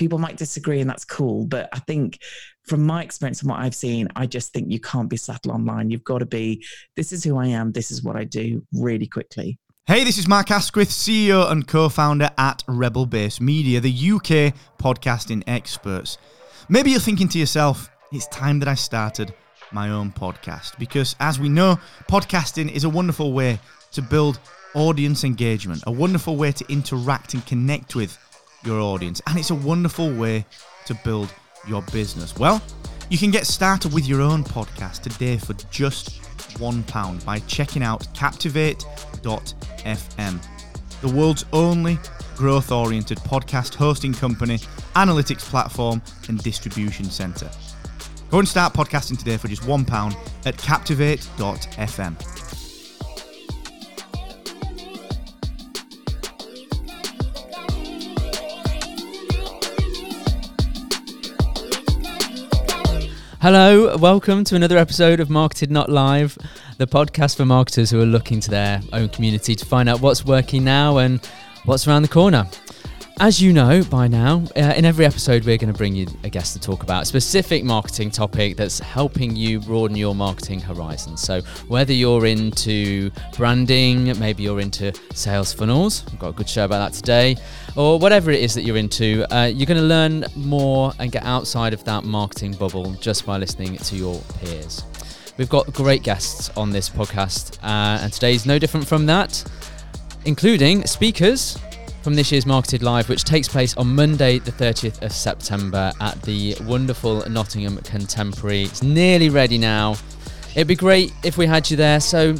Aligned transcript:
people 0.00 0.18
might 0.18 0.38
disagree 0.38 0.80
and 0.80 0.88
that's 0.88 1.04
cool. 1.04 1.46
But 1.46 1.68
I 1.72 1.78
think 1.80 2.20
from 2.64 2.84
my 2.84 3.02
experience 3.02 3.42
and 3.42 3.50
what 3.50 3.60
I've 3.60 3.74
seen, 3.74 4.08
I 4.16 4.26
just 4.26 4.50
think 4.52 4.72
you 4.72 4.80
can't 4.80 5.10
be 5.10 5.18
subtle 5.18 5.52
online. 5.52 5.90
You've 5.90 6.04
got 6.04 6.18
to 6.18 6.26
be, 6.26 6.64
this 6.96 7.12
is 7.12 7.22
who 7.22 7.36
I 7.36 7.48
am, 7.48 7.72
this 7.72 7.90
is 7.90 8.02
what 8.02 8.16
I 8.16 8.24
do 8.24 8.66
really 8.72 9.06
quickly. 9.06 9.58
Hey, 9.86 10.04
this 10.04 10.16
is 10.16 10.26
Mark 10.26 10.50
Asquith, 10.50 10.88
CEO 10.88 11.50
and 11.50 11.68
co 11.68 11.90
founder 11.90 12.30
at 12.38 12.64
Rebel 12.66 13.04
Base 13.04 13.42
Media, 13.42 13.78
the 13.78 13.90
UK 13.90 14.54
podcasting 14.78 15.42
experts. 15.46 16.16
Maybe 16.70 16.92
you're 16.92 17.00
thinking 17.00 17.28
to 17.28 17.38
yourself, 17.38 17.90
it's 18.10 18.26
time 18.28 18.58
that 18.60 18.68
I 18.68 18.76
started 18.76 19.34
my 19.70 19.90
own 19.90 20.12
podcast. 20.12 20.78
Because 20.78 21.14
as 21.20 21.38
we 21.38 21.50
know, 21.50 21.78
podcasting 22.08 22.72
is 22.72 22.84
a 22.84 22.88
wonderful 22.88 23.34
way 23.34 23.58
to 23.92 24.00
build 24.00 24.40
audience 24.74 25.24
engagement, 25.24 25.82
a 25.86 25.92
wonderful 25.92 26.36
way 26.36 26.52
to 26.52 26.64
interact 26.72 27.34
and 27.34 27.44
connect 27.44 27.94
with 27.94 28.16
your 28.64 28.80
audience, 28.80 29.20
and 29.26 29.38
it's 29.38 29.50
a 29.50 29.54
wonderful 29.54 30.12
way 30.12 30.44
to 30.86 30.94
build 31.04 31.32
your 31.66 31.82
business. 31.92 32.36
Well, 32.36 32.62
you 33.08 33.18
can 33.18 33.30
get 33.30 33.46
started 33.46 33.92
with 33.92 34.06
your 34.06 34.20
own 34.20 34.44
podcast 34.44 35.02
today 35.02 35.36
for 35.36 35.54
just 35.70 36.22
£1 36.54 37.24
by 37.24 37.38
checking 37.40 37.82
out 37.82 38.06
captivate.fm, 38.14 40.46
the 41.00 41.08
world's 41.08 41.44
only 41.52 41.98
growth 42.36 42.72
oriented 42.72 43.18
podcast 43.18 43.74
hosting 43.74 44.14
company, 44.14 44.58
analytics 44.94 45.42
platform, 45.42 46.00
and 46.28 46.42
distribution 46.42 47.06
center. 47.06 47.50
Go 48.30 48.38
and 48.38 48.48
start 48.48 48.72
podcasting 48.72 49.18
today 49.18 49.36
for 49.36 49.48
just 49.48 49.62
£1 49.62 50.46
at 50.46 50.56
captivate.fm. 50.56 52.59
Hello, 63.42 63.96
welcome 63.96 64.44
to 64.44 64.54
another 64.54 64.76
episode 64.76 65.18
of 65.18 65.30
Marketed 65.30 65.70
Not 65.70 65.88
Live, 65.88 66.36
the 66.76 66.86
podcast 66.86 67.38
for 67.38 67.46
marketers 67.46 67.90
who 67.90 67.98
are 67.98 68.04
looking 68.04 68.38
to 68.38 68.50
their 68.50 68.82
own 68.92 69.08
community 69.08 69.54
to 69.54 69.64
find 69.64 69.88
out 69.88 70.02
what's 70.02 70.26
working 70.26 70.62
now 70.62 70.98
and 70.98 71.24
what's 71.64 71.88
around 71.88 72.02
the 72.02 72.08
corner. 72.08 72.46
As 73.22 73.38
you 73.38 73.52
know 73.52 73.84
by 73.84 74.08
now, 74.08 74.44
uh, 74.56 74.72
in 74.74 74.86
every 74.86 75.04
episode, 75.04 75.44
we're 75.44 75.58
going 75.58 75.70
to 75.70 75.76
bring 75.76 75.94
you 75.94 76.06
a 76.24 76.30
guest 76.30 76.54
to 76.54 76.58
talk 76.58 76.82
about 76.82 77.02
a 77.02 77.04
specific 77.04 77.64
marketing 77.64 78.10
topic 78.10 78.56
that's 78.56 78.78
helping 78.78 79.36
you 79.36 79.60
broaden 79.60 79.94
your 79.94 80.14
marketing 80.14 80.58
horizons. 80.58 81.20
So, 81.20 81.42
whether 81.68 81.92
you're 81.92 82.24
into 82.24 83.10
branding, 83.36 84.18
maybe 84.18 84.44
you're 84.44 84.60
into 84.60 84.94
sales 85.12 85.52
funnels, 85.52 86.02
we've 86.10 86.18
got 86.18 86.28
a 86.28 86.32
good 86.32 86.48
show 86.48 86.64
about 86.64 86.78
that 86.78 86.96
today, 86.96 87.36
or 87.76 87.98
whatever 87.98 88.30
it 88.30 88.40
is 88.40 88.54
that 88.54 88.62
you're 88.62 88.78
into, 88.78 89.26
uh, 89.30 89.44
you're 89.44 89.66
going 89.66 89.76
to 89.76 89.86
learn 89.86 90.24
more 90.34 90.94
and 90.98 91.12
get 91.12 91.22
outside 91.24 91.74
of 91.74 91.84
that 91.84 92.04
marketing 92.04 92.54
bubble 92.54 92.94
just 92.94 93.26
by 93.26 93.36
listening 93.36 93.76
to 93.76 93.96
your 93.96 94.18
peers. 94.38 94.82
We've 95.36 95.50
got 95.50 95.70
great 95.74 96.02
guests 96.02 96.48
on 96.56 96.70
this 96.70 96.88
podcast, 96.88 97.58
uh, 97.62 98.00
and 98.00 98.10
today's 98.10 98.46
no 98.46 98.58
different 98.58 98.88
from 98.88 99.04
that, 99.04 99.44
including 100.24 100.86
speakers 100.86 101.58
from 102.02 102.14
this 102.14 102.32
year's 102.32 102.46
Marketed 102.46 102.82
Live, 102.82 103.08
which 103.08 103.24
takes 103.24 103.48
place 103.48 103.76
on 103.76 103.94
Monday, 103.94 104.38
the 104.38 104.52
30th 104.52 105.02
of 105.02 105.12
September 105.12 105.92
at 106.00 106.20
the 106.22 106.56
wonderful 106.62 107.28
Nottingham 107.28 107.76
Contemporary. 107.78 108.62
It's 108.62 108.82
nearly 108.82 109.28
ready 109.28 109.58
now. 109.58 109.96
It'd 110.54 110.66
be 110.66 110.74
great 110.74 111.12
if 111.22 111.36
we 111.36 111.46
had 111.46 111.70
you 111.70 111.76
there. 111.76 112.00
So, 112.00 112.34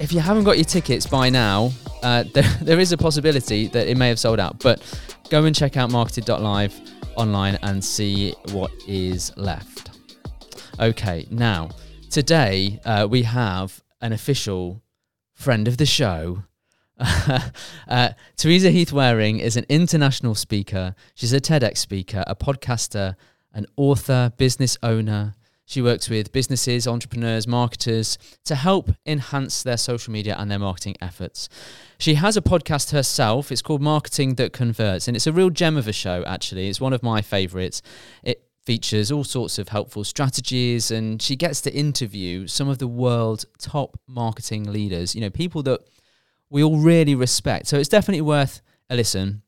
if 0.00 0.12
you 0.12 0.20
haven't 0.20 0.44
got 0.44 0.56
your 0.58 0.64
tickets 0.64 1.06
by 1.06 1.30
now, 1.30 1.72
uh, 2.02 2.24
there, 2.34 2.58
there 2.60 2.78
is 2.78 2.92
a 2.92 2.96
possibility 2.96 3.68
that 3.68 3.88
it 3.88 3.96
may 3.96 4.08
have 4.08 4.18
sold 4.18 4.40
out. 4.40 4.58
But 4.60 4.82
go 5.30 5.44
and 5.44 5.54
check 5.54 5.76
out 5.76 5.90
marketed.live 5.90 6.78
online 7.16 7.58
and 7.62 7.82
see 7.82 8.34
what 8.50 8.70
is 8.86 9.36
left. 9.36 9.90
Okay, 10.78 11.26
now, 11.30 11.70
today 12.10 12.80
uh, 12.84 13.06
we 13.08 13.22
have 13.22 13.82
an 14.00 14.12
official 14.12 14.82
friend 15.34 15.66
of 15.66 15.76
the 15.76 15.86
show 15.86 16.42
uh, 17.88 18.10
Teresa 18.36 18.70
Heath 18.70 18.92
Wareing 18.92 19.40
is 19.40 19.56
an 19.56 19.64
international 19.68 20.34
speaker. 20.34 20.94
She's 21.14 21.32
a 21.32 21.40
TEDx 21.40 21.78
speaker, 21.78 22.24
a 22.26 22.34
podcaster, 22.34 23.16
an 23.52 23.66
author, 23.76 24.32
business 24.36 24.78
owner. 24.82 25.34
She 25.64 25.80
works 25.80 26.08
with 26.08 26.32
businesses, 26.32 26.86
entrepreneurs, 26.86 27.46
marketers 27.46 28.18
to 28.44 28.54
help 28.54 28.90
enhance 29.06 29.62
their 29.62 29.76
social 29.76 30.12
media 30.12 30.36
and 30.38 30.50
their 30.50 30.58
marketing 30.58 30.96
efforts. 31.00 31.48
She 31.98 32.14
has 32.14 32.36
a 32.36 32.42
podcast 32.42 32.90
herself. 32.90 33.50
It's 33.50 33.62
called 33.62 33.80
Marketing 33.80 34.34
That 34.34 34.52
Converts, 34.52 35.08
and 35.08 35.16
it's 35.16 35.26
a 35.26 35.32
real 35.32 35.50
gem 35.50 35.76
of 35.76 35.88
a 35.88 35.92
show, 35.92 36.24
actually. 36.26 36.68
It's 36.68 36.80
one 36.80 36.92
of 36.92 37.02
my 37.02 37.22
favorites. 37.22 37.80
It 38.22 38.44
features 38.64 39.10
all 39.10 39.24
sorts 39.24 39.58
of 39.58 39.68
helpful 39.68 40.04
strategies, 40.04 40.90
and 40.90 41.22
she 41.22 41.36
gets 41.36 41.60
to 41.62 41.72
interview 41.72 42.46
some 42.46 42.68
of 42.68 42.78
the 42.78 42.86
world's 42.86 43.46
top 43.58 43.98
marketing 44.06 44.70
leaders, 44.70 45.14
you 45.14 45.20
know, 45.20 45.30
people 45.30 45.62
that 45.62 45.80
we 46.52 46.62
all 46.62 46.76
really 46.76 47.14
respect. 47.14 47.66
So 47.66 47.78
it's 47.78 47.88
definitely 47.88 48.20
worth 48.20 48.60
a 48.90 48.94
listen. 48.94 49.42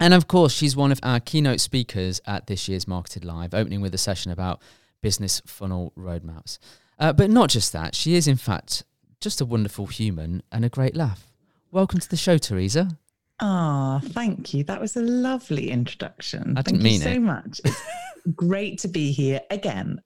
And 0.00 0.14
of 0.14 0.26
course, 0.26 0.54
she's 0.54 0.74
one 0.74 0.90
of 0.90 0.98
our 1.02 1.20
keynote 1.20 1.60
speakers 1.60 2.20
at 2.26 2.46
this 2.46 2.66
year's 2.66 2.88
Marketed 2.88 3.26
Live, 3.26 3.52
opening 3.52 3.82
with 3.82 3.94
a 3.94 3.98
session 3.98 4.32
about 4.32 4.62
business 5.02 5.42
funnel 5.44 5.92
roadmaps. 5.98 6.58
Uh, 6.98 7.12
but 7.12 7.28
not 7.28 7.50
just 7.50 7.74
that, 7.74 7.94
she 7.94 8.14
is, 8.14 8.26
in 8.26 8.36
fact, 8.36 8.84
just 9.20 9.42
a 9.42 9.44
wonderful 9.44 9.84
human 9.86 10.42
and 10.50 10.64
a 10.64 10.70
great 10.70 10.96
laugh. 10.96 11.30
Welcome 11.70 12.00
to 12.00 12.08
the 12.08 12.16
show, 12.16 12.38
Teresa. 12.38 12.88
Ah, 13.38 14.00
oh, 14.02 14.08
thank 14.08 14.54
you. 14.54 14.64
That 14.64 14.80
was 14.80 14.96
a 14.96 15.02
lovely 15.02 15.70
introduction. 15.70 16.54
I 16.56 16.62
didn't 16.62 16.80
thank 16.80 16.82
mean 16.82 17.02
you 17.02 17.06
it. 17.06 17.14
so 17.14 17.20
much. 17.20 17.60
It's 17.66 17.82
great 18.34 18.78
to 18.78 18.88
be 18.88 19.12
here 19.12 19.42
again. 19.50 20.00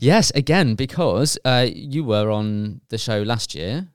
yes, 0.00 0.32
again, 0.34 0.74
because 0.74 1.38
uh, 1.44 1.68
you 1.72 2.02
were 2.02 2.30
on 2.30 2.80
the 2.88 2.98
show 2.98 3.22
last 3.22 3.54
year. 3.54 3.86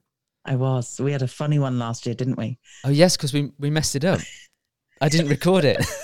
I 0.45 0.56
was. 0.56 1.00
We 1.00 1.11
had 1.11 1.22
a 1.22 1.28
funny 1.28 1.59
one 1.59 1.79
last 1.79 2.06
year, 2.06 2.16
didn't 2.16 2.38
we? 2.38 2.59
Oh 2.83 2.89
yes, 2.89 3.17
because 3.17 3.33
we 3.33 3.51
we 3.59 3.69
messed 3.69 3.95
it 3.95 4.06
up. 4.06 4.22
I 5.01 5.09
didn't 5.09 5.29
record 5.29 5.66
it. 5.66 5.85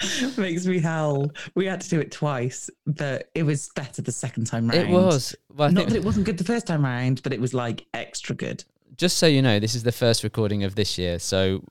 Makes 0.38 0.66
me 0.66 0.78
howl. 0.78 1.30
We 1.54 1.66
had 1.66 1.80
to 1.82 1.88
do 1.88 2.00
it 2.00 2.10
twice, 2.10 2.70
but 2.86 3.28
it 3.34 3.42
was 3.42 3.70
better 3.74 4.00
the 4.00 4.12
second 4.12 4.46
time 4.46 4.68
round. 4.68 4.80
It 4.80 4.88
was. 4.88 5.36
Well, 5.54 5.70
Not 5.70 5.88
that 5.88 5.96
it 5.96 6.04
wasn't 6.04 6.26
good 6.26 6.38
the 6.38 6.44
first 6.44 6.66
time 6.66 6.84
round, 6.84 7.22
but 7.22 7.32
it 7.32 7.40
was 7.40 7.52
like 7.52 7.86
extra 7.92 8.34
good. 8.34 8.64
Just 8.96 9.18
so 9.18 9.26
you 9.26 9.42
know, 9.42 9.58
this 9.60 9.74
is 9.74 9.82
the 9.82 9.92
first 9.92 10.24
recording 10.24 10.64
of 10.64 10.74
this 10.74 10.96
year. 10.96 11.18
So 11.18 11.62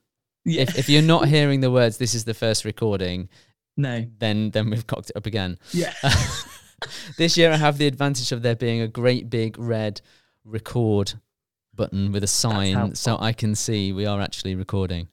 yeah. 0.45 0.61
if, 0.61 0.77
if 0.77 0.89
you're 0.89 1.01
not 1.01 1.27
hearing 1.27 1.61
the 1.61 1.71
words, 1.71 1.97
this 1.97 2.13
is 2.13 2.25
the 2.25 2.33
first 2.33 2.65
recording. 2.65 3.29
No. 3.77 4.05
Then 4.19 4.51
then 4.51 4.69
we've 4.69 4.85
cocked 4.85 5.09
it 5.09 5.15
up 5.15 5.25
again. 5.25 5.57
Yeah. 5.71 5.93
this 7.17 7.37
year 7.37 7.49
I 7.49 7.55
have 7.55 7.77
the 7.77 7.87
advantage 7.87 8.33
of 8.33 8.41
there 8.41 8.57
being 8.57 8.81
a 8.81 8.89
great 8.89 9.29
big 9.29 9.57
red 9.57 10.01
record 10.45 11.13
button 11.75 12.11
with 12.11 12.23
a 12.23 12.27
sign 12.27 12.95
so 12.95 13.17
I 13.19 13.33
can 13.33 13.55
see 13.55 13.93
we 13.93 14.05
are 14.05 14.21
actually 14.21 14.55
recording. 14.55 15.07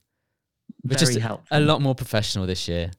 Which 0.82 1.02
is 1.02 1.16
helpful. 1.16 1.56
a 1.56 1.60
lot 1.60 1.80
more 1.80 1.94
professional 1.94 2.46
this 2.46 2.68
year. 2.68 2.90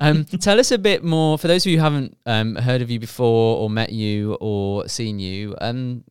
um, 0.00 0.24
tell 0.40 0.58
us 0.58 0.70
a 0.70 0.78
bit 0.78 1.04
more 1.04 1.38
for 1.38 1.48
those 1.48 1.64
of 1.66 1.70
you 1.70 1.78
who 1.78 1.82
haven't 1.82 2.16
um, 2.26 2.56
heard 2.56 2.82
of 2.82 2.90
you 2.90 2.98
before 2.98 3.58
or 3.58 3.70
met 3.70 3.92
you 3.92 4.34
or 4.40 4.88
seen 4.88 5.18
you. 5.18 5.54
Um, 5.60 6.04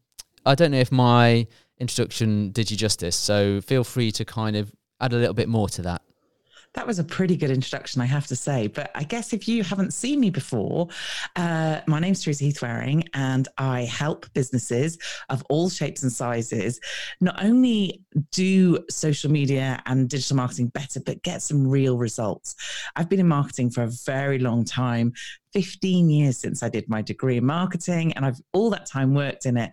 I 0.46 0.56
don't 0.56 0.72
know 0.72 0.80
if 0.80 0.92
my 0.92 1.48
introduction 1.80 2.52
did 2.52 2.70
you 2.70 2.78
justice, 2.78 3.16
so 3.16 3.62
feel 3.62 3.84
free 3.84 4.12
to 4.14 4.26
kind 4.26 4.56
of 4.56 4.72
add 5.02 5.14
a 5.14 5.18
little 5.18 5.34
bit 5.34 5.50
more 5.50 5.68
to 5.70 5.82
that. 5.84 6.02
That 6.76 6.86
was 6.86 7.00
a 7.00 7.04
pretty 7.04 7.38
good 7.38 7.52
introduction, 7.52 8.02
I 8.02 8.06
have 8.06 8.28
to 8.28 8.36
say. 8.36 8.68
But 8.68 8.92
I 8.94 9.04
guess 9.04 9.32
if 9.32 9.48
you 9.48 9.64
haven't 9.64 9.94
seen 9.94 10.20
me 10.20 10.30
before, 10.30 10.90
uh, 11.38 11.80
my 11.88 12.00
name's 12.00 12.22
Teresa 12.22 12.44
Heath-Wareing, 12.44 13.08
and 13.14 13.48
I 13.58 13.84
help 13.84 14.26
businesses 14.34 14.98
of 15.30 15.42
all 15.50 15.70
shapes 15.70 16.04
and 16.04 16.12
sizes 16.12 16.80
not 17.22 17.42
only 17.44 18.02
do 18.32 18.80
social 18.90 19.32
media 19.32 19.82
and 19.86 20.10
digital 20.10 20.36
marketing 20.36 20.68
better, 20.68 21.00
but 21.00 21.24
get 21.24 21.42
some 21.42 21.66
real 21.66 21.98
results. 21.98 22.56
I've 22.96 23.10
been 23.10 23.22
in 23.22 23.28
marketing 23.28 23.70
for 23.70 23.84
a 23.84 23.92
very 24.06 24.40
long 24.40 24.66
time, 24.66 25.14
15 25.56 26.10
years 26.10 26.38
since 26.38 26.62
I 26.64 26.68
did 26.68 26.90
my 26.90 27.02
degree 27.02 27.38
in 27.38 27.46
marketing, 27.46 28.12
and 28.14 28.26
I've 28.26 28.42
all 28.52 28.70
that 28.72 28.86
time 28.86 29.14
worked 29.14 29.46
in 29.46 29.56
it. 29.56 29.72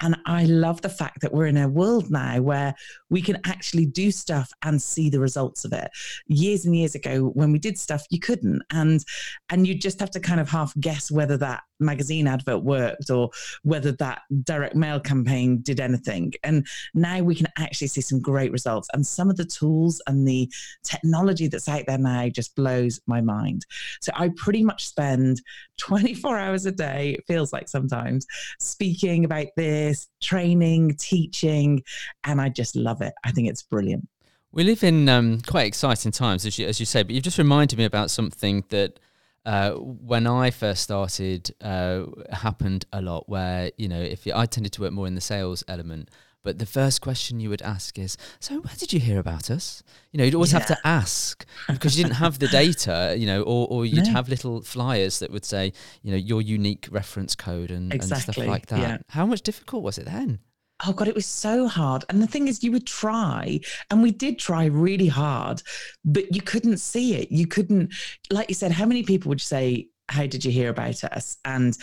And 0.00 0.14
I 0.26 0.44
love 0.44 0.80
the 0.80 0.88
fact 0.88 1.22
that 1.22 1.34
we're 1.34 1.48
in 1.48 1.56
a 1.56 1.68
world 1.68 2.08
now 2.08 2.40
where 2.40 2.72
we 3.10 3.20
can 3.20 3.40
actually 3.44 3.84
do 3.84 4.12
stuff 4.12 4.48
and 4.62 4.80
see 4.80 5.10
the 5.10 5.18
results 5.18 5.64
of 5.64 5.72
it. 5.72 5.90
Years 6.28 6.66
and 6.66 6.76
years 6.76 6.94
ago, 6.94 7.32
when 7.34 7.50
we 7.50 7.58
did 7.58 7.76
stuff, 7.76 8.04
you 8.10 8.20
couldn't, 8.20 8.62
and 8.70 9.04
and 9.50 9.66
you 9.66 9.74
just 9.74 9.98
have 9.98 10.10
to 10.12 10.20
kind 10.20 10.38
of 10.38 10.48
half 10.48 10.72
guess 10.78 11.10
whether 11.10 11.36
that 11.38 11.62
magazine 11.80 12.28
advert 12.28 12.62
worked 12.62 13.10
or 13.10 13.30
whether 13.62 13.90
that 13.92 14.22
direct 14.44 14.76
mail 14.76 15.00
campaign 15.00 15.60
did 15.62 15.80
anything. 15.80 16.32
And 16.44 16.64
now 16.94 17.20
we 17.20 17.34
can 17.34 17.48
actually 17.58 17.88
see 17.88 18.00
some 18.00 18.20
great 18.20 18.52
results. 18.52 18.88
And 18.94 19.04
some 19.04 19.30
of 19.30 19.36
the 19.36 19.44
tools 19.44 20.00
and 20.06 20.26
the 20.26 20.50
technology 20.84 21.48
that's 21.48 21.68
out 21.68 21.84
there 21.86 21.98
now 21.98 22.28
just 22.28 22.54
blows 22.54 23.00
my 23.06 23.20
mind. 23.20 23.66
So 24.00 24.12
I 24.14 24.30
pretty 24.36 24.62
much 24.62 24.86
spend 24.86 25.23
24 25.78 26.38
hours 26.38 26.66
a 26.66 26.72
day, 26.72 27.14
it 27.18 27.24
feels 27.26 27.52
like 27.52 27.68
sometimes, 27.68 28.26
speaking 28.60 29.24
about 29.24 29.46
this, 29.56 30.08
training, 30.22 30.96
teaching, 30.98 31.82
and 32.24 32.40
I 32.40 32.48
just 32.48 32.76
love 32.76 33.00
it. 33.00 33.14
I 33.24 33.30
think 33.30 33.48
it's 33.48 33.62
brilliant. 33.62 34.08
We 34.52 34.62
live 34.62 34.84
in 34.84 35.08
um, 35.08 35.40
quite 35.40 35.66
exciting 35.66 36.12
times, 36.12 36.46
as 36.46 36.58
you, 36.58 36.66
as 36.66 36.78
you 36.78 36.86
say, 36.86 37.02
but 37.02 37.12
you've 37.12 37.24
just 37.24 37.38
reminded 37.38 37.76
me 37.78 37.84
about 37.84 38.10
something 38.10 38.64
that 38.68 39.00
uh, 39.44 39.72
when 39.72 40.26
I 40.26 40.50
first 40.50 40.82
started 40.82 41.54
uh, 41.60 42.04
happened 42.30 42.86
a 42.92 43.02
lot. 43.02 43.28
Where 43.28 43.70
you 43.76 43.88
know, 43.88 44.00
if 44.00 44.26
you, 44.26 44.32
I 44.34 44.46
tended 44.46 44.72
to 44.74 44.82
work 44.82 44.92
more 44.92 45.06
in 45.06 45.14
the 45.14 45.20
sales 45.20 45.64
element, 45.68 46.10
but 46.44 46.58
the 46.58 46.66
first 46.66 47.00
question 47.00 47.40
you 47.40 47.50
would 47.50 47.62
ask 47.62 47.98
is, 47.98 48.16
"So, 48.38 48.60
where 48.60 48.74
did 48.78 48.92
you 48.92 49.00
hear 49.00 49.18
about 49.18 49.50
us?" 49.50 49.82
You 50.12 50.18
know, 50.18 50.24
you'd 50.24 50.34
always 50.36 50.52
yeah. 50.52 50.60
have 50.60 50.68
to 50.68 50.78
ask 50.84 51.44
because 51.68 51.98
you 51.98 52.04
didn't 52.04 52.16
have 52.16 52.38
the 52.38 52.48
data, 52.48 53.16
you 53.18 53.26
know, 53.26 53.42
or, 53.42 53.66
or 53.68 53.86
you'd 53.86 54.06
no. 54.06 54.12
have 54.12 54.28
little 54.28 54.62
flyers 54.62 55.18
that 55.18 55.32
would 55.32 55.44
say, 55.44 55.72
you 56.02 56.12
know, 56.12 56.16
your 56.16 56.40
unique 56.40 56.86
reference 56.90 57.34
code 57.34 57.70
and, 57.72 57.92
exactly. 57.92 58.14
and 58.14 58.34
stuff 58.34 58.46
like 58.46 58.66
that. 58.66 58.78
Yeah. 58.78 58.98
How 59.08 59.26
much 59.26 59.42
difficult 59.42 59.82
was 59.82 59.98
it 59.98 60.04
then? 60.04 60.38
Oh 60.86 60.92
God, 60.92 61.08
it 61.08 61.14
was 61.14 61.26
so 61.26 61.68
hard. 61.68 62.04
And 62.08 62.22
the 62.22 62.26
thing 62.26 62.48
is, 62.48 62.62
you 62.62 62.72
would 62.72 62.86
try, 62.86 63.60
and 63.90 64.02
we 64.02 64.10
did 64.10 64.38
try 64.38 64.66
really 64.66 65.06
hard, 65.06 65.62
but 66.04 66.34
you 66.34 66.42
couldn't 66.42 66.78
see 66.78 67.14
it. 67.14 67.30
You 67.30 67.46
couldn't, 67.46 67.94
like 68.30 68.48
you 68.48 68.54
said, 68.54 68.72
how 68.72 68.84
many 68.84 69.02
people 69.02 69.28
would 69.28 69.40
say, 69.40 69.88
How 70.08 70.26
did 70.26 70.44
you 70.44 70.50
hear 70.50 70.70
about 70.70 71.02
us? 71.04 71.38
And 71.44 71.76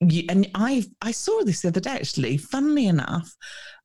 you, 0.00 0.24
and 0.28 0.50
I 0.54 0.84
I 1.02 1.12
saw 1.12 1.42
this 1.44 1.60
the 1.60 1.68
other 1.68 1.80
day 1.80 1.90
actually, 1.90 2.36
funnily 2.38 2.86
enough. 2.86 3.36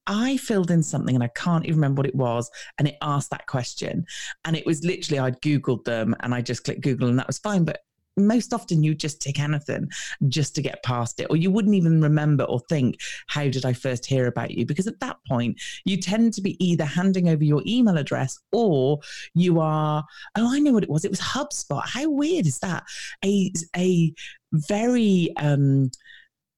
I 0.07 0.37
filled 0.37 0.71
in 0.71 0.81
something 0.81 1.15
and 1.15 1.23
I 1.23 1.29
can't 1.35 1.65
even 1.65 1.77
remember 1.77 1.99
what 1.99 2.07
it 2.07 2.15
was. 2.15 2.49
And 2.79 2.87
it 2.87 2.97
asked 3.01 3.29
that 3.31 3.47
question. 3.47 4.05
And 4.45 4.55
it 4.55 4.65
was 4.65 4.83
literally, 4.83 5.19
I'd 5.19 5.41
Googled 5.41 5.83
them 5.83 6.15
and 6.21 6.33
I 6.33 6.41
just 6.41 6.63
clicked 6.63 6.81
Google 6.81 7.09
and 7.09 7.19
that 7.19 7.27
was 7.27 7.37
fine. 7.37 7.65
But 7.65 7.81
most 8.17 8.53
often 8.53 8.83
you 8.83 8.95
just 8.95 9.21
tick 9.21 9.39
anything 9.39 9.87
just 10.27 10.55
to 10.55 10.61
get 10.61 10.83
past 10.83 11.19
it, 11.19 11.27
or 11.29 11.37
you 11.37 11.51
wouldn't 11.51 11.75
even 11.75 12.01
remember 12.01 12.43
or 12.45 12.59
think, 12.61 12.97
How 13.27 13.43
did 13.43 13.65
I 13.65 13.73
first 13.73 14.05
hear 14.05 14.27
about 14.27 14.51
you? 14.51 14.65
Because 14.65 14.87
at 14.87 14.99
that 14.99 15.17
point, 15.27 15.61
you 15.85 15.97
tend 15.97 16.33
to 16.33 16.41
be 16.41 16.57
either 16.65 16.85
handing 16.85 17.29
over 17.29 17.43
your 17.43 17.61
email 17.65 17.97
address 17.97 18.39
or 18.51 18.99
you 19.33 19.59
are, 19.59 20.03
Oh, 20.35 20.51
I 20.51 20.59
know 20.59 20.73
what 20.73 20.83
it 20.83 20.89
was. 20.89 21.05
It 21.05 21.11
was 21.11 21.21
HubSpot. 21.21 21.83
How 21.85 22.09
weird 22.09 22.47
is 22.47 22.59
that? 22.59 22.83
A, 23.23 23.51
a 23.75 24.13
very, 24.51 25.33
um, 25.37 25.91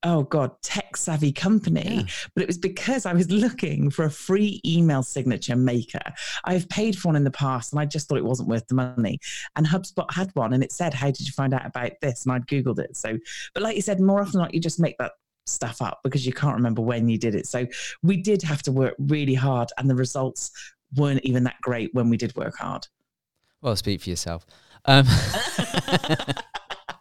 oh 0.02 0.22
god 0.24 0.50
tech 0.62 0.96
savvy 0.96 1.32
company. 1.32 1.96
Yeah. 1.96 2.02
but 2.34 2.42
it 2.42 2.46
was 2.46 2.58
because 2.58 3.06
i 3.06 3.12
was 3.12 3.30
looking 3.30 3.90
for 3.90 4.04
a 4.04 4.10
free 4.10 4.60
email 4.64 5.02
signature 5.02 5.56
maker. 5.56 6.00
I've 6.44 6.68
paid 6.68 6.96
for 6.96 7.08
one 7.08 7.16
in 7.16 7.24
the 7.24 7.30
past 7.30 7.72
and 7.72 7.80
i 7.80 7.84
just 7.84 8.08
thought 8.08 8.18
it 8.18 8.24
wasn't 8.24 8.48
worth 8.48 8.66
the 8.66 8.74
money. 8.74 9.18
And 9.56 9.66
hubspot 9.66 10.12
had 10.12 10.30
one 10.34 10.52
and 10.52 10.62
it 10.62 10.72
said 10.72 10.94
how 10.94 11.06
did 11.06 11.20
you 11.20 11.32
find 11.32 11.54
out 11.54 11.66
about 11.66 11.92
this? 12.00 12.24
And 12.24 12.32
i'd 12.32 12.46
googled 12.46 12.78
it. 12.78 12.96
So 12.96 13.18
but 13.54 13.62
like 13.62 13.76
you 13.76 13.82
said 13.82 14.00
more 14.00 14.20
often 14.20 14.32
than 14.32 14.42
not 14.42 14.54
you 14.54 14.60
just 14.60 14.80
make 14.80 14.96
that 14.98 15.12
stuff 15.46 15.82
up 15.82 16.00
because 16.04 16.26
you 16.26 16.32
can't 16.32 16.56
remember 16.56 16.82
when 16.82 17.08
you 17.08 17.18
did 17.18 17.34
it. 17.34 17.46
So 17.46 17.66
we 18.02 18.16
did 18.16 18.42
have 18.42 18.62
to 18.62 18.72
work 18.72 18.94
really 18.98 19.34
hard 19.34 19.70
and 19.78 19.90
the 19.90 19.94
results 19.94 20.50
weren't 20.96 21.24
even 21.24 21.44
that 21.44 21.60
great 21.62 21.90
when 21.92 22.08
we 22.08 22.16
did 22.16 22.34
work 22.36 22.56
hard. 22.56 22.86
Well 23.60 23.76
speak 23.76 24.00
for 24.00 24.10
yourself. 24.10 24.46
Um, 24.86 25.06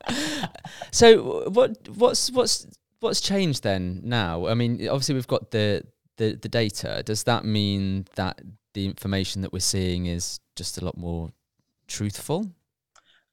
so 0.92 1.50
what 1.50 1.88
what's 1.90 2.32
what's 2.32 2.68
what's 3.00 3.22
changed 3.22 3.64
then 3.64 4.02
now? 4.04 4.48
I 4.48 4.54
mean, 4.54 4.88
obviously 4.88 5.16
we've 5.16 5.28
got 5.28 5.52
the, 5.52 5.84
the 6.18 6.36
the 6.36 6.50
data. 6.50 7.04
Does 7.06 7.24
that 7.24 7.46
mean 7.46 8.06
that 8.16 8.42
the 8.74 8.86
information 8.86 9.42
that 9.42 9.54
we're 9.54 9.60
seeing 9.60 10.06
is 10.06 10.40
just 10.56 10.82
a 10.82 10.86
lot 10.86 10.98
more 10.98 11.32
truthful? 11.88 12.52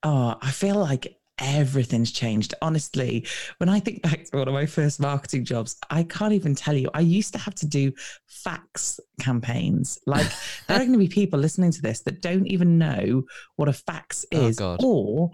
Oh, 0.02 0.36
I 0.40 0.50
feel 0.50 0.76
like 0.76 1.18
everything's 1.38 2.12
changed. 2.12 2.54
Honestly, 2.62 3.26
when 3.58 3.68
I 3.68 3.80
think 3.80 4.02
back 4.02 4.24
to 4.24 4.38
one 4.38 4.48
of 4.48 4.54
my 4.54 4.66
first 4.66 5.00
marketing 5.00 5.44
jobs, 5.44 5.76
I 5.90 6.02
can't 6.04 6.32
even 6.32 6.54
tell 6.54 6.74
you. 6.74 6.88
I 6.94 7.00
used 7.00 7.32
to 7.34 7.38
have 7.38 7.54
to 7.56 7.66
do 7.66 7.92
fax 8.26 9.00
campaigns. 9.20 9.98
Like 10.06 10.26
there 10.66 10.76
are 10.76 10.80
going 10.80 10.92
to 10.92 10.98
be 10.98 11.08
people 11.20 11.38
listening 11.38 11.72
to 11.72 11.82
this 11.82 12.02
that 12.02 12.22
don't 12.22 12.46
even 12.46 12.78
know 12.78 13.24
what 13.56 13.68
a 13.68 13.72
fax 13.72 14.24
oh, 14.32 14.46
is, 14.46 14.60
oh, 14.60 14.76
or 14.82 15.30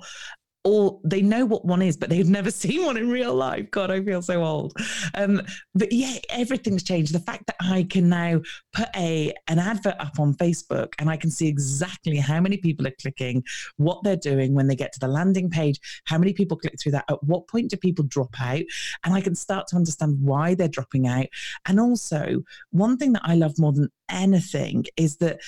or 0.65 1.01
they 1.03 1.23
know 1.23 1.45
what 1.45 1.65
one 1.65 1.83
is, 1.83 1.97
but 1.97 2.09
they've 2.09 2.29
never 2.29 2.51
seen 2.63 2.85
one 2.85 2.97
in 2.97 3.11
real 3.11 3.35
life. 3.35 3.71
God, 3.71 3.91
I 3.91 4.03
feel 4.03 4.23
so 4.23 4.45
old. 4.45 4.75
Um, 5.15 5.43
but 5.75 5.93
yeah, 5.93 6.17
everything's 6.31 6.83
changed. 6.83 7.15
The 7.15 7.21
fact 7.21 7.47
that 7.47 7.57
I 7.61 7.85
can 7.85 8.09
now 8.09 8.41
put 8.73 8.89
a 8.97 9.33
an 9.49 9.59
advert 9.59 9.97
up 9.99 10.19
on 10.19 10.35
Facebook 10.35 10.95
and 10.99 11.11
I 11.11 11.17
can 11.17 11.31
see 11.31 11.49
exactly 11.49 12.17
how 12.17 12.41
many 12.41 12.57
people 12.57 12.87
are 12.87 12.95
clicking, 13.01 13.43
what 13.77 14.03
they're 14.03 14.17
doing 14.17 14.55
when 14.55 14.69
they 14.69 14.77
get 14.77 14.93
to 14.93 15.01
the 15.01 15.09
landing 15.09 15.51
page, 15.51 15.81
how 16.05 16.19
many 16.19 16.33
people 16.33 16.57
click 16.57 16.75
through 16.81 16.93
that, 16.93 17.05
at 17.09 17.23
what 17.25 17.49
point 17.49 17.71
do 17.71 17.77
people 17.77 18.05
drop 18.05 18.35
out, 18.41 18.63
and 19.05 19.15
I 19.15 19.21
can 19.21 19.35
start 19.35 19.67
to 19.69 19.77
understand 19.77 20.19
why 20.21 20.55
they're 20.55 20.69
dropping 20.69 21.07
out. 21.09 21.27
And 21.67 21.81
also, 21.81 22.43
one 22.71 22.97
thing 22.97 23.13
that 23.15 23.23
I 23.25 23.35
love 23.35 23.59
more 23.59 23.73
than 23.73 23.91
anything 24.09 24.85
is 24.97 25.17
that 25.17 25.41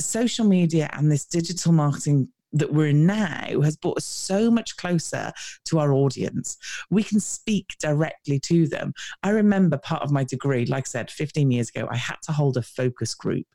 social 0.00 0.46
media 0.46 0.88
and 0.92 1.10
this 1.10 1.24
digital 1.24 1.72
marketing 1.72 2.28
that 2.52 2.72
we're 2.72 2.88
in 2.88 3.06
now 3.06 3.60
has 3.62 3.76
brought 3.76 3.98
us 3.98 4.04
so 4.04 4.50
much 4.50 4.76
closer 4.76 5.32
to 5.66 5.78
our 5.78 5.92
audience. 5.92 6.58
We 6.90 7.02
can 7.02 7.20
speak 7.20 7.74
directly 7.80 8.38
to 8.40 8.66
them. 8.68 8.92
I 9.22 9.30
remember 9.30 9.78
part 9.78 10.02
of 10.02 10.12
my 10.12 10.24
degree, 10.24 10.66
like 10.66 10.84
I 10.84 10.90
said, 10.90 11.10
15 11.10 11.50
years 11.50 11.70
ago, 11.70 11.88
I 11.90 11.96
had 11.96 12.16
to 12.24 12.32
hold 12.32 12.56
a 12.56 12.62
focus 12.62 13.14
group 13.14 13.46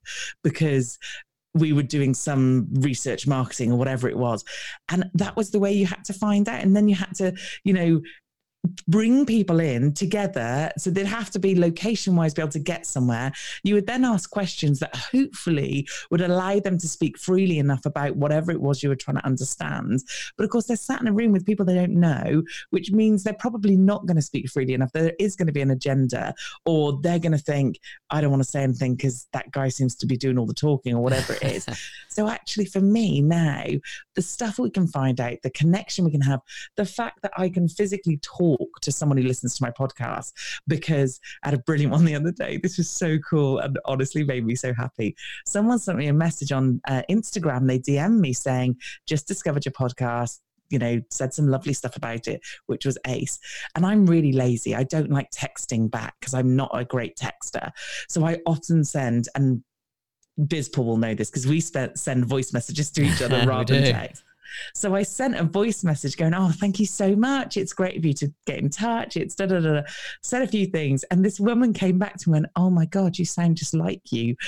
because 0.44 0.98
we 1.54 1.74
were 1.74 1.84
doing 1.84 2.14
some 2.14 2.68
research 2.72 3.26
marketing 3.26 3.72
or 3.72 3.78
whatever 3.78 4.08
it 4.08 4.18
was 4.18 4.44
and 4.90 5.10
that 5.14 5.36
was 5.36 5.50
the 5.50 5.60
way 5.60 5.72
you 5.72 5.88
had 5.88 6.04
to 6.06 6.14
find 6.14 6.48
out 6.48 6.62
and 6.62 6.76
then 6.76 6.88
you 6.88 6.94
had 6.94 7.16
to 7.16 7.34
you 7.64 7.74
know 7.74 8.02
bring 8.88 9.26
people 9.26 9.60
in 9.60 9.94
together. 9.94 10.72
So 10.78 10.90
they'd 10.90 11.06
have 11.06 11.30
to 11.32 11.40
be 11.40 11.60
location 11.60 12.16
wise, 12.16 12.34
be 12.34 12.42
able 12.42 12.52
to 12.52 12.60
get 12.60 12.86
somewhere. 12.86 13.32
You 13.64 13.76
would 13.76 13.88
then 13.88 14.06
ask 14.06 14.30
questions 14.30 14.80
that 14.80 14.96
hopefully 14.96 15.88
would 16.12 16.22
allow 16.22 16.60
them 16.60 16.78
to 16.78 16.88
speak 16.88 17.18
freely 17.18 17.60
enough 17.60 17.86
about 17.86 18.16
whatever 18.16 18.52
it 18.52 18.62
was 18.62 18.84
you 18.84 18.90
were 18.90 18.96
trying 18.96 19.18
to 19.18 19.26
understand. 19.26 20.02
But 20.38 20.44
of 20.44 20.50
course, 20.50 20.66
they're 20.66 20.78
sat 20.78 21.02
in 21.02 21.08
a 21.08 21.14
room 21.14 21.32
with 21.32 21.46
people 21.46 21.66
they 21.66 21.76
don't 21.76 22.00
know, 22.00 22.44
which 22.70 22.92
means 22.92 23.24
they're 23.24 23.34
probably 23.34 23.76
not 23.76 24.06
going 24.06 24.16
to 24.16 24.22
speak 24.22 24.50
freely 24.50 24.74
enough. 24.74 24.92
There 24.92 25.14
is 25.20 25.36
going 25.36 25.48
to 25.48 25.54
be 25.54 25.62
an 25.62 25.72
agenda, 25.72 26.34
or 26.66 27.00
they're 27.02 27.20
going 27.20 27.32
to 27.32 27.38
think, 27.38 27.80
I 28.10 28.22
don't 28.22 28.32
want 28.32 28.44
to 28.44 28.50
say 28.50 28.64
anything 28.64 28.96
because 28.96 29.28
that 29.34 29.52
guy 29.52 29.70
seems 29.70 29.96
to 29.96 30.06
be 30.06 30.18
doing 30.18 30.38
all 30.38 30.46
the 30.46 30.54
talking 30.54 30.96
or 30.96 31.04
whatever 31.04 31.34
it 31.34 31.44
is. 31.44 31.66
so 32.10 32.30
actually, 32.30 32.66
for 32.66 32.82
me 32.82 33.22
now, 33.22 33.64
the 34.16 34.22
stuff 34.22 34.60
we 34.60 34.70
can 34.70 34.88
find 34.88 35.20
out, 35.20 35.38
the 35.44 35.50
connection 35.52 36.06
we 36.06 36.12
can 36.12 36.22
have, 36.22 36.42
the 36.76 36.86
fact 36.86 37.22
that 37.22 37.32
I 37.38 37.50
can 37.50 37.68
physically 37.68 38.20
talk 38.22 38.57
talk 38.58 38.80
to 38.82 38.92
someone 38.92 39.18
who 39.18 39.24
listens 39.24 39.56
to 39.56 39.64
my 39.64 39.72
podcast 39.72 40.34
because 40.68 41.20
I 41.44 41.50
had 41.50 41.60
a 41.60 41.64
brilliant 41.64 41.92
one 41.92 42.06
the 42.06 42.16
other 42.16 42.32
day. 42.32 42.58
This 42.58 42.78
was 42.78 42.90
so 42.90 43.18
cool 43.20 43.60
and 43.60 43.78
honestly 43.86 44.24
made 44.24 44.46
me 44.46 44.56
so 44.56 44.74
happy. 44.74 45.16
Someone 45.46 45.80
sent 45.80 45.98
me 45.98 46.08
a 46.08 46.14
message 46.14 46.52
on 46.52 46.82
uh, 46.88 47.04
Instagram. 47.10 47.68
They 47.68 47.80
DM 47.80 48.20
me 48.20 48.34
saying, 48.34 48.78
just 49.06 49.28
discovered 49.28 49.66
your 49.66 49.74
podcast 49.74 50.40
you 50.70 50.80
know, 50.80 51.02
said 51.10 51.34
some 51.34 51.48
lovely 51.48 51.72
stuff 51.72 51.96
about 51.96 52.28
it, 52.28 52.42
which 52.66 52.86
was 52.86 52.98
ace. 53.08 53.40
And 53.76 53.86
I'm 53.86 54.06
really 54.06 54.34
lazy. 54.34 54.76
I 54.76 54.84
don't 54.84 55.10
like 55.10 55.32
texting 55.32 55.90
back 55.90 56.16
because 56.20 56.34
I'm 56.34 56.58
not 56.58 56.72
a 56.74 56.84
great 56.84 57.16
texter. 57.16 57.72
So 58.10 58.26
I 58.26 58.40
often 58.46 58.84
send, 58.84 59.30
and 59.36 59.64
Bizpaul 60.40 60.86
will 60.86 60.98
know 60.98 61.14
this 61.14 61.30
because 61.30 61.48
we 61.48 61.62
send 61.62 62.26
voice 62.26 62.54
messages 62.54 62.92
to 62.92 63.02
each 63.04 63.22
other 63.22 63.44
rather 63.48 63.74
than 63.74 63.94
text. 63.94 64.24
So 64.74 64.96
I 64.96 65.04
sent 65.04 65.36
a 65.36 65.44
voice 65.44 65.84
message 65.84 66.18
going, 66.18 66.34
Oh, 66.34 66.52
thank 66.54 66.80
you 66.80 66.86
so 66.86 67.16
much. 67.16 67.58
It's 67.58 67.74
great 67.74 67.98
of 67.98 68.06
you 68.06 68.14
to 68.14 68.34
get 68.46 68.60
in 68.60 68.70
touch. 68.70 69.18
It's 69.18 69.36
da 69.36 69.46
da 69.46 69.60
da. 69.60 69.82
Said 70.24 70.42
a 70.42 70.48
few 70.48 70.66
things. 70.66 71.04
And 71.06 71.24
this 71.24 71.40
woman 71.40 71.74
came 71.74 71.98
back 71.98 72.18
to 72.18 72.30
me 72.30 72.38
and 72.38 72.44
went, 72.44 72.52
Oh 72.56 72.70
my 72.70 72.86
God, 72.86 73.18
you 73.18 73.26
sound 73.26 73.58
just 73.58 73.74
like 73.74 74.12
you. 74.12 74.36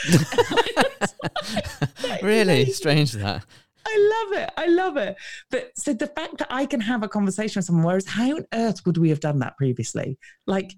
really? 2.21 2.65
Strange 2.71 3.13
that. 3.13 3.45
I 3.85 4.25
love 4.25 4.43
it. 4.43 4.49
I 4.57 4.65
love 4.67 4.97
it. 4.97 5.15
But 5.49 5.71
so 5.75 5.93
the 5.93 6.07
fact 6.07 6.37
that 6.39 6.47
I 6.49 6.65
can 6.65 6.81
have 6.81 7.03
a 7.03 7.07
conversation 7.07 7.59
with 7.59 7.65
someone, 7.65 7.85
whereas 7.85 8.07
how 8.07 8.35
on 8.35 8.45
earth 8.53 8.85
would 8.85 8.97
we 8.97 9.09
have 9.09 9.19
done 9.19 9.39
that 9.39 9.57
previously? 9.57 10.17
Like, 10.45 10.75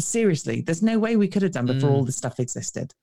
seriously, 0.00 0.60
there's 0.60 0.82
no 0.82 0.98
way 0.98 1.16
we 1.16 1.28
could 1.28 1.42
have 1.42 1.52
done 1.52 1.66
before 1.66 1.90
mm. 1.90 1.94
all 1.94 2.04
this 2.04 2.16
stuff 2.16 2.40
existed. 2.40 2.94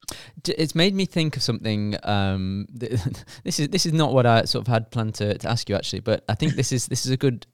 It's 0.48 0.76
made 0.76 0.94
me 0.94 1.06
think 1.06 1.36
of 1.36 1.44
something. 1.44 1.96
Um, 2.04 2.68
this 2.74 3.60
is 3.60 3.70
this 3.70 3.86
is 3.86 3.94
not 3.94 4.14
what 4.14 4.26
I 4.26 4.44
sort 4.44 4.68
of 4.68 4.74
had 4.74 4.92
planned 4.92 5.16
to, 5.16 5.38
to 5.38 5.50
ask 5.50 5.70
you 5.70 5.76
actually, 5.76 6.02
but 6.02 6.24
I 6.28 6.36
think 6.36 6.54
this 6.54 6.72
is 6.72 6.88
this 6.88 7.06
is 7.06 7.12
a 7.12 7.18
good 7.18 7.46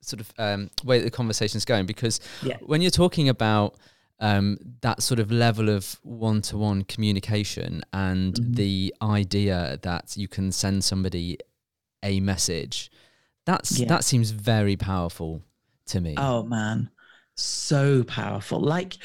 sort 0.00 0.20
of 0.20 0.32
um, 0.38 0.70
way 0.84 1.00
the 1.00 1.10
conversation's 1.10 1.64
going 1.64 1.86
because 1.86 2.20
yeah. 2.42 2.56
when 2.60 2.80
you're 2.80 2.90
talking 2.90 3.28
about 3.28 3.76
um, 4.20 4.58
that 4.80 5.02
sort 5.02 5.20
of 5.20 5.30
level 5.30 5.68
of 5.68 5.98
one-to-one 6.02 6.84
communication 6.84 7.82
and 7.92 8.34
mm-hmm. 8.34 8.52
the 8.54 8.94
idea 9.02 9.78
that 9.82 10.16
you 10.16 10.28
can 10.28 10.50
send 10.52 10.82
somebody 10.84 11.38
a 12.02 12.20
message, 12.20 12.90
that's 13.46 13.78
yeah. 13.78 13.88
that 13.88 14.04
seems 14.04 14.30
very 14.30 14.76
powerful 14.76 15.42
to 15.86 16.00
me. 16.00 16.14
Oh 16.16 16.42
man, 16.42 16.90
so 17.40 18.04
powerful. 18.04 18.60
Like, 18.60 18.98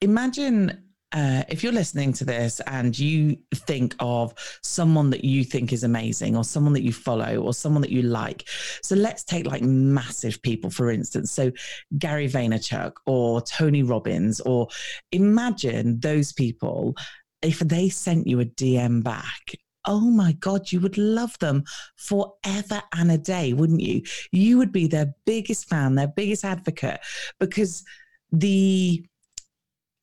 imagine 0.00 0.84
uh, 1.12 1.42
if 1.48 1.64
you're 1.64 1.72
listening 1.72 2.12
to 2.12 2.24
this 2.24 2.60
and 2.66 2.96
you 2.96 3.36
think 3.54 3.96
of 3.98 4.32
someone 4.62 5.10
that 5.10 5.24
you 5.24 5.42
think 5.42 5.72
is 5.72 5.82
amazing 5.82 6.36
or 6.36 6.44
someone 6.44 6.72
that 6.72 6.84
you 6.84 6.92
follow 6.92 7.38
or 7.38 7.52
someone 7.52 7.82
that 7.82 7.90
you 7.90 8.02
like. 8.02 8.48
So 8.82 8.94
let's 8.94 9.24
take 9.24 9.46
like 9.46 9.62
massive 9.62 10.40
people, 10.42 10.70
for 10.70 10.90
instance. 10.90 11.32
So 11.32 11.50
Gary 11.98 12.28
Vaynerchuk 12.28 12.92
or 13.06 13.40
Tony 13.40 13.82
Robbins, 13.82 14.40
or 14.40 14.68
imagine 15.10 15.98
those 15.98 16.32
people 16.32 16.94
if 17.42 17.58
they 17.60 17.88
sent 17.88 18.26
you 18.26 18.40
a 18.40 18.44
DM 18.44 19.02
back 19.02 19.54
oh 19.84 20.10
my 20.10 20.32
God, 20.32 20.72
you 20.72 20.80
would 20.80 20.98
love 20.98 21.38
them 21.38 21.64
forever 21.96 22.82
and 22.94 23.10
a 23.10 23.18
day, 23.18 23.52
wouldn't 23.52 23.80
you? 23.80 24.02
You 24.32 24.58
would 24.58 24.72
be 24.72 24.86
their 24.86 25.14
biggest 25.24 25.68
fan, 25.68 25.94
their 25.94 26.08
biggest 26.08 26.44
advocate, 26.44 27.00
because 27.38 27.84
the 28.32 29.04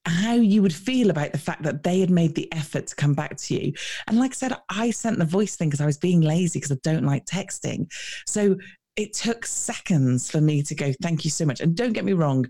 how 0.06 0.36
you 0.36 0.62
would 0.62 0.74
feel 0.74 1.10
about 1.10 1.34
the 1.34 1.38
fact 1.38 1.64
that 1.64 1.84
they 1.84 2.00
had 2.00 2.10
made 2.10 2.34
the 2.34 2.52
effort 2.54 2.88
to 2.88 2.96
come 2.96 3.14
back 3.14 3.36
to 3.36 3.56
you. 3.56 3.74
And 4.08 4.18
like 4.18 4.32
I 4.32 4.36
said, 4.36 4.54
I 4.70 4.92
sent 4.92 5.20
the 5.20 5.26
voice 5.26 5.58
thing 5.58 5.70
because 5.70 5.82
I 5.82 5.86
was 5.86 5.98
being 5.98 6.22
lazy 6.22 6.60
because 6.60 6.72
I 6.72 6.80
don't 6.82 7.06
like 7.06 7.26
texting. 7.26 7.92
So 8.26 8.56
it 8.96 9.14
took 9.14 9.46
seconds 9.46 10.32
for 10.32 10.40
me 10.42 10.64
to 10.64 10.76
go, 10.76 10.94
thank 11.02 11.26
you 11.26 11.32
so 11.32 11.46
much. 11.46 11.60
And 11.60 11.76
don't 11.76 11.94
get 11.94 12.06
me 12.06 12.14
wrong, 12.14 12.46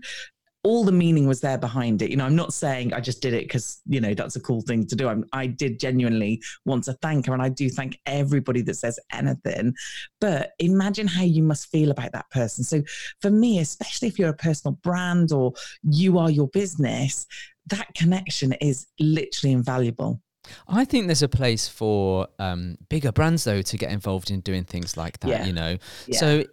all 0.64 0.84
the 0.84 0.92
meaning 0.92 1.26
was 1.26 1.40
there 1.40 1.58
behind 1.58 2.02
it. 2.02 2.10
You 2.10 2.16
know, 2.16 2.26
I'm 2.26 2.36
not 2.36 2.52
saying 2.52 2.92
I 2.92 3.00
just 3.00 3.22
did 3.22 3.32
it 3.32 3.44
because, 3.44 3.80
you 3.86 4.00
know, 4.00 4.14
that's 4.14 4.36
a 4.36 4.40
cool 4.40 4.60
thing 4.60 4.86
to 4.86 4.96
do. 4.96 5.08
I'm, 5.08 5.24
I 5.32 5.46
did 5.46 5.78
genuinely 5.78 6.42
want 6.64 6.84
to 6.84 6.94
thank 6.94 7.26
her. 7.26 7.32
And 7.32 7.42
I 7.42 7.48
do 7.48 7.70
thank 7.70 7.98
everybody 8.06 8.62
that 8.62 8.74
says 8.74 8.98
anything. 9.12 9.74
But 10.20 10.52
imagine 10.58 11.06
how 11.06 11.22
you 11.22 11.42
must 11.42 11.70
feel 11.70 11.90
about 11.90 12.12
that 12.12 12.28
person. 12.30 12.64
So 12.64 12.82
for 13.22 13.30
me, 13.30 13.60
especially 13.60 14.08
if 14.08 14.18
you're 14.18 14.30
a 14.30 14.34
personal 14.34 14.78
brand 14.82 15.32
or 15.32 15.52
you 15.82 16.18
are 16.18 16.30
your 16.30 16.48
business, 16.48 17.26
that 17.68 17.94
connection 17.94 18.52
is 18.54 18.86
literally 18.98 19.52
invaluable. 19.52 20.20
I 20.66 20.84
think 20.84 21.06
there's 21.06 21.22
a 21.22 21.28
place 21.28 21.68
for 21.68 22.26
um, 22.38 22.78
bigger 22.88 23.12
brands 23.12 23.44
though 23.44 23.62
to 23.62 23.76
get 23.76 23.90
involved 23.90 24.30
in 24.30 24.40
doing 24.40 24.64
things 24.64 24.96
like 24.96 25.20
that. 25.20 25.28
Yeah. 25.28 25.44
You 25.44 25.52
know, 25.52 25.78
yeah. 26.06 26.18
so 26.18 26.44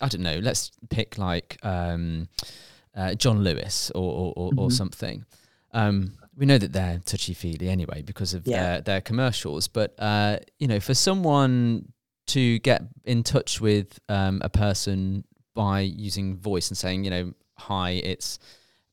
I 0.00 0.08
don't 0.08 0.22
know. 0.22 0.38
Let's 0.38 0.70
pick 0.88 1.18
like 1.18 1.58
um, 1.62 2.28
uh, 2.94 3.14
John 3.14 3.42
Lewis 3.42 3.90
or 3.94 4.02
or, 4.02 4.32
or, 4.36 4.50
mm-hmm. 4.50 4.58
or 4.58 4.70
something. 4.70 5.24
Um, 5.72 6.14
we 6.36 6.46
know 6.46 6.58
that 6.58 6.72
they're 6.72 7.00
touchy 7.04 7.34
feely 7.34 7.68
anyway 7.68 8.02
because 8.02 8.34
of 8.34 8.46
yeah. 8.46 8.62
their 8.62 8.80
their 8.80 9.00
commercials. 9.00 9.68
But 9.68 9.94
uh, 9.98 10.38
you 10.58 10.66
know, 10.66 10.80
for 10.80 10.94
someone 10.94 11.92
to 12.28 12.58
get 12.60 12.82
in 13.04 13.22
touch 13.22 13.60
with 13.60 13.98
um, 14.08 14.40
a 14.44 14.48
person 14.48 15.24
by 15.54 15.80
using 15.80 16.36
voice 16.36 16.68
and 16.68 16.78
saying, 16.78 17.04
you 17.04 17.10
know, 17.10 17.32
hi, 17.58 17.90
it's 17.90 18.38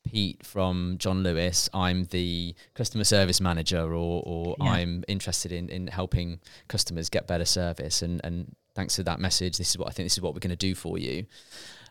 Pete 0.04 0.46
from 0.46 0.96
John 0.98 1.22
Lewis. 1.22 1.70
I'm 1.74 2.06
the 2.06 2.56
customer 2.74 3.04
service 3.04 3.40
manager, 3.40 3.82
or, 3.82 4.24
or 4.26 4.56
yeah. 4.60 4.72
I'm 4.72 5.04
interested 5.08 5.52
in, 5.52 5.70
in 5.70 5.88
helping 5.88 6.40
customers 6.68 7.10
get 7.10 7.28
better 7.28 7.46
service. 7.46 8.02
And, 8.02 8.22
and 8.24 8.56
thanks 8.74 8.96
to 8.96 9.04
that 9.04 9.20
message, 9.20 9.58
this 9.58 9.70
is 9.70 9.78
what 9.78 9.88
I 9.88 9.92
think 9.92 10.06
this 10.06 10.14
is 10.14 10.22
what 10.22 10.34
we're 10.34 10.40
going 10.40 10.50
to 10.50 10.56
do 10.56 10.74
for 10.74 10.98
you. 10.98 11.26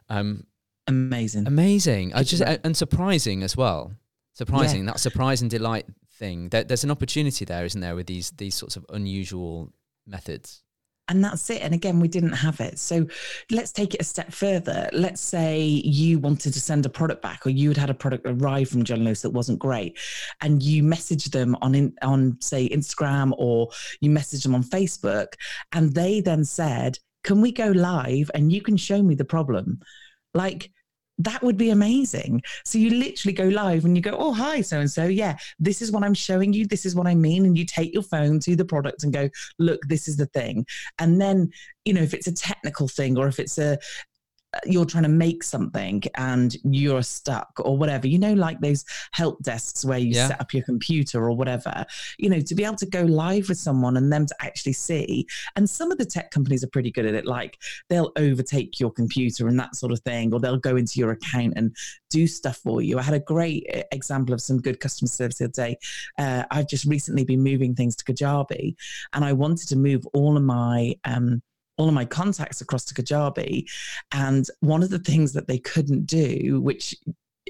Um, 0.09 0.47
amazing, 0.87 1.47
amazing. 1.47 2.15
I 2.15 2.23
just 2.23 2.43
and 2.43 2.77
surprising 2.77 3.43
as 3.43 3.57
well. 3.57 3.93
Surprising 4.33 4.85
yeah. 4.85 4.93
that 4.93 5.01
surprise 5.01 5.41
and 5.41 5.51
delight 5.51 5.87
thing. 6.13 6.51
There, 6.51 6.65
there's 6.65 6.85
an 6.85 6.91
opportunity 6.91 7.45
there, 7.45 7.65
isn't 7.65 7.81
there, 7.81 7.97
with 7.97 8.07
these 8.07 8.31
these 8.33 8.55
sorts 8.55 8.77
of 8.77 8.85
unusual 8.91 9.73
methods 10.07 10.63
and 11.09 11.23
that's 11.23 11.49
it. 11.51 11.63
And 11.63 11.73
again, 11.73 12.01
we 12.01 12.09
didn't 12.09 12.33
have 12.33 12.61
it. 12.61 12.79
So 12.79 13.07
let's 13.51 13.73
take 13.73 13.95
it 13.95 14.01
a 14.01 14.05
step 14.05 14.33
further. 14.33 14.89
Let's 14.93 15.21
say 15.21 15.61
you 15.61 16.19
wanted 16.19 16.53
to 16.53 16.61
send 16.61 16.85
a 16.85 16.89
product 16.89 17.23
back, 17.23 17.47
or 17.47 17.51
you 17.51 17.69
had 17.69 17.77
had 17.77 17.91
a 17.91 17.95
product 17.95 18.27
arrive 18.27 18.69
from 18.69 18.85
John 18.85 19.05
Lewis 19.05 19.23
that 19.23 19.31
wasn't 19.31 19.59
great, 19.59 19.99
and 20.41 20.63
you 20.63 20.83
message 20.83 21.27
them 21.27 21.57
on 21.63 21.75
in, 21.75 21.95
on 22.03 22.39
say 22.41 22.69
Instagram 22.69 23.33
or 23.39 23.69
you 24.01 24.11
message 24.11 24.43
them 24.43 24.55
on 24.55 24.65
Facebook, 24.65 25.35
and 25.73 25.95
they 25.95 26.21
then 26.21 26.45
said, 26.45 26.99
"Can 27.23 27.41
we 27.41 27.53
go 27.53 27.69
live 27.69 28.31
and 28.35 28.53
you 28.53 28.61
can 28.61 28.77
show 28.77 29.03
me 29.03 29.15
the 29.15 29.25
problem?" 29.25 29.81
Like 30.35 30.71
that 31.19 31.43
would 31.43 31.57
be 31.57 31.71
amazing. 31.71 32.43
So 32.65 32.79
you 32.79 32.91
literally 32.91 33.33
go 33.33 33.45
live 33.45 33.85
and 33.85 33.97
you 33.97 34.03
go, 34.03 34.17
oh, 34.19 34.33
hi, 34.33 34.61
so 34.61 34.81
and 34.81 34.91
so. 34.91 35.07
Yeah, 35.07 35.37
this 35.59 35.81
is 35.81 35.91
what 35.91 36.05
I'm 36.05 36.15
showing 36.15 36.53
you. 36.53 36.67
This 36.67 36.85
is 36.85 36.95
what 36.95 37.07
I 37.07 37.15
mean. 37.15 37.47
And 37.47 37.57
you 37.57 37.65
take 37.65 37.95
your 37.95 38.03
phone 38.03 38.39
to 38.41 38.57
the 38.57 38.65
product 38.65 39.03
and 39.03 39.13
go, 39.13 39.31
look, 39.59 39.81
this 39.89 40.09
is 40.09 40.17
the 40.17 40.27
thing. 40.27 40.67
And 40.99 41.21
then, 41.21 41.51
you 41.85 41.95
know, 41.95 42.03
if 42.03 42.13
it's 42.13 42.27
a 42.27 42.35
technical 42.35 42.89
thing 42.89 43.17
or 43.17 43.29
if 43.29 43.39
it's 43.39 43.59
a, 43.59 43.79
you're 44.65 44.85
trying 44.85 45.03
to 45.03 45.09
make 45.09 45.43
something 45.43 46.03
and 46.17 46.57
you're 46.65 47.03
stuck 47.03 47.53
or 47.59 47.77
whatever 47.77 48.07
you 48.07 48.19
know 48.19 48.33
like 48.35 48.61
those 48.61 48.85
help 49.13 49.43
desks 49.43 49.85
where 49.85 49.99
you 49.99 50.13
yeah. 50.13 50.29
set 50.29 50.41
up 50.41 50.53
your 50.55 50.63
computer 50.65 51.25
or 51.25 51.33
whatever 51.33 51.85
you 52.19 52.31
know 52.31 52.41
to 52.41 52.55
be 52.55 52.65
able 52.65 52.77
to 52.77 52.87
go 52.87 53.03
live 53.03 53.49
with 53.49 53.59
someone 53.59 53.97
and 53.97 54.13
them 54.13 54.27
to 54.27 54.35
actually 54.41 54.73
see. 54.73 55.27
And 55.57 55.69
some 55.69 55.91
of 55.91 55.99
the 55.99 56.05
tech 56.05 56.31
companies 56.31 56.65
are 56.65 56.69
pretty 56.69 56.91
good 56.91 57.07
at 57.07 57.15
it 57.15 57.27
like 57.27 57.59
they'll 57.89 58.13
overtake 58.17 58.81
your 58.81 58.91
computer 58.91 59.49
and 59.49 59.59
that 59.59 59.75
sort 59.77 59.93
of 59.93 60.01
thing 60.01 60.33
or 60.33 60.41
they'll 60.41 60.57
go 60.57 60.77
into 60.77 60.99
your 60.99 61.11
account 61.13 61.55
and 61.57 61.75
do 62.11 62.27
stuff 62.27 62.59
for 62.59 62.81
you. 62.83 62.99
I 62.99 63.03
had 63.03 63.15
a 63.15 63.21
great 63.21 63.67
eh, 63.69 63.83
example 63.93 64.35
of 64.35 64.41
some 64.41 64.61
good 64.61 64.81
customer 64.81 65.09
service 65.09 65.39
the 65.39 65.45
other 65.47 65.53
day. 65.53 65.79
Uh, 66.19 66.45
i've 66.51 66.69
just 66.69 66.85
recently 66.85 67.25
been 67.25 67.43
moving 67.43 67.75
things 67.75 67.97
to 67.97 68.05
kajabi 68.05 68.75
and 69.13 69.25
i 69.25 69.33
wanted 69.33 69.69
to 69.69 69.77
move 69.77 70.07
all 70.13 70.37
of 70.37 70.43
my 70.43 70.95
um, 71.05 71.43
all 71.79 71.89
of 71.89 71.95
my 71.95 72.05
contacts 72.05 72.61
across 72.61 72.85
to 72.87 72.95
Kajabi. 72.95 73.67
And 74.13 74.47
one 74.61 74.83
of 74.83 74.91
the 74.91 74.99
things 74.99 75.33
that 75.35 75.47
they 75.47 75.59
couldn't 75.59 76.07
do, 76.07 76.61
which 76.63 76.95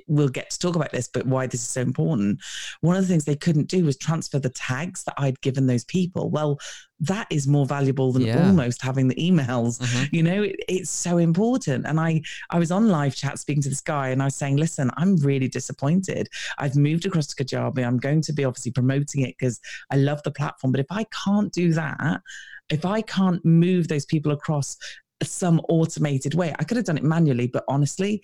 we'll 0.09 0.29
get 0.29 0.51
to 0.51 0.59
talk 0.59 0.77
about 0.77 0.93
this, 0.93 1.09
but 1.09 1.27
why 1.27 1.47
this 1.47 1.61
is 1.63 1.69
so 1.69 1.81
important. 1.81 2.41
One 2.81 2.97
of 2.97 3.03
the 3.03 3.09
things 3.09 3.25
they 3.25 3.37
couldn't 3.37 3.69
do 3.69 3.85
was 3.85 3.97
transfer 3.97 4.39
the 4.39 4.51
tags 4.51 5.05
that 5.05 5.15
I'd 5.19 5.41
given 5.41 5.67
those 5.67 5.85
people. 5.85 6.31
Well, 6.31 6.59
that 7.01 7.27
is 7.31 7.47
more 7.47 7.67
valuable 7.67 8.13
than 8.13 8.23
yeah. 8.23 8.47
almost 8.47 8.83
having 8.83 9.09
the 9.09 9.15
emails. 9.17 9.79
Mm-hmm. 9.81 10.15
You 10.15 10.23
know, 10.23 10.43
it, 10.43 10.57
it's 10.69 10.91
so 10.91 11.19
important. 11.19 11.87
And 11.87 12.01
I, 12.01 12.23
I 12.51 12.59
was 12.59 12.71
on 12.71 12.89
live 12.89 13.15
chat 13.15 13.39
speaking 13.39 13.63
to 13.63 13.69
this 13.69 13.81
guy, 13.81 14.09
and 14.09 14.23
I 14.23 14.27
was 14.27 14.37
saying, 14.37 14.57
"Listen, 14.57 14.91
I'm 14.97 15.17
really 15.17 15.49
disappointed. 15.49 16.29
I've 16.59 16.77
moved 16.77 17.05
across 17.05 17.27
to 17.29 17.45
Kajabi. 17.45 17.87
I'm 17.87 17.99
going 17.99 18.23
to 18.23 18.33
be 18.33 18.45
obviously 18.45 18.73
promoting 18.73 19.23
it 19.23 19.35
because 19.39 19.61
I 19.91 19.97
love 19.97 20.23
the 20.23 20.31
platform. 20.31 20.73
But 20.73 20.81
if 20.81 20.87
I 20.91 21.05
can't 21.25 21.53
do 21.53 21.73
that, 21.75 22.23
if 22.71 22.85
I 22.85 23.01
can't 23.03 23.45
move 23.45 23.89
those 23.89 24.07
people 24.07 24.33
across 24.33 24.77
some 25.23 25.61
automated 25.69 26.35
way, 26.35 26.55
I 26.59 26.65
could 26.65 26.77
have 26.77 26.87
done 26.87 26.99
it 26.99 27.05
manually, 27.05 27.47
but 27.47 27.65
honestly, 27.69 28.23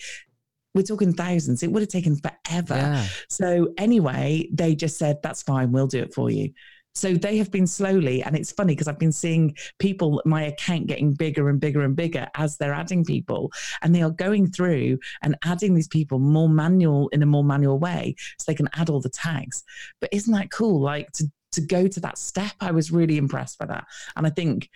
we're 0.75 0.83
talking 0.83 1.13
thousands. 1.13 1.63
It 1.63 1.71
would 1.71 1.83
have 1.83 1.91
taken 1.91 2.17
forever. 2.17 2.75
Yeah. 2.75 3.07
So 3.29 3.73
anyway, 3.79 4.49
they 4.53 4.75
just 4.75 4.99
said, 4.99 5.19
that's 5.23 5.43
fine, 5.43 5.73
we'll 5.73 5.87
do 5.87 6.01
it 6.01 6.15
for 6.15 6.31
you. 6.31 6.53
So 6.95 7.15
they 7.15 7.39
have 7.39 7.51
been 7.51 7.67
slowly, 7.67 8.23
and 8.23 8.37
it's 8.37 8.53
funny 8.53 8.75
because 8.75 8.87
I've 8.87 8.99
been 8.99 9.13
seeing 9.13 9.57
people, 9.79 10.21
my 10.27 10.43
account 10.43 10.89
getting 10.89 11.15
bigger 11.15 11.49
and 11.49 11.59
bigger 11.59 11.81
and 11.83 11.97
bigger 11.97 12.29
as 12.37 12.59
they're 12.59 12.75
adding 12.75 13.03
people, 13.03 13.51
and 13.81 13.95
they 13.95 14.03
are 14.03 14.11
going 14.11 14.51
through 14.51 14.99
and 15.23 15.35
adding 15.43 15.75
these 15.75 15.89
people 15.89 16.19
more 16.19 16.51
manual 16.51 17.09
in 17.09 17.23
a 17.23 17.27
more 17.27 17.45
manual 17.45 17.79
way, 17.79 18.15
so 18.39 18.45
they 18.47 18.55
can 18.55 18.69
add 18.75 18.91
all 18.91 19.01
the 19.01 19.09
tags. 19.09 19.65
But 20.03 20.11
isn't 20.13 20.35
that 20.35 20.51
cool? 20.51 20.83
Like 20.83 21.11
to 21.13 21.31
to 21.53 21.61
go 21.61 21.87
to 21.87 22.01
that 22.01 22.19
step, 22.19 22.53
I 22.61 22.71
was 22.71 22.91
really 22.91 23.19
impressed 23.19 23.59
by 23.59 23.67
that. 23.67 23.85
And 24.17 24.27
I 24.27 24.31
think 24.31 24.71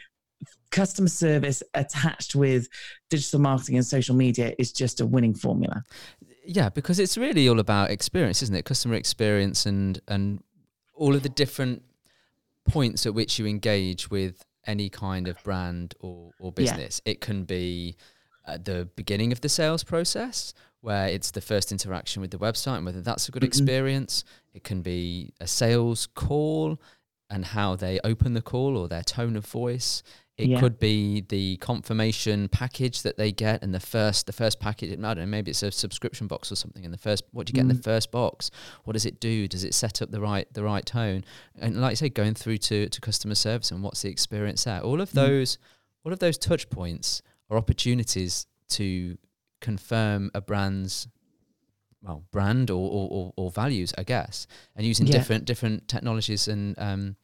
customer 0.71 1.09
service 1.09 1.63
attached 1.75 2.35
with 2.35 2.69
digital 3.09 3.41
marketing 3.41 3.77
and 3.77 3.87
social 3.87 4.15
media 4.15 4.55
is 4.59 4.73
just 4.73 5.01
a 5.01 5.07
winning 5.07 5.35
formula. 5.35 5.85
Yeah, 6.45 6.69
because 6.69 6.99
it's 6.99 7.19
really 7.19 7.49
all 7.49 7.59
about 7.59 7.91
experience, 7.91 8.43
isn't 8.43 8.55
it? 8.55 8.65
Customer 8.65 8.95
experience 8.95 9.67
and 9.67 10.01
and 10.07 10.43
all 10.95 11.15
of 11.15 11.23
the 11.23 11.29
different 11.29 11.83
points 12.69 13.07
at 13.07 13.15
which 13.15 13.39
you 13.39 13.47
engage 13.47 14.11
with 14.11 14.45
any 14.67 14.89
kind 14.89 15.29
of 15.29 15.43
brand 15.45 15.95
or, 16.01 16.31
or 16.41 16.53
business. 16.53 17.01
Yeah. 17.05 17.13
It 17.13 17.21
can 17.21 17.45
be 17.45 17.97
at 18.47 18.65
the 18.65 18.89
beginning 18.97 19.33
of 19.33 19.41
the 19.41 19.49
sales 19.49 19.85
process 19.85 20.55
where 20.81 21.09
it's 21.09 21.31
the 21.31 21.41
first 21.41 21.73
interaction 21.73 22.23
with 22.23 22.31
the 22.31 22.39
website 22.39 22.77
and 22.77 22.87
whether 22.87 23.01
that's 23.01 23.29
a 23.29 23.33
good 23.33 23.43
mm-hmm. 23.43 23.49
experience. 23.49 24.25
It 24.55 24.65
can 24.65 24.83
be 24.83 25.33
a 25.41 25.47
sales 25.47 26.07
call 26.07 26.81
and 27.29 27.45
how 27.45 27.77
they 27.77 27.99
open 28.05 28.35
the 28.35 28.43
call 28.43 28.77
or 28.77 28.89
their 28.89 29.03
tone 29.03 29.37
of 29.37 29.47
voice. 29.47 30.03
It 30.39 30.49
yeah. 30.49 30.61
could 30.61 30.79
be 30.79 31.23
the 31.23 31.57
confirmation 31.57 32.49
package 32.49 33.03
that 33.03 33.17
they 33.17 33.33
get 33.33 33.63
and 33.63 33.75
the 33.75 33.81
first 33.81 34.27
the 34.27 34.35
first 34.35 34.61
package. 34.61 34.93
I 34.93 34.97
don't 34.97 35.17
know, 35.17 35.27
maybe 35.27 35.51
it's 35.51 35.63
a 35.63 35.73
subscription 35.73 36.27
box 36.27 36.53
or 36.53 36.57
something. 36.57 36.85
And 36.85 36.93
the 36.93 36.99
first, 36.99 37.25
what 37.33 37.47
do 37.47 37.51
you 37.51 37.55
get 37.55 37.67
mm. 37.67 37.71
in 37.71 37.77
the 37.77 37.83
mm. 37.83 37.85
first 37.85 38.11
box? 38.11 38.51
What 38.85 38.93
does 38.93 39.07
it 39.07 39.19
do? 39.19 39.49
Does 39.49 39.65
it 39.65 39.73
set 39.73 40.03
up 40.03 40.11
the 40.11 40.21
right 40.21 40.47
the 40.53 40.63
right 40.63 40.85
tone? 40.85 41.25
And 41.59 41.81
like 41.81 41.93
I 41.93 41.95
say, 41.95 42.09
going 42.11 42.35
through 42.35 42.59
to 42.59 42.89
to 42.91 43.01
customer 43.01 43.35
service 43.35 43.71
and 43.71 43.83
what's 43.83 44.03
the 44.03 44.11
experience 44.11 44.65
there? 44.65 44.81
All 44.83 45.01
of 45.01 45.11
mm. 45.11 45.15
those, 45.15 45.57
all 46.05 46.13
of 46.13 46.19
those 46.19 46.37
touch 46.37 46.69
points 46.69 47.23
are 47.49 47.57
opportunities 47.57 48.47
to 48.69 49.17
confirm 49.61 50.31
a 50.35 50.41
brand's 50.41 51.09
well 52.03 52.25
brand 52.31 52.71
or, 52.71 52.91
or, 52.91 53.33
or, 53.37 53.51
values, 53.51 53.93
I 53.99 54.05
guess, 54.05 54.47
and 54.77 54.87
using 54.87 55.07
yeah. 55.07 55.13
different 55.13 55.45
different 55.45 55.89
technologies 55.89 56.49
and 56.49 56.79
um, 56.79 57.17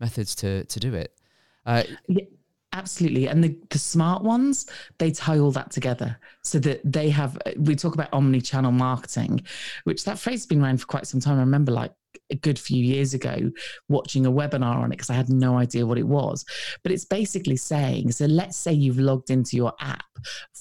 methods 0.00 0.34
to 0.36 0.64
to 0.64 0.80
do 0.80 0.94
it. 0.94 1.18
Uh, 1.64 1.84
yeah, 2.08 2.24
absolutely, 2.72 3.28
and 3.28 3.42
the 3.42 3.56
the 3.70 3.78
smart 3.78 4.22
ones 4.22 4.66
they 4.98 5.10
tie 5.10 5.38
all 5.38 5.52
that 5.52 5.70
together 5.70 6.18
so 6.42 6.58
that 6.60 6.80
they 6.84 7.10
have. 7.10 7.38
We 7.56 7.76
talk 7.76 7.94
about 7.94 8.12
omni-channel 8.12 8.72
marketing, 8.72 9.42
which 9.84 10.04
that 10.04 10.18
phrase 10.18 10.40
has 10.40 10.46
been 10.46 10.62
around 10.62 10.80
for 10.80 10.86
quite 10.86 11.06
some 11.06 11.20
time. 11.20 11.38
I 11.38 11.40
remember 11.40 11.72
like 11.72 11.92
a 12.30 12.34
good 12.34 12.58
few 12.58 12.82
years 12.82 13.14
ago 13.14 13.50
watching 13.88 14.26
a 14.26 14.32
webinar 14.32 14.76
on 14.76 14.86
it 14.86 14.96
because 14.96 15.10
I 15.10 15.14
had 15.14 15.28
no 15.28 15.58
idea 15.58 15.86
what 15.86 15.98
it 15.98 16.06
was. 16.06 16.44
But 16.82 16.92
it's 16.92 17.04
basically 17.04 17.56
saying 17.56 18.12
so 18.12 18.26
let's 18.26 18.56
say 18.56 18.72
you've 18.72 18.98
logged 18.98 19.30
into 19.30 19.56
your 19.56 19.72
app 19.80 20.04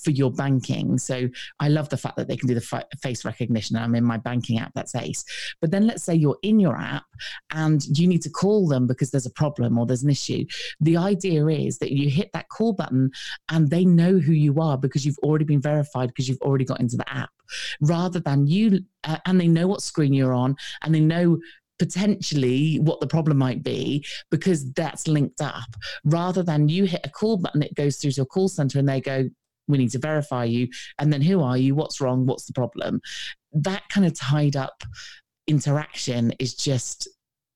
for 0.04 0.12
your 0.12 0.32
banking. 0.32 0.98
So 0.98 1.28
I 1.60 1.70
love 1.70 1.90
the 1.90 1.98
fact 1.98 2.18
that 2.18 2.28
they 2.28 2.38
can 2.38 2.48
do 2.48 2.54
the 2.54 2.62
fi- 2.62 2.84
face 3.02 3.26
recognition. 3.26 3.76
I'm 3.76 3.96
in 3.96 4.04
my 4.04 4.18
banking 4.18 4.60
app, 4.60 4.72
that's 4.76 4.96
Ace. 4.96 5.24
But 5.62 5.72
then 5.72 5.88
let's 5.88 6.04
say 6.04 6.14
you're 6.14 6.38
in 6.44 6.60
your 6.60 6.78
app 6.78 7.06
and 7.52 7.84
you 7.98 8.08
need 8.08 8.22
to 8.22 8.30
call 8.30 8.68
them 8.68 8.88
because 8.88 9.12
there's 9.12 9.26
a 9.26 9.32
problem 9.32 9.78
or 9.78 9.86
there's 9.86 10.04
an 10.04 10.10
issue. 10.10 10.46
The 10.80 10.98
idea 10.98 11.46
is 11.48 11.80
that 11.80 11.92
you 11.92 12.10
hit 12.10 12.30
that 12.34 12.50
call 12.50 12.74
button 12.74 13.12
and 13.50 13.70
they 13.70 13.86
know 13.86 14.20
who 14.20 14.34
you 14.34 14.62
are 14.62 14.78
because 14.78 15.06
you've 15.06 15.20
already 15.20 15.46
been 15.46 15.62
verified 15.62 16.10
because 16.10 16.30
you've 16.30 16.42
already 16.42 16.66
got 16.66 16.80
into 16.80 16.98
the 16.98 17.10
app 17.10 17.30
rather 17.82 18.20
than 18.20 18.48
you, 18.48 18.80
uh, 19.04 19.18
and 19.26 19.40
they 19.40 19.48
know 19.48 19.68
what 19.68 19.82
screen 19.82 20.14
you're 20.14 20.34
on 20.34 20.56
and 20.84 20.94
they 20.94 21.00
know 21.00 21.38
potentially 21.80 22.78
what 22.78 23.00
the 23.00 23.08
problem 23.08 23.38
might 23.38 23.64
be 23.64 24.06
because 24.32 24.72
that's 24.74 25.08
linked 25.08 25.42
up. 25.42 25.70
Rather 26.04 26.44
than 26.44 26.70
you 26.70 26.86
hit 26.86 27.02
a 27.04 27.10
call 27.10 27.38
button 27.38 27.64
it 27.64 27.76
goes 27.76 27.98
through 27.98 28.12
to 28.12 28.22
a 28.22 28.26
call 28.26 28.48
center 28.48 28.80
and 28.80 28.88
they 28.88 29.02
go 29.02 29.30
we 29.68 29.78
need 29.78 29.92
to 29.92 30.00
verify 30.00 30.44
you 30.44 30.68
and 31.00 31.12
then 31.12 31.22
who 31.22 31.42
are 31.42 31.58
you? 31.58 31.76
What's 31.76 32.00
wrong? 32.00 32.26
What's 32.26 32.46
the 32.46 32.54
problem? 32.54 33.02
That 33.54 33.84
kind 33.90 34.06
of 34.06 34.14
tied 34.14 34.56
up 34.56 34.84
interaction 35.48 36.34
is 36.40 36.56
just 36.56 37.08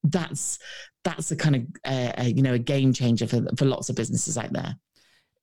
that's 0.03 0.59
that's 1.03 1.31
a 1.31 1.35
kind 1.35 1.55
of 1.55 1.61
uh, 1.85 2.13
a, 2.17 2.29
you 2.29 2.41
know 2.41 2.53
a 2.53 2.59
game 2.59 2.93
changer 2.93 3.27
for 3.27 3.41
for 3.57 3.65
lots 3.65 3.89
of 3.89 3.95
businesses 3.95 4.37
out 4.37 4.53
there. 4.53 4.75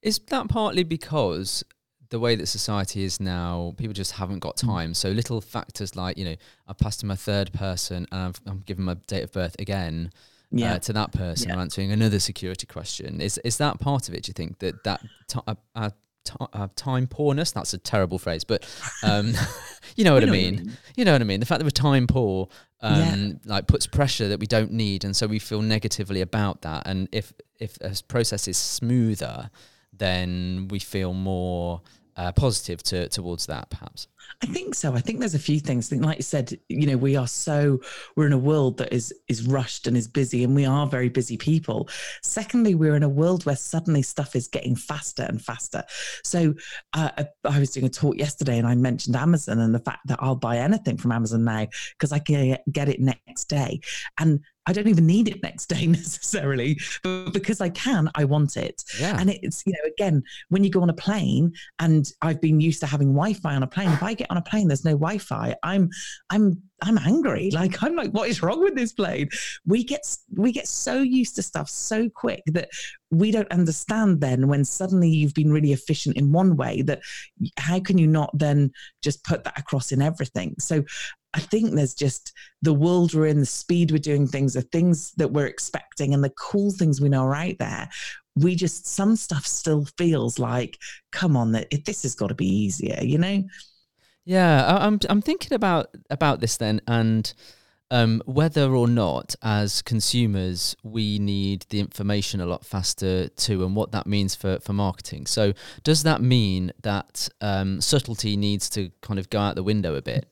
Is 0.02 0.18
that 0.18 0.48
partly 0.48 0.84
because 0.84 1.64
the 2.10 2.20
way 2.20 2.36
that 2.36 2.46
society 2.46 3.04
is 3.04 3.20
now, 3.20 3.74
people 3.76 3.94
just 3.94 4.12
haven't 4.12 4.40
got 4.40 4.56
mm. 4.56 4.66
time. 4.66 4.94
So 4.94 5.10
little 5.10 5.40
factors 5.40 5.96
like, 5.96 6.18
you 6.18 6.24
know, 6.24 6.36
I've 6.68 6.78
passed 6.78 7.00
to 7.00 7.06
my 7.06 7.16
third 7.16 7.52
person 7.52 8.06
and 8.10 8.20
I've, 8.20 8.40
I'm 8.46 8.62
giving 8.66 8.84
my 8.84 8.94
date 9.06 9.24
of 9.24 9.32
birth 9.32 9.56
again. 9.58 10.10
Uh, 10.54 10.58
yeah. 10.58 10.74
Uh, 10.74 10.78
to 10.78 10.92
that 10.92 11.10
person 11.10 11.48
yeah. 11.48 11.58
answering 11.58 11.90
another 11.90 12.20
security 12.20 12.68
question 12.68 13.20
is 13.20 13.36
is 13.38 13.56
that 13.58 13.80
part 13.80 14.08
of 14.08 14.14
it 14.14 14.22
do 14.22 14.30
you 14.30 14.32
think 14.32 14.60
that 14.60 14.84
that 14.84 15.02
t- 15.26 15.40
uh, 15.44 15.54
uh, 15.74 15.90
t- 16.22 16.72
time 16.76 17.08
poorness 17.08 17.50
that's 17.50 17.74
a 17.74 17.78
terrible 17.78 18.16
phrase 18.16 18.44
but 18.44 18.64
um, 19.02 19.32
you 19.96 20.04
know 20.04 20.14
what 20.14 20.22
I 20.22 20.26
mean. 20.26 20.54
mean. 20.54 20.76
you 20.94 21.04
know 21.04 21.10
what 21.10 21.20
I 21.20 21.24
mean 21.24 21.40
the 21.40 21.46
fact 21.46 21.58
that 21.58 21.64
we're 21.64 21.70
time 21.70 22.06
poor 22.06 22.48
um, 22.80 22.94
yeah. 22.94 23.32
like 23.44 23.66
puts 23.66 23.88
pressure 23.88 24.28
that 24.28 24.38
we 24.38 24.46
don't 24.46 24.70
need 24.70 25.02
and 25.02 25.16
so 25.16 25.26
we 25.26 25.40
feel 25.40 25.62
negatively 25.62 26.20
about 26.20 26.62
that 26.62 26.86
and 26.86 27.08
if 27.10 27.32
if 27.58 27.76
a 27.80 27.92
process 28.06 28.46
is 28.46 28.56
smoother 28.56 29.50
then 29.98 30.68
we 30.70 30.78
feel 30.78 31.12
more 31.12 31.82
uh, 32.16 32.32
positive 32.32 32.82
to, 32.84 33.08
towards 33.08 33.46
that, 33.46 33.70
perhaps. 33.70 34.08
I 34.42 34.46
think 34.46 34.74
so. 34.74 34.94
I 34.94 35.00
think 35.00 35.20
there's 35.20 35.34
a 35.34 35.38
few 35.38 35.60
things. 35.60 35.90
Like 35.90 36.18
you 36.18 36.22
said, 36.22 36.58
you 36.68 36.86
know, 36.86 36.96
we 36.96 37.16
are 37.16 37.26
so 37.26 37.80
we're 38.16 38.26
in 38.26 38.32
a 38.32 38.38
world 38.38 38.78
that 38.78 38.92
is 38.92 39.14
is 39.28 39.46
rushed 39.46 39.86
and 39.86 39.96
is 39.96 40.08
busy, 40.08 40.44
and 40.44 40.54
we 40.54 40.66
are 40.66 40.86
very 40.86 41.08
busy 41.08 41.36
people. 41.36 41.88
Secondly, 42.22 42.74
we're 42.74 42.96
in 42.96 43.02
a 43.02 43.08
world 43.08 43.46
where 43.46 43.56
suddenly 43.56 44.02
stuff 44.02 44.36
is 44.36 44.48
getting 44.48 44.76
faster 44.76 45.22
and 45.22 45.40
faster. 45.40 45.82
So 46.22 46.54
uh, 46.92 47.24
I 47.44 47.58
was 47.58 47.70
doing 47.70 47.86
a 47.86 47.90
talk 47.90 48.16
yesterday, 48.18 48.58
and 48.58 48.66
I 48.66 48.74
mentioned 48.74 49.16
Amazon 49.16 49.58
and 49.60 49.74
the 49.74 49.80
fact 49.80 50.06
that 50.06 50.18
I'll 50.20 50.36
buy 50.36 50.58
anything 50.58 50.96
from 50.96 51.12
Amazon 51.12 51.44
now 51.44 51.66
because 51.92 52.12
I 52.12 52.18
can 52.18 52.58
get 52.72 52.88
it 52.88 53.00
next 53.00 53.44
day. 53.44 53.80
And 54.18 54.40
I 54.66 54.72
don't 54.72 54.88
even 54.88 55.06
need 55.06 55.28
it 55.28 55.42
next 55.42 55.66
day 55.66 55.86
necessarily, 55.86 56.78
but 57.02 57.32
because 57.32 57.60
I 57.60 57.68
can, 57.70 58.10
I 58.14 58.24
want 58.24 58.56
it. 58.56 58.82
Yeah. 59.00 59.16
And 59.18 59.30
it's, 59.30 59.62
you 59.64 59.72
know, 59.72 59.88
again, 59.88 60.22
when 60.48 60.64
you 60.64 60.70
go 60.70 60.82
on 60.82 60.90
a 60.90 60.94
plane 60.94 61.52
and 61.78 62.10
I've 62.20 62.40
been 62.40 62.60
used 62.60 62.80
to 62.80 62.86
having 62.86 63.14
Wi-Fi 63.14 63.54
on 63.54 63.62
a 63.62 63.66
plane, 63.66 63.90
if 63.90 64.02
I 64.02 64.14
get 64.16 64.30
on 64.30 64.36
a 64.36 64.42
plane, 64.42 64.68
there's 64.68 64.84
no 64.84 64.92
Wi-Fi, 64.92 65.54
I'm 65.62 65.88
I'm 66.30 66.60
I'm 66.82 66.98
angry. 66.98 67.50
Like 67.56 67.82
I'm 67.82 67.96
like, 67.96 68.10
what 68.10 68.28
is 68.28 68.42
wrong 68.42 68.60
with 68.60 68.74
this 68.74 68.92
plane? 68.92 69.28
We 69.64 69.84
get 69.84 70.02
we 70.34 70.52
get 70.52 70.68
so 70.68 71.00
used 71.00 71.36
to 71.36 71.42
stuff 71.42 71.68
so 71.68 72.08
quick 72.08 72.42
that 72.46 72.68
we 73.10 73.30
don't 73.30 73.50
understand 73.50 74.20
then 74.20 74.48
when 74.48 74.64
suddenly 74.64 75.08
you've 75.08 75.34
been 75.34 75.52
really 75.52 75.72
efficient 75.72 76.16
in 76.16 76.32
one 76.32 76.56
way 76.56 76.82
that 76.82 77.00
how 77.58 77.80
can 77.80 77.98
you 77.98 78.06
not 78.06 78.30
then 78.34 78.72
just 79.02 79.24
put 79.24 79.44
that 79.44 79.58
across 79.58 79.92
in 79.92 80.02
everything? 80.02 80.54
So 80.58 80.84
I 81.36 81.40
think 81.40 81.74
there's 81.74 81.94
just 81.94 82.32
the 82.62 82.72
world 82.72 83.12
we're 83.12 83.26
in, 83.26 83.40
the 83.40 83.46
speed 83.46 83.90
we're 83.90 83.98
doing 83.98 84.26
things, 84.26 84.54
the 84.54 84.62
things 84.62 85.12
that 85.18 85.32
we're 85.32 85.46
expecting, 85.46 86.14
and 86.14 86.24
the 86.24 86.32
cool 86.38 86.70
things 86.70 87.00
we 87.00 87.10
know 87.10 87.24
are 87.24 87.34
out 87.34 87.58
there. 87.58 87.90
We 88.36 88.54
just 88.54 88.86
some 88.86 89.16
stuff 89.16 89.46
still 89.46 89.86
feels 89.98 90.38
like, 90.38 90.78
come 91.12 91.36
on, 91.36 91.52
that 91.52 91.68
this 91.84 92.04
has 92.04 92.14
got 92.14 92.28
to 92.28 92.34
be 92.34 92.46
easier, 92.46 92.98
you 93.02 93.18
know? 93.18 93.44
Yeah, 94.26 94.66
I, 94.66 94.86
I'm 94.86 94.98
I'm 95.08 95.22
thinking 95.22 95.54
about 95.54 95.88
about 96.10 96.40
this 96.40 96.56
then, 96.56 96.82
and 96.86 97.32
um, 97.92 98.20
whether 98.26 98.74
or 98.74 98.88
not, 98.88 99.36
as 99.42 99.80
consumers, 99.82 100.74
we 100.82 101.20
need 101.20 101.64
the 101.70 101.78
information 101.78 102.40
a 102.40 102.46
lot 102.46 102.66
faster 102.66 103.28
too, 103.28 103.64
and 103.64 103.76
what 103.76 103.92
that 103.92 104.06
means 104.06 104.34
for, 104.34 104.58
for 104.58 104.72
marketing. 104.72 105.26
So, 105.26 105.52
does 105.84 106.02
that 106.02 106.20
mean 106.20 106.72
that 106.82 107.28
um, 107.40 107.80
subtlety 107.80 108.36
needs 108.36 108.68
to 108.70 108.90
kind 109.00 109.20
of 109.20 109.30
go 109.30 109.38
out 109.38 109.54
the 109.54 109.62
window 109.62 109.94
a 109.94 110.02
bit? 110.02 110.28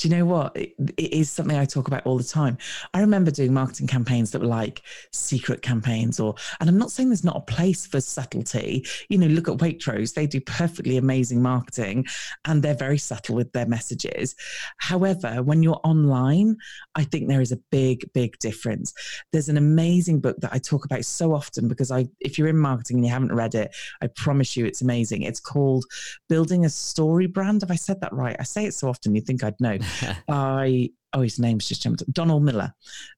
Do 0.00 0.08
you 0.08 0.16
know 0.16 0.24
what? 0.24 0.56
It, 0.56 0.72
it 0.96 1.12
is 1.12 1.30
something 1.30 1.58
I 1.58 1.66
talk 1.66 1.86
about 1.86 2.06
all 2.06 2.16
the 2.16 2.24
time. 2.24 2.56
I 2.94 3.00
remember 3.00 3.30
doing 3.30 3.52
marketing 3.52 3.86
campaigns 3.86 4.30
that 4.30 4.40
were 4.40 4.46
like 4.46 4.80
secret 5.12 5.60
campaigns, 5.60 6.18
or, 6.18 6.34
and 6.58 6.70
I'm 6.70 6.78
not 6.78 6.90
saying 6.90 7.10
there's 7.10 7.22
not 7.22 7.36
a 7.36 7.40
place 7.42 7.86
for 7.86 8.00
subtlety. 8.00 8.86
You 9.10 9.18
know, 9.18 9.26
look 9.26 9.46
at 9.46 9.58
Waitrose, 9.58 10.14
they 10.14 10.26
do 10.26 10.40
perfectly 10.40 10.96
amazing 10.96 11.42
marketing 11.42 12.06
and 12.46 12.62
they're 12.62 12.74
very 12.74 12.96
subtle 12.96 13.34
with 13.34 13.52
their 13.52 13.66
messages. 13.66 14.34
However, 14.78 15.42
when 15.42 15.62
you're 15.62 15.80
online, 15.84 16.56
I 16.94 17.04
think 17.04 17.28
there 17.28 17.42
is 17.42 17.52
a 17.52 17.58
big, 17.70 18.10
big 18.14 18.38
difference. 18.38 18.94
There's 19.32 19.50
an 19.50 19.58
amazing 19.58 20.20
book 20.20 20.38
that 20.40 20.54
I 20.54 20.58
talk 20.60 20.86
about 20.86 21.04
so 21.04 21.34
often 21.34 21.68
because 21.68 21.90
I, 21.90 22.08
if 22.20 22.38
you're 22.38 22.48
in 22.48 22.56
marketing 22.56 22.96
and 22.96 23.04
you 23.04 23.12
haven't 23.12 23.34
read 23.34 23.54
it, 23.54 23.76
I 24.00 24.06
promise 24.06 24.56
you 24.56 24.64
it's 24.64 24.80
amazing. 24.80 25.24
It's 25.24 25.40
called 25.40 25.84
Building 26.30 26.64
a 26.64 26.70
Story 26.70 27.26
Brand. 27.26 27.60
Have 27.60 27.70
I 27.70 27.76
said 27.76 28.00
that 28.00 28.14
right? 28.14 28.36
I 28.40 28.44
say 28.44 28.64
it 28.64 28.72
so 28.72 28.88
often 28.88 29.14
you 29.14 29.20
think 29.20 29.44
I'd 29.44 29.60
know 29.60 29.76
by 30.28 30.90
oh 31.12 31.22
his 31.22 31.38
name's 31.38 31.66
just 31.66 31.82
jumped 31.82 32.02
Donald 32.12 32.42
Miller, 32.42 32.72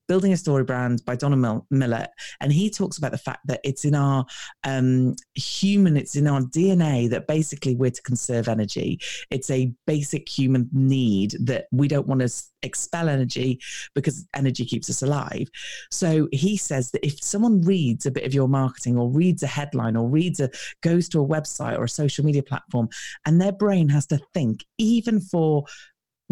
Building 0.07 0.33
a 0.33 0.37
Story 0.37 0.63
Brand 0.63 1.03
by 1.05 1.15
Donald 1.15 1.65
Miller, 1.69 2.07
and 2.41 2.51
he 2.51 2.69
talks 2.69 2.97
about 2.97 3.11
the 3.11 3.17
fact 3.17 3.45
that 3.47 3.61
it's 3.63 3.85
in 3.85 3.95
our 3.95 4.25
um, 4.63 5.15
human, 5.35 5.97
it's 5.97 6.15
in 6.15 6.27
our 6.27 6.41
DNA 6.41 7.09
that 7.09 7.27
basically 7.27 7.75
we're 7.75 7.91
to 7.91 8.01
conserve 8.01 8.47
energy. 8.47 8.99
It's 9.29 9.49
a 9.49 9.71
basic 9.85 10.27
human 10.27 10.69
need 10.71 11.35
that 11.41 11.67
we 11.71 11.87
don't 11.87 12.07
want 12.07 12.21
to 12.21 12.29
expel 12.63 13.09
energy 13.09 13.59
because 13.93 14.25
energy 14.35 14.65
keeps 14.65 14.89
us 14.89 15.01
alive. 15.01 15.49
So 15.91 16.27
he 16.31 16.57
says 16.57 16.91
that 16.91 17.05
if 17.05 17.21
someone 17.23 17.61
reads 17.61 18.05
a 18.05 18.11
bit 18.11 18.25
of 18.25 18.33
your 18.33 18.47
marketing 18.47 18.97
or 18.97 19.09
reads 19.09 19.43
a 19.43 19.47
headline 19.47 19.95
or 19.95 20.09
reads 20.09 20.39
a 20.39 20.49
goes 20.81 21.09
to 21.09 21.21
a 21.21 21.27
website 21.27 21.77
or 21.77 21.83
a 21.83 21.89
social 21.89 22.25
media 22.25 22.43
platform 22.43 22.89
and 23.25 23.39
their 23.39 23.51
brain 23.51 23.89
has 23.89 24.05
to 24.07 24.19
think 24.33 24.65
even 24.77 25.19
for 25.19 25.65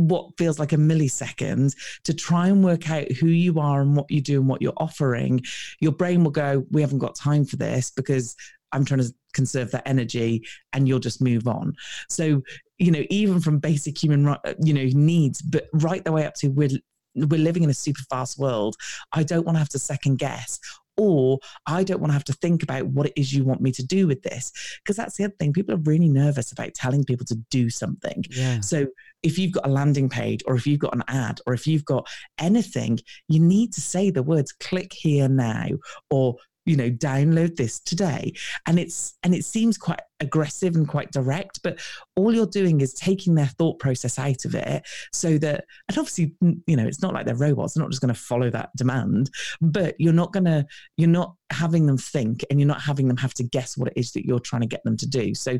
what 0.10 0.38
feels 0.38 0.60
like 0.60 0.74
a 0.74 0.78
millisecond 0.78 1.76
to 2.04 2.14
try 2.14 2.48
and 2.48 2.64
work 2.64 2.90
out 2.90 3.12
who 3.12 3.28
you 3.28 3.60
are 3.60 3.82
and 3.82 3.96
what 3.96 4.10
you 4.10 4.22
do 4.22 4.40
and 4.40 4.48
what 4.48 4.62
you're 4.62 4.74
offering, 4.78 5.42
your 5.80 5.92
brain 5.92 6.24
will 6.24 6.32
go, 6.32 6.66
We 6.72 6.82
haven't 6.82 7.00
got 7.00 7.16
time 7.16 7.46
for 7.46 7.58
this 7.58 7.92
because 7.92 8.36
I'm 8.72 8.86
trying 8.86 9.02
to 9.02 9.14
conserve 9.34 9.72
that 9.72 9.88
energy 9.88 10.46
and 10.74 10.88
you'll 10.88 11.00
just 11.00 11.22
move 11.22 11.48
on. 11.48 11.76
So, 12.10 12.42
you 12.78 12.92
know, 12.92 13.04
even 13.10 13.40
from 13.40 13.60
basic 13.60 14.02
human, 14.02 14.28
uh, 14.28 14.38
you 14.60 14.74
know, 14.74 14.86
needs, 14.94 15.42
but 15.42 15.68
right 15.74 16.04
the 16.04 16.12
way 16.12 16.26
up 16.26 16.36
to 16.36 16.48
we're, 16.50 16.70
we're 17.16 17.40
living 17.40 17.64
in 17.64 17.70
a 17.70 17.74
super 17.74 18.02
fast 18.10 18.40
world. 18.40 18.76
I 19.14 19.24
don't 19.24 19.46
want 19.46 19.56
to 19.56 19.60
have 19.60 19.70
to 19.70 19.80
second 19.80 20.20
guess 20.20 20.60
or 20.98 21.40
I 21.66 21.84
don't 21.84 22.00
want 22.00 22.10
to 22.10 22.16
have 22.16 22.24
to 22.26 22.34
think 22.34 22.64
about 22.64 22.88
what 22.88 23.08
it 23.08 23.14
is 23.16 23.34
you 23.34 23.44
want 23.44 23.62
me 23.62 23.72
to 23.74 23.86
do 23.86 24.08
with 24.08 24.22
this. 24.24 24.52
Because 24.84 24.98
that's 24.98 25.18
the 25.18 25.26
other 25.26 25.36
thing. 25.40 25.54
People 25.54 25.76
are 25.76 25.80
really 25.80 26.10
nervous 26.10 26.52
about 26.52 26.74
telling 26.74 27.04
people 27.04 27.26
to 27.28 27.36
do 27.50 27.70
something. 27.70 28.24
Yeah. 28.30 28.60
So 28.62 28.88
if 29.24 29.38
you've 29.38 29.52
got 29.52 29.66
a 29.66 29.72
landing 29.72 30.10
page 30.10 30.42
or 30.46 30.56
if 30.56 30.66
you've 30.66 30.80
got 30.80 30.96
an 30.96 31.04
ad 31.08 31.40
or 31.46 31.54
if 31.54 31.68
you've 31.68 31.86
got 31.86 32.08
anything, 32.40 33.00
you 33.28 33.40
need 33.40 33.74
to 33.74 33.82
say 33.82 34.10
the 34.10 34.24
words 34.24 34.52
click 34.52 34.94
here 34.94 35.30
now 35.30 35.68
or 36.10 36.36
you 36.65 36.76
know 36.76 36.89
download 36.89 37.56
this 37.56 37.80
today. 37.80 38.34
And 38.65 38.80
it's 38.80 39.17
and 39.24 39.34
it 39.34 39.45
seems 39.45 39.78
quite 39.78 40.02
aggressive 40.19 40.76
and 40.76 40.88
quite 40.88 41.12
direct 41.12 41.60
but 41.63 41.80
all 42.15 42.34
you're 42.34 42.45
doing 42.45 42.80
is 42.80 42.93
taking 42.93 43.34
their 43.34 43.47
thought 43.47 43.80
process 43.80 44.19
out 44.19 44.45
of 44.45 44.54
it 44.54 44.88
so 45.12 45.38
that 45.39 45.65
and 45.89 45.97
obviously 45.97 46.36
you 46.67 46.76
know 46.76 46.86
it's 46.86 47.02
not 47.02 47.12
like 47.12 47.26
they're 47.26 47.36
robots 47.36 47.74
they're 47.74 47.82
not 47.82 47.89
just 47.89 48.04
going 48.04 48.13
to 48.13 48.19
follow 48.19 48.47
that 48.52 48.69
demand 48.76 49.32
but 49.62 49.95
you're 49.97 50.13
not 50.13 50.32
going 50.32 50.45
to 50.45 50.63
you're 50.95 51.10
not 51.10 51.34
having 51.50 51.88
them 51.88 51.97
think 51.97 52.45
and 52.50 52.60
you're 52.60 52.67
not 52.67 52.82
having 52.82 53.08
them 53.08 53.17
have 53.17 53.34
to 53.34 53.43
guess 53.43 53.76
what 53.78 53.88
it 53.88 53.93
is 53.95 54.12
that 54.12 54.26
you're 54.26 54.39
trying 54.39 54.62
to 54.62 54.67
get 54.67 54.84
them 54.84 54.95
to 54.95 55.08
do. 55.08 55.34
So 55.34 55.58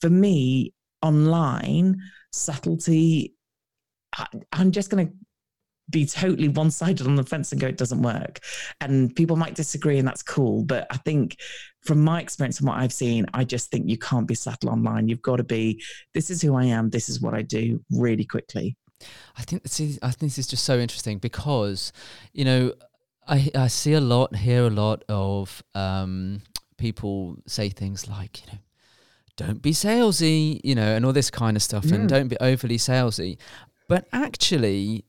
for 0.00 0.10
me 0.10 0.72
online 1.02 1.96
subtlety 2.32 3.34
I, 4.16 4.26
i'm 4.52 4.72
just 4.72 4.90
going 4.90 5.06
to 5.06 5.12
be 5.90 6.04
totally 6.04 6.48
one 6.48 6.70
sided 6.70 7.06
on 7.06 7.14
the 7.16 7.24
fence 7.24 7.52
and 7.52 7.60
go, 7.60 7.66
it 7.66 7.78
doesn't 7.78 8.02
work. 8.02 8.40
And 8.80 9.14
people 9.14 9.36
might 9.36 9.54
disagree, 9.54 9.98
and 9.98 10.06
that's 10.06 10.22
cool. 10.22 10.64
But 10.64 10.86
I 10.90 10.98
think 10.98 11.36
from 11.82 12.02
my 12.04 12.20
experience 12.20 12.58
and 12.60 12.68
what 12.68 12.78
I've 12.78 12.92
seen, 12.92 13.26
I 13.32 13.44
just 13.44 13.70
think 13.70 13.88
you 13.88 13.96
can't 13.96 14.26
be 14.26 14.34
subtle 14.34 14.70
online. 14.70 15.08
You've 15.08 15.22
got 15.22 15.36
to 15.36 15.44
be, 15.44 15.82
this 16.12 16.30
is 16.30 16.42
who 16.42 16.54
I 16.56 16.64
am, 16.64 16.90
this 16.90 17.08
is 17.08 17.20
what 17.20 17.34
I 17.34 17.42
do 17.42 17.82
really 17.90 18.24
quickly. 18.24 18.76
I 19.36 19.42
think 19.42 19.62
see, 19.68 19.96
I 20.02 20.10
think 20.10 20.32
this 20.32 20.38
is 20.38 20.48
just 20.48 20.64
so 20.64 20.78
interesting 20.78 21.18
because, 21.18 21.92
you 22.32 22.44
know, 22.44 22.74
I 23.26 23.48
I 23.54 23.68
see 23.68 23.92
a 23.92 24.00
lot, 24.00 24.34
hear 24.34 24.66
a 24.66 24.70
lot 24.70 25.04
of 25.08 25.62
um, 25.74 26.42
people 26.78 27.36
say 27.46 27.68
things 27.68 28.08
like, 28.08 28.40
you 28.44 28.52
know, 28.52 28.58
don't 29.36 29.62
be 29.62 29.70
salesy, 29.70 30.60
you 30.64 30.74
know, 30.74 30.96
and 30.96 31.06
all 31.06 31.12
this 31.12 31.30
kind 31.30 31.56
of 31.56 31.62
stuff, 31.62 31.84
Mm. 31.84 31.92
and 31.92 32.08
don't 32.08 32.28
be 32.28 32.36
overly 32.40 32.76
salesy. 32.76 33.38
But 33.88 34.08
actually, 34.12 35.04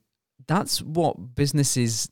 that's 0.54 0.82
what 0.82 1.36
businesses 1.36 2.10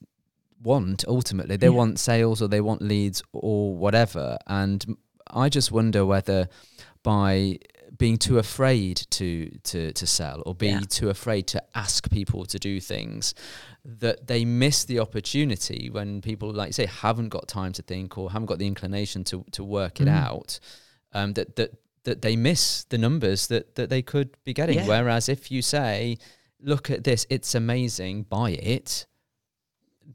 want 0.64 1.04
ultimately. 1.08 1.58
They 1.58 1.68
Yeah. 1.68 1.82
want 1.82 2.00
sales 2.00 2.42
or 2.42 2.48
they 2.48 2.62
want 2.62 2.82
leads 2.82 3.22
or 3.34 3.76
whatever. 3.84 4.38
And 4.48 4.80
I 5.28 5.50
just 5.50 5.72
wonder 5.72 6.06
whether 6.06 6.48
by 7.04 7.58
being 7.98 8.18
too 8.18 8.38
afraid 8.38 8.96
to 9.18 9.28
to 9.72 9.80
to 10.00 10.06
sell 10.06 10.40
or 10.46 10.54
being 10.66 10.82
Yeah. 10.82 11.00
too 11.00 11.10
afraid 11.10 11.44
to 11.54 11.60
ask 11.74 12.10
people 12.12 12.46
to 12.54 12.58
do 12.70 12.80
things 12.80 13.34
that 14.04 14.28
they 14.28 14.46
miss 14.46 14.86
the 14.86 15.00
opportunity 15.00 15.90
when 15.98 16.22
people 16.22 16.48
like 16.60 16.70
you 16.72 16.74
say 16.82 16.86
haven't 16.86 17.30
got 17.30 17.48
time 17.48 17.74
to 17.74 17.82
think 17.82 18.18
or 18.18 18.24
haven't 18.32 18.50
got 18.54 18.60
the 18.60 18.68
inclination 18.68 19.24
to 19.24 19.44
to 19.58 19.64
work 19.64 19.96
it 20.04 20.08
Mm. 20.08 20.24
out 20.28 20.60
um, 21.18 21.34
that 21.34 21.56
that 21.56 21.72
that 22.04 22.22
they 22.22 22.36
miss 22.36 22.84
the 22.94 22.98
numbers 22.98 23.48
that 23.48 23.66
that 23.76 23.90
they 23.90 24.02
could 24.14 24.30
be 24.44 24.54
getting 24.54 24.78
Yeah. 24.80 24.88
whereas 24.88 25.28
if 25.30 25.50
you 25.54 25.62
say 25.62 26.18
look 26.68 26.92
at 26.92 27.04
this 27.04 27.26
it's 27.30 27.56
amazing 27.56 28.24
buy 28.24 28.52
it 28.52 29.06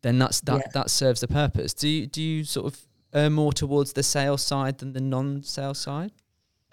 then 0.02 0.18
that's 0.18 0.40
that 0.42 0.58
Yeah. 0.58 0.70
that 0.74 0.90
serves 0.90 1.20
the 1.20 1.28
purpose 1.28 1.74
do 1.74 1.88
you 1.88 2.06
do 2.06 2.22
you 2.22 2.44
sort 2.44 2.66
of 2.66 2.80
err 3.14 3.30
more 3.30 3.52
towards 3.52 3.92
the 3.94 4.02
sales 4.02 4.42
side 4.42 4.78
than 4.78 4.92
the 4.92 5.00
non-sales 5.00 5.78
side 5.78 6.12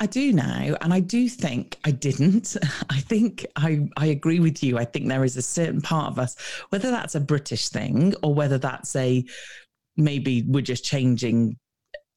I 0.01 0.05
do 0.05 0.31
now, 0.31 0.77
and 0.79 0.93
I 0.93 1.01
do 1.01 1.27
think 1.27 1.77
I 1.83 1.91
didn't. 1.91 2.55
I 2.89 3.01
think 3.01 3.45
I 3.57 3.85
I 3.97 4.05
agree 4.05 4.39
with 4.39 4.63
you. 4.63 4.77
I 4.77 4.85
think 4.85 5.09
there 5.09 5.25
is 5.25 5.35
a 5.35 5.41
certain 5.41 5.81
part 5.81 6.07
of 6.13 6.17
us, 6.19 6.37
whether 6.69 6.89
that's 6.89 7.15
a 7.15 7.19
British 7.19 7.67
thing 7.67 8.13
or 8.23 8.33
whether 8.33 8.57
that's 8.57 8.95
a 8.95 9.25
maybe 9.97 10.43
we're 10.47 10.61
just 10.61 10.85
changing 10.85 11.57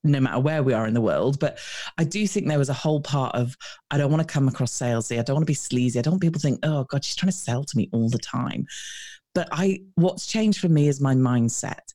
no 0.04 0.20
matter 0.20 0.40
where 0.40 0.62
we 0.62 0.72
are 0.72 0.86
in 0.86 0.94
the 0.94 1.00
world. 1.00 1.38
But 1.38 1.58
I 1.98 2.04
do 2.04 2.26
think 2.26 2.48
there 2.48 2.58
was 2.58 2.68
a 2.68 2.74
whole 2.74 3.00
part 3.00 3.34
of 3.34 3.56
I 3.90 3.98
don't 3.98 4.10
want 4.10 4.26
to 4.26 4.32
come 4.32 4.48
across 4.48 4.72
salesy. 4.72 5.18
I 5.18 5.22
don't 5.22 5.34
want 5.34 5.44
to 5.44 5.50
be 5.50 5.54
sleazy. 5.54 5.98
I 5.98 6.02
don't 6.02 6.14
want 6.14 6.22
people 6.22 6.40
to 6.40 6.46
think, 6.46 6.60
oh 6.62 6.84
God, 6.84 7.04
she's 7.04 7.16
trying 7.16 7.32
to 7.32 7.36
sell 7.36 7.64
to 7.64 7.76
me 7.76 7.88
all 7.92 8.08
the 8.08 8.18
time. 8.18 8.66
But 9.34 9.48
I 9.52 9.80
what's 9.94 10.26
changed 10.26 10.60
for 10.60 10.68
me 10.68 10.88
is 10.88 11.00
my 11.00 11.14
mindset. 11.14 11.92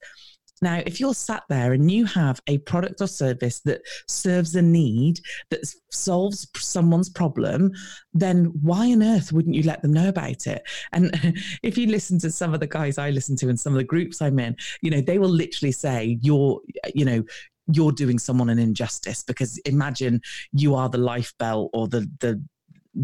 Now, 0.62 0.82
if 0.86 1.00
you're 1.00 1.13
sat 1.13 1.43
there 1.50 1.74
and 1.74 1.89
you 1.91 2.06
have 2.06 2.41
a 2.48 2.58
product 2.60 3.02
or 3.02 3.08
service 3.08 3.60
that 3.62 3.82
serves 4.08 4.56
a 4.56 4.62
need, 4.62 5.20
that 5.52 5.62
solves 5.91 6.48
someone's 6.56 7.10
problem, 7.10 7.72
then 8.13 8.46
why 8.62 8.91
on 8.91 9.04
earth 9.04 9.32
wouldn't 9.32 9.56
you 9.56 9.63
let 9.63 9.82
them 9.82 9.93
know 9.93 10.10
about 10.10 10.48
it? 10.48 10.63
And 10.93 11.12
if 11.63 11.78
you 11.78 11.88
listen 11.88 12.17
to 12.20 12.32
some 12.32 12.54
of 12.54 12.60
the 12.60 12.67
guys 12.67 12.98
I 12.98 13.12
listen 13.12 13.36
to 13.38 13.50
and 13.50 13.60
some 13.60 13.74
of 13.74 13.78
the 13.78 13.84
groups 13.84 14.22
I'm 14.22 14.39
in, 14.39 14.56
you 14.82 14.89
know, 14.89 15.02
they 15.02 15.20
will 15.20 15.30
literally 15.30 15.72
say, 15.72 16.17
you're, 16.22 16.60
you 16.96 17.06
know, 17.06 17.24
you're 17.71 17.91
doing 17.91 18.19
someone 18.19 18.49
an 18.49 18.60
injustice 18.60 19.23
because 19.23 19.58
imagine 19.60 20.21
you 20.51 20.75
are 20.75 20.89
the 20.89 20.97
life 20.97 21.34
belt 21.39 21.69
or 21.73 21.88
the 21.88 22.10
the 22.19 22.41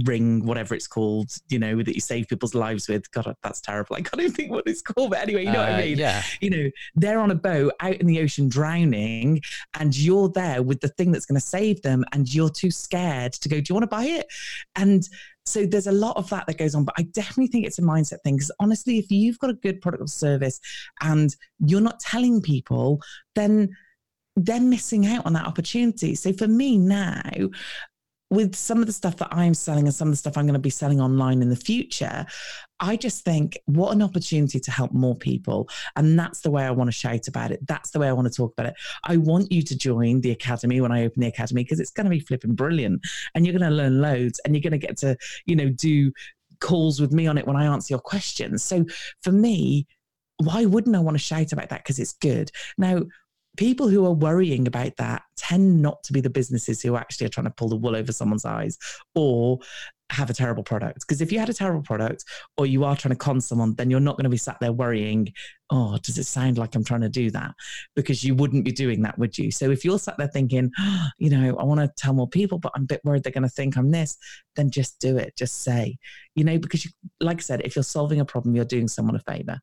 ring, 0.06 0.44
whatever 0.44 0.74
it's 0.74 0.88
called, 0.88 1.30
you 1.50 1.60
know, 1.60 1.84
that 1.84 1.94
you 1.94 2.02
save 2.02 2.28
people's 2.28 2.56
lives 2.56 2.90
with. 2.90 3.12
God, 3.12 3.36
that's 3.44 3.62
terrible. 3.62 3.96
I 3.96 4.02
can't 4.02 4.22
even 4.22 4.34
think 4.34 4.50
what 4.52 4.64
it's 4.66 4.82
called. 4.82 5.12
But 5.12 5.20
anyway, 5.20 5.46
you 5.46 5.52
know 5.52 5.60
what 5.60 5.70
Uh, 5.70 5.74
I 5.74 5.82
mean? 5.86 5.98
yeah 6.00 6.24
you 6.42 6.50
know, 6.50 6.70
they're 6.96 7.20
on 7.20 7.30
a 7.30 7.36
boat 7.36 7.74
out 7.80 7.94
in 7.98 8.08
the 8.08 8.20
ocean 8.20 8.50
drowning, 8.50 9.42
and 9.80 9.96
you're 9.96 10.30
there 10.30 10.64
with 10.64 10.80
the 10.82 10.88
thing 10.88 11.12
that's 11.12 11.28
going 11.28 11.40
to 11.40 11.46
save 11.46 11.82
them, 11.84 12.04
and 12.12 12.34
you're 12.34 12.50
too 12.50 12.72
scared 12.72 13.34
to 13.34 13.50
go, 13.50 13.58
Do 13.58 13.66
you 13.70 13.76
want 13.76 13.84
to 13.84 13.96
buy 13.96 14.06
it? 14.06 14.26
And 14.76 15.08
so 15.46 15.66
there's 15.66 15.88
a 15.88 15.92
lot 15.92 16.18
of 16.18 16.28
that 16.30 16.48
that 16.48 16.58
goes 16.58 16.74
on, 16.74 16.86
but 16.86 16.96
I 16.98 17.04
definitely 17.04 17.48
think 17.48 17.68
it's 17.68 17.78
a 17.78 17.84
mindset 17.84 18.22
thing 18.24 18.38
because 18.38 18.52
honestly, 18.60 18.98
if 18.98 19.12
you've 19.12 19.38
got 19.40 19.50
a 19.52 19.56
good 19.56 19.82
product 19.82 20.02
or 20.02 20.08
service 20.08 20.60
and 21.02 21.36
you're 21.60 21.82
not 21.82 22.00
telling 22.00 22.42
people, 22.42 23.02
then 23.36 23.76
they're 24.36 24.60
missing 24.60 25.06
out 25.06 25.26
on 25.26 25.34
that 25.34 25.46
opportunity. 25.46 26.16
So 26.16 26.34
for 26.34 26.48
me 26.48 26.78
now, 26.78 27.22
with 28.34 28.56
some 28.56 28.80
of 28.80 28.88
the 28.88 28.94
stuff 28.94 29.18
that 29.18 29.28
I'm 29.32 29.54
selling 29.54 29.86
and 29.86 29.94
some 29.94 30.08
of 30.08 30.14
the 30.14 30.18
stuff 30.18 30.38
I'm 30.38 30.46
going 30.46 30.54
to 30.54 30.60
be 30.60 30.72
selling 30.72 31.00
online 31.00 31.44
in 31.44 31.50
the 31.50 31.56
future, 31.56 32.26
I 32.80 32.96
just 32.96 33.24
think 33.24 33.60
what 33.66 33.94
an 33.94 34.02
opportunity 34.02 34.60
to 34.60 34.72
help 34.72 34.92
more 34.92 35.16
people. 35.16 35.70
And 35.96 36.18
that's 36.18 36.42
the 36.42 36.50
way 36.50 36.64
I 36.64 36.72
want 36.72 36.88
to 36.88 36.92
shout 36.92 37.28
about 37.28 37.52
it. 37.52 37.60
That's 37.68 37.92
the 37.92 38.00
way 38.00 38.08
I 38.08 38.14
want 38.14 38.28
to 38.28 38.34
talk 38.34 38.54
about 38.54 38.72
it. 38.72 38.76
I 39.04 39.18
want 39.18 39.52
you 39.52 39.62
to 39.62 39.78
join 39.78 40.22
the 40.22 40.32
academy 40.32 40.82
when 40.82 40.92
I 40.92 41.06
open 41.06 41.22
the 41.22 41.28
academy 41.28 41.64
because 41.64 41.80
it's 41.80 41.92
going 41.92 42.06
to 42.06 42.10
be 42.10 42.20
flipping 42.20 42.56
brilliant 42.56 43.02
and 43.36 43.46
you're 43.46 43.58
going 43.58 43.70
to 43.70 43.76
learn 43.76 44.02
loads 44.02 44.42
and 44.44 44.56
you're 44.56 44.68
going 44.68 44.80
to 44.80 44.88
get 44.88 44.98
to, 44.98 45.16
you 45.46 45.56
know, 45.56 45.70
do 45.70 46.12
calls 46.60 47.00
with 47.00 47.12
me 47.12 47.28
on 47.28 47.38
it 47.38 47.46
when 47.46 47.56
I 47.56 47.66
answer 47.66 47.94
your 47.94 48.00
questions. 48.00 48.64
So 48.64 48.84
for 49.22 49.32
me, 49.32 49.86
why 50.38 50.66
wouldn't 50.66 50.96
I 50.96 51.00
want 51.00 51.16
to 51.16 51.24
shout 51.24 51.52
about 51.52 51.70
that? 51.70 51.84
Because 51.84 52.00
it's 52.00 52.14
good. 52.14 52.50
Now, 52.80 53.04
people 53.58 53.88
who 53.88 54.06
are 54.06 54.14
worrying 54.14 54.68
about 54.68 54.96
that 54.98 55.22
tend 55.38 55.82
not 55.82 56.04
to 56.04 56.14
be 56.14 56.22
the 56.22 56.30
businesses 56.30 56.82
who 56.82 56.96
actually 56.96 57.28
are 57.28 57.30
trying 57.30 57.46
to 57.46 57.52
pull 57.52 57.70
the 57.70 57.76
wool 57.76 57.96
over 57.96 58.12
someone's 58.12 58.46
eyes 58.46 58.78
or 59.16 59.60
have 60.10 60.30
a 60.30 60.34
terrible 60.34 60.64
product. 60.64 61.00
Because 61.02 61.22
if 61.22 61.32
you 61.32 61.40
had 61.40 61.50
a 61.50 61.54
terrible 61.54 61.82
product 61.82 62.24
or 62.58 62.66
you 62.66 62.84
are 62.84 62.96
trying 62.96 63.14
to 63.14 63.18
con 63.18 63.42
someone, 63.42 63.74
then 63.76 63.90
you're 63.90 64.00
not 64.00 64.16
going 64.16 64.26
to 64.26 64.30
be 64.30 64.38
sat 64.38 64.58
there 64.60 64.72
worrying, 64.72 65.34
oh, 65.70 65.98
does 66.04 66.18
it 66.18 66.26
sound 66.26 66.58
like 66.58 66.76
I'm 66.76 66.84
trying 66.84 67.02
to 67.02 67.10
do 67.10 67.32
that? 67.32 67.52
Because 67.96 68.24
you 68.24 68.36
wouldn't 68.36 68.66
be 68.66 68.72
doing 68.72 69.02
that, 69.02 69.18
would 69.18 69.38
you? 69.38 69.52
So 69.52 69.72
if 69.72 69.84
you're 69.84 70.00
sat 70.00 70.18
there 70.18 70.28
thinking, 70.28 70.72
oh, 70.80 71.08
you 71.18 71.30
know, 71.30 71.58
I 71.58 71.64
want 71.64 71.80
to 71.80 71.92
tell 71.98 72.14
more 72.14 72.30
people, 72.30 72.60
but 72.60 72.72
I'm 72.76 72.84
a 72.84 72.88
bit 72.88 73.02
worried 73.04 73.24
they're 73.24 73.32
going 73.32 73.44
to 73.44 73.50
think 73.50 73.78
I'm 73.78 73.92
this, 73.92 74.18
then 74.56 74.70
just 74.70 75.00
do 75.00 75.18
it. 75.18 75.36
Just 75.36 75.64
say, 75.64 75.98
you 76.36 76.44
know, 76.44 76.58
because 76.58 76.86
you, 76.86 76.92
like 77.20 77.38
I 77.38 77.42
said, 77.42 77.62
if 77.64 77.76
you're 77.76 77.84
solving 77.84 78.20
a 78.20 78.26
problem, 78.26 78.56
you're 78.56 78.66
doing 78.66 78.88
someone 78.88 79.16
a 79.16 79.20
favor. 79.20 79.60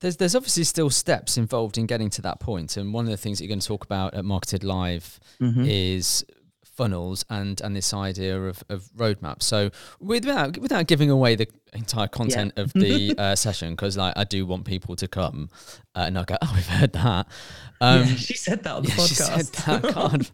There's 0.00 0.16
there's 0.16 0.34
obviously 0.34 0.64
still 0.64 0.90
steps 0.90 1.36
involved 1.36 1.78
in 1.78 1.86
getting 1.86 2.10
to 2.10 2.22
that 2.22 2.40
point, 2.40 2.76
and 2.76 2.92
one 2.94 3.04
of 3.04 3.10
the 3.10 3.16
things 3.16 3.38
that 3.38 3.44
you're 3.44 3.48
going 3.50 3.60
to 3.60 3.66
talk 3.66 3.84
about 3.84 4.14
at 4.14 4.24
Marketed 4.24 4.64
Live 4.64 5.18
Mhm. 5.40 5.66
is 5.68 6.24
funnels 6.64 7.24
and 7.28 7.60
and 7.60 7.74
this 7.74 7.92
idea 7.92 8.40
of, 8.40 8.62
of 8.68 8.84
roadmap. 8.96 9.42
So 9.42 9.70
without 9.98 10.58
without 10.58 10.86
giving 10.86 11.10
away 11.10 11.34
the 11.34 11.48
entire 11.72 12.06
content 12.06 12.52
of 12.56 12.72
the 12.72 13.14
uh, 13.18 13.34
session, 13.34 13.72
because 13.72 13.96
like 13.96 14.14
I 14.16 14.22
do 14.22 14.46
want 14.46 14.64
people 14.64 14.94
to 14.96 15.08
come 15.08 15.50
uh, 15.96 16.04
and 16.06 16.16
I 16.16 16.22
go, 16.22 16.36
oh, 16.40 16.52
we've 16.54 16.66
heard 16.68 16.92
that. 16.92 17.26
Um, 17.80 18.00
yeah, 18.00 18.14
she 18.14 18.34
said 18.34 18.62
that 18.62 18.74
on 18.76 18.82
the 18.84 18.88
yeah, 18.90 19.06
she 19.06 19.14
said 19.14 19.46
podcast. 19.46 19.82
that. 19.82 19.94
God, 19.94 20.30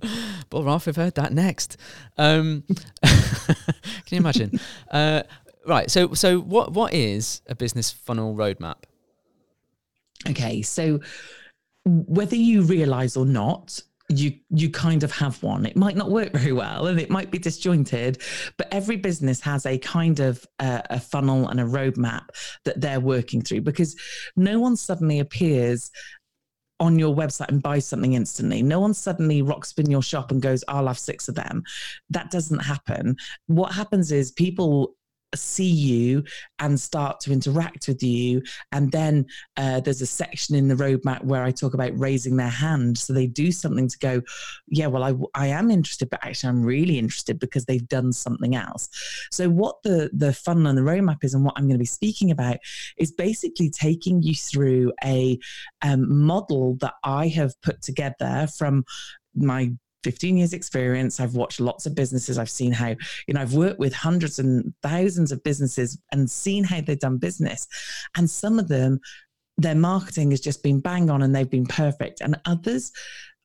but 0.50 0.62
Ralph, 0.64 0.84
we've 0.84 0.96
heard 0.96 1.14
that 1.14 1.32
next. 1.32 1.78
Um, 2.18 2.64
can 3.02 4.10
you 4.10 4.18
imagine? 4.18 4.60
Uh, 4.90 5.22
right. 5.66 5.90
So 5.90 6.12
so 6.12 6.40
what 6.40 6.72
what 6.72 6.92
is 6.92 7.40
a 7.46 7.54
business 7.54 7.90
funnel 7.90 8.34
roadmap? 8.34 8.76
Okay, 10.28 10.62
so 10.62 11.00
whether 11.84 12.36
you 12.36 12.62
realize 12.62 13.16
or 13.16 13.26
not, 13.26 13.80
you 14.08 14.32
you 14.50 14.70
kind 14.70 15.02
of 15.02 15.12
have 15.12 15.42
one. 15.42 15.66
It 15.66 15.76
might 15.76 15.96
not 15.96 16.10
work 16.10 16.32
very 16.32 16.52
well, 16.52 16.86
and 16.86 17.00
it 17.00 17.10
might 17.10 17.30
be 17.30 17.38
disjointed, 17.38 18.22
but 18.58 18.68
every 18.70 18.96
business 18.96 19.40
has 19.40 19.64
a 19.66 19.78
kind 19.78 20.20
of 20.20 20.46
uh, 20.58 20.82
a 20.90 21.00
funnel 21.00 21.48
and 21.48 21.60
a 21.60 21.64
roadmap 21.64 22.26
that 22.64 22.80
they're 22.80 23.00
working 23.00 23.40
through 23.42 23.62
because 23.62 23.96
no 24.36 24.60
one 24.60 24.76
suddenly 24.76 25.20
appears 25.20 25.90
on 26.80 26.98
your 26.98 27.14
website 27.14 27.48
and 27.48 27.62
buys 27.62 27.86
something 27.86 28.14
instantly. 28.14 28.60
No 28.60 28.80
one 28.80 28.94
suddenly 28.94 29.42
rocks 29.42 29.72
in 29.78 29.90
your 29.90 30.02
shop 30.02 30.30
and 30.30 30.42
goes, 30.42 30.64
"I'll 30.68 30.86
have 30.86 30.98
six 30.98 31.28
of 31.28 31.34
them." 31.34 31.62
That 32.10 32.30
doesn't 32.30 32.58
happen. 32.58 33.16
What 33.46 33.72
happens 33.72 34.12
is 34.12 34.32
people 34.32 34.96
see 35.36 35.64
you 35.64 36.24
and 36.58 36.78
start 36.78 37.20
to 37.20 37.32
interact 37.32 37.88
with 37.88 38.02
you 38.02 38.42
and 38.72 38.90
then 38.92 39.26
uh, 39.56 39.80
there's 39.80 40.02
a 40.02 40.06
section 40.06 40.54
in 40.54 40.68
the 40.68 40.74
roadmap 40.74 41.24
where 41.24 41.42
I 41.42 41.50
talk 41.50 41.74
about 41.74 41.98
raising 41.98 42.36
their 42.36 42.48
hand. 42.48 42.98
So 42.98 43.12
they 43.12 43.26
do 43.26 43.52
something 43.52 43.88
to 43.88 43.98
go, 43.98 44.22
yeah, 44.68 44.86
well, 44.86 45.04
I, 45.04 45.14
I 45.34 45.46
am 45.48 45.70
interested, 45.70 46.10
but 46.10 46.24
actually 46.24 46.50
I'm 46.50 46.64
really 46.64 46.98
interested 46.98 47.38
because 47.38 47.64
they've 47.64 47.88
done 47.88 48.12
something 48.12 48.54
else. 48.54 48.88
So 49.30 49.48
what 49.48 49.82
the, 49.82 50.10
the 50.12 50.32
funnel 50.32 50.66
and 50.66 50.78
the 50.78 50.82
roadmap 50.82 51.22
is 51.22 51.34
and 51.34 51.44
what 51.44 51.54
I'm 51.56 51.64
going 51.64 51.74
to 51.74 51.78
be 51.78 51.84
speaking 51.84 52.30
about 52.30 52.58
is 52.96 53.12
basically 53.12 53.70
taking 53.70 54.22
you 54.22 54.34
through 54.34 54.92
a 55.04 55.38
um, 55.82 56.24
model 56.24 56.76
that 56.80 56.94
I 57.04 57.28
have 57.28 57.60
put 57.62 57.82
together 57.82 58.48
from 58.56 58.84
my 59.34 59.72
15 60.04 60.36
years 60.36 60.52
experience 60.52 61.18
i've 61.18 61.34
watched 61.34 61.60
lots 61.60 61.86
of 61.86 61.94
businesses 61.94 62.38
i've 62.38 62.50
seen 62.50 62.72
how 62.72 62.94
you 63.26 63.34
know 63.34 63.40
i've 63.40 63.54
worked 63.54 63.78
with 63.78 63.92
hundreds 63.92 64.38
and 64.38 64.72
thousands 64.82 65.32
of 65.32 65.42
businesses 65.42 65.98
and 66.12 66.30
seen 66.30 66.62
how 66.62 66.80
they've 66.80 66.98
done 66.98 67.16
business 67.16 67.66
and 68.16 68.28
some 68.28 68.58
of 68.58 68.68
them 68.68 69.00
their 69.56 69.74
marketing 69.74 70.30
has 70.30 70.40
just 70.40 70.62
been 70.62 70.80
bang 70.80 71.10
on 71.10 71.22
and 71.22 71.34
they've 71.34 71.50
been 71.50 71.66
perfect 71.66 72.20
and 72.20 72.38
others 72.44 72.92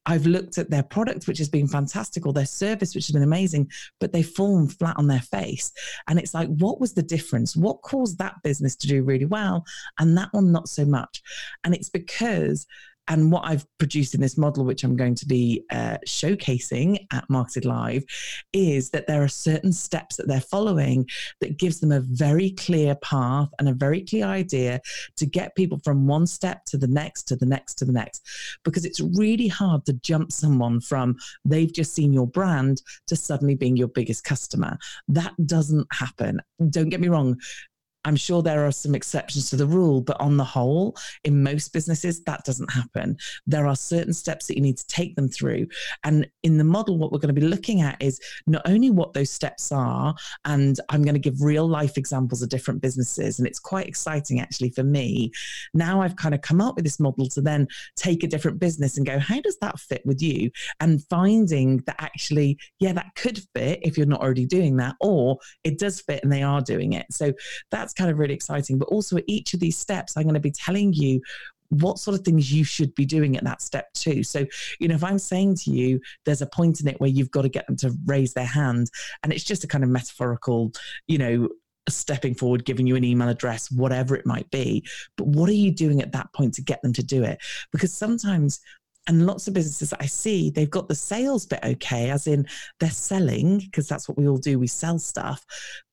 I've 0.06 0.26
looked 0.26 0.58
at 0.58 0.72
their 0.72 0.82
product, 0.82 1.28
which 1.28 1.38
has 1.38 1.50
been 1.50 1.67
fantastic, 1.67 2.26
or 2.26 2.34
their 2.34 2.45
service, 2.45 2.95
which 2.95 3.06
has 3.06 3.13
been 3.13 3.22
amazing, 3.22 3.69
but 4.00 4.12
they've 4.12 4.28
fallen 4.28 4.67
flat 4.67 4.98
on 4.98 5.06
their 5.06 5.22
face. 5.22 5.72
And 6.08 6.17
it's 6.17 6.34
like, 6.34 6.48
what 6.48 6.80
was 6.80 6.93
the 6.93 7.04
difference? 7.04 7.56
What 7.56 7.84
caused 7.84 8.17
that 8.17 8.41
business 8.43 8.76
to 8.78 8.88
do 8.88 9.04
really 9.04 9.26
well 9.26 9.65
and 10.00 10.17
that 10.17 10.30
one 10.32 10.52
not 10.52 10.67
so 10.67 10.84
much? 10.84 11.22
And 11.63 11.76
it's 11.76 11.89
because 11.89 12.65
And 13.10 13.32
what 13.32 13.43
I've 13.43 13.65
produced 13.80 14.13
in 14.13 14.22
this 14.22 14.38
model, 14.38 14.63
which 14.63 14.84
I'm 14.84 14.95
going 14.95 15.15
to 15.15 15.26
be 15.26 15.63
uh, 15.72 15.98
showcasing 16.08 17.06
at 17.12 17.30
Marketed 17.30 17.65
Live, 17.65 18.04
is 18.54 18.91
that 18.91 19.08
there 19.08 19.24
are 19.24 19.28
certain 19.28 19.74
steps 19.74 20.15
that 20.17 20.28
they're 20.28 20.39
following 20.39 21.08
that 21.41 21.58
gives 21.58 21.80
them 21.80 21.91
a 21.91 22.00
very 22.00 22.52
clear 22.52 22.95
path 22.95 23.50
and 23.58 23.67
a 23.67 23.74
very 23.74 24.02
clear 24.02 24.26
idea 24.26 24.80
to 25.17 25.26
get 25.26 25.56
people 25.56 25.80
from 25.84 26.08
one 26.08 26.28
step 26.28 26.65
to 26.65 26.78
the 26.78 26.88
next, 26.88 27.24
to 27.24 27.36
the 27.36 27.45
next, 27.45 27.76
to 27.76 27.86
the 27.86 27.91
next. 27.91 28.26
Because 28.63 28.86
it's 28.86 29.00
really 29.00 29.48
hard 29.48 29.86
to 29.86 29.93
jump 29.93 30.32
someone 30.32 30.80
from 30.80 31.15
they've 31.43 31.74
just 31.74 31.93
seen 31.93 32.13
your 32.13 32.28
brand 32.28 32.82
to 33.08 33.15
suddenly 33.15 33.56
being 33.56 33.76
your 33.76 33.88
biggest 33.88 34.24
customer. 34.24 34.78
That 35.08 35.34
doesn't 35.45 35.88
happen. 35.91 36.41
Don't 36.69 36.89
get 36.89 37.02
me 37.02 37.08
wrong. 37.08 37.38
I'm 38.06 38.16
sure 38.16 38.42
there 38.42 38.66
are 38.66 38.72
some 38.72 38.96
exceptions 38.96 39.50
to 39.50 39.56
the 39.56 39.66
rule, 39.66 40.02
but 40.02 40.20
on 40.22 40.38
the 40.38 40.44
whole, 40.44 40.96
in 41.24 41.44
most 41.44 41.74
businesses, 41.74 42.24
that 42.24 42.46
doesn't 42.46 42.72
happen. 42.72 43.18
There 43.46 43.68
are 43.68 43.76
certain 43.76 44.14
steps 44.14 44.48
that 44.48 44.56
you 44.56 44.62
need 44.62 44.78
to 44.78 44.88
take 44.88 45.16
them 45.16 45.28
through. 45.28 45.68
And 46.04 46.28
in 46.44 46.58
the 46.58 46.64
model, 46.64 46.98
what 46.98 47.12
we're 47.12 47.20
going 47.20 47.36
to 47.36 47.42
be 47.42 47.48
looking 47.48 47.82
at 47.82 48.02
is 48.02 48.20
not 48.48 48.62
only 48.66 48.90
what 48.90 49.14
those 49.14 49.30
steps 49.30 49.72
are, 49.72 50.16
and 50.46 50.80
I'm 50.90 51.04
going 51.04 51.16
to 51.16 51.20
give 51.20 51.42
real 51.42 51.68
life 51.68 51.98
examples 51.98 52.42
of 52.42 52.50
different 52.50 52.82
businesses. 52.82 53.38
And 53.38 53.48
it's 53.48 53.60
quite 53.60 53.88
exciting 53.88 54.40
actually 54.40 54.72
for 54.72 54.84
me. 54.84 55.32
Now 55.74 56.02
I've 56.02 56.16
kind 56.16 56.34
of 56.34 56.42
come 56.42 56.62
up 56.62 56.76
with 56.76 56.86
this 56.86 57.00
model 57.00 57.28
to 57.30 57.42
then 57.42 57.68
take 57.96 58.24
a 58.24 58.28
different 58.28 58.60
business 58.60 58.98
and 58.98 59.06
go, 59.06 59.20
how 59.20 59.42
does 59.42 59.58
that 59.60 59.80
fit 59.80 60.02
with 60.06 60.22
you? 60.22 60.52
And 60.80 61.04
finding 61.10 61.78
that 61.86 61.98
actually, 62.00 62.58
yeah, 62.80 62.94
that 62.94 63.14
could 63.16 63.42
fit 63.54 63.80
if 63.82 63.98
you're 63.98 64.08
not 64.08 64.22
already 64.22 64.46
doing 64.46 64.78
that, 64.78 64.96
or 65.02 65.38
it 65.64 65.80
does 65.80 66.00
fit 66.02 66.24
and 66.24 66.32
they 66.32 66.44
are 66.44 66.62
doing 66.62 66.94
it. 66.94 67.06
So 67.12 67.34
that's 67.72 67.88
that's 67.89 67.99
kind 67.99 68.12
of 68.12 68.19
really 68.19 68.34
exciting. 68.34 68.78
But 68.78 68.89
also 68.89 69.17
at 69.17 69.23
each 69.28 69.54
of 69.54 69.60
these 69.60 69.78
steps, 69.78 70.15
I'm 70.15 70.23
going 70.23 70.36
to 70.36 70.39
be 70.39 70.52
telling 70.52 70.93
you 70.93 71.21
what 71.69 71.99
sort 71.99 72.17
of 72.17 72.25
things 72.25 72.52
you 72.52 72.63
should 72.63 72.93
be 72.95 73.06
doing 73.06 73.38
at 73.38 73.43
that 73.43 73.62
step 73.62 73.91
too. 73.93 74.23
So, 74.23 74.45
you 74.80 74.88
know, 74.88 74.95
if 74.95 75.04
I'm 75.04 75.19
saying 75.19 75.56
to 75.63 75.71
you, 75.71 75.99
there's 76.25 76.41
a 76.41 76.47
point 76.47 76.82
in 76.82 76.88
it 76.88 76.99
where 76.99 77.10
you've 77.10 77.32
got 77.32 77.43
to 77.43 77.49
get 77.49 77.67
them 77.67 77.78
to 77.78 77.95
raise 78.06 78.34
their 78.34 78.45
hand, 78.45 78.89
and 79.23 79.32
it's 79.32 79.43
just 79.43 79.63
a 79.63 79.67
kind 79.67 79.84
of 79.84 79.89
metaphorical, 79.89 80.71
you 81.08 81.17
know, 81.17 81.49
stepping 81.88 82.36
forward, 82.36 82.65
giving 82.65 82.86
you 82.86 82.95
an 82.95 83.04
email 83.04 83.30
address, 83.30 83.71
whatever 83.71 84.15
it 84.15 84.25
might 84.25 84.49
be. 84.52 84.86
But 85.15 85.28
what 85.28 85.49
are 85.49 85.54
you 85.54 85.71
doing 85.71 86.02
at 86.02 86.12
that 86.12 86.32
point 86.34 86.54
to 86.56 86.62
get 86.62 86.82
them 86.82 86.93
to 86.93 87.04
do 87.04 87.23
it? 87.23 87.39
Because 87.71 87.93
sometimes 87.93 88.60
and 89.08 89.26
lots 89.26 89.48
of 89.48 89.54
businesses 89.54 89.94
I 90.00 90.06
see, 90.06 90.50
they've 90.50 90.70
got 90.70 90.88
the 90.88 90.96
sales 90.96 91.46
bit 91.46 91.60
okay, 91.64 92.10
as 92.12 92.28
in 92.28 92.46
they're 92.80 92.92
selling, 92.92 93.60
because 93.60 93.88
that's 93.88 94.08
what 94.08 94.18
we 94.18 94.28
all 94.28 94.38
do, 94.38 94.60
we 94.60 94.68
sell 94.68 95.00
stuff, 95.00 95.44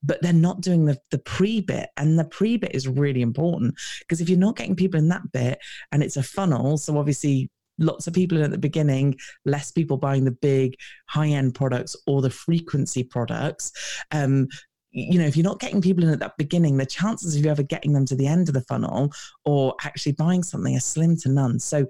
but 0.03 0.21
they're 0.21 0.33
not 0.33 0.61
doing 0.61 0.85
the, 0.85 0.97
the 1.11 1.19
pre 1.19 1.61
bit. 1.61 1.89
And 1.97 2.19
the 2.19 2.25
pre 2.25 2.57
bit 2.57 2.75
is 2.75 2.87
really 2.87 3.21
important 3.21 3.75
because 3.99 4.21
if 4.21 4.29
you're 4.29 4.37
not 4.37 4.55
getting 4.55 4.75
people 4.75 4.99
in 4.99 5.09
that 5.09 5.31
bit 5.31 5.59
and 5.91 6.03
it's 6.03 6.17
a 6.17 6.23
funnel, 6.23 6.77
so 6.77 6.97
obviously 6.97 7.49
lots 7.79 8.07
of 8.07 8.13
people 8.13 8.43
at 8.43 8.51
the 8.51 8.57
beginning, 8.57 9.15
less 9.45 9.71
people 9.71 9.97
buying 9.97 10.25
the 10.25 10.31
big 10.31 10.75
high 11.07 11.27
end 11.27 11.55
products 11.55 11.95
or 12.05 12.21
the 12.21 12.29
frequency 12.29 13.03
products. 13.03 13.71
Um, 14.11 14.47
you 14.91 15.19
know, 15.19 15.25
if 15.25 15.35
you're 15.37 15.43
not 15.43 15.59
getting 15.59 15.81
people 15.81 16.03
in 16.03 16.09
at 16.09 16.19
that 16.19 16.37
beginning, 16.37 16.77
the 16.77 16.85
chances 16.85 17.35
of 17.35 17.43
you 17.43 17.51
ever 17.51 17.61
getting 17.61 17.93
them 17.93 18.05
to 18.05 18.15
the 18.15 18.25
end 18.25 18.47
of 18.47 18.55
the 18.55 18.61
funnel 18.61 19.11
or 19.45 19.75
actually 19.83 20.13
buying 20.13 20.41
something 20.41 20.75
are 20.75 20.79
slim 20.79 21.15
to 21.17 21.29
none. 21.29 21.59
So 21.59 21.85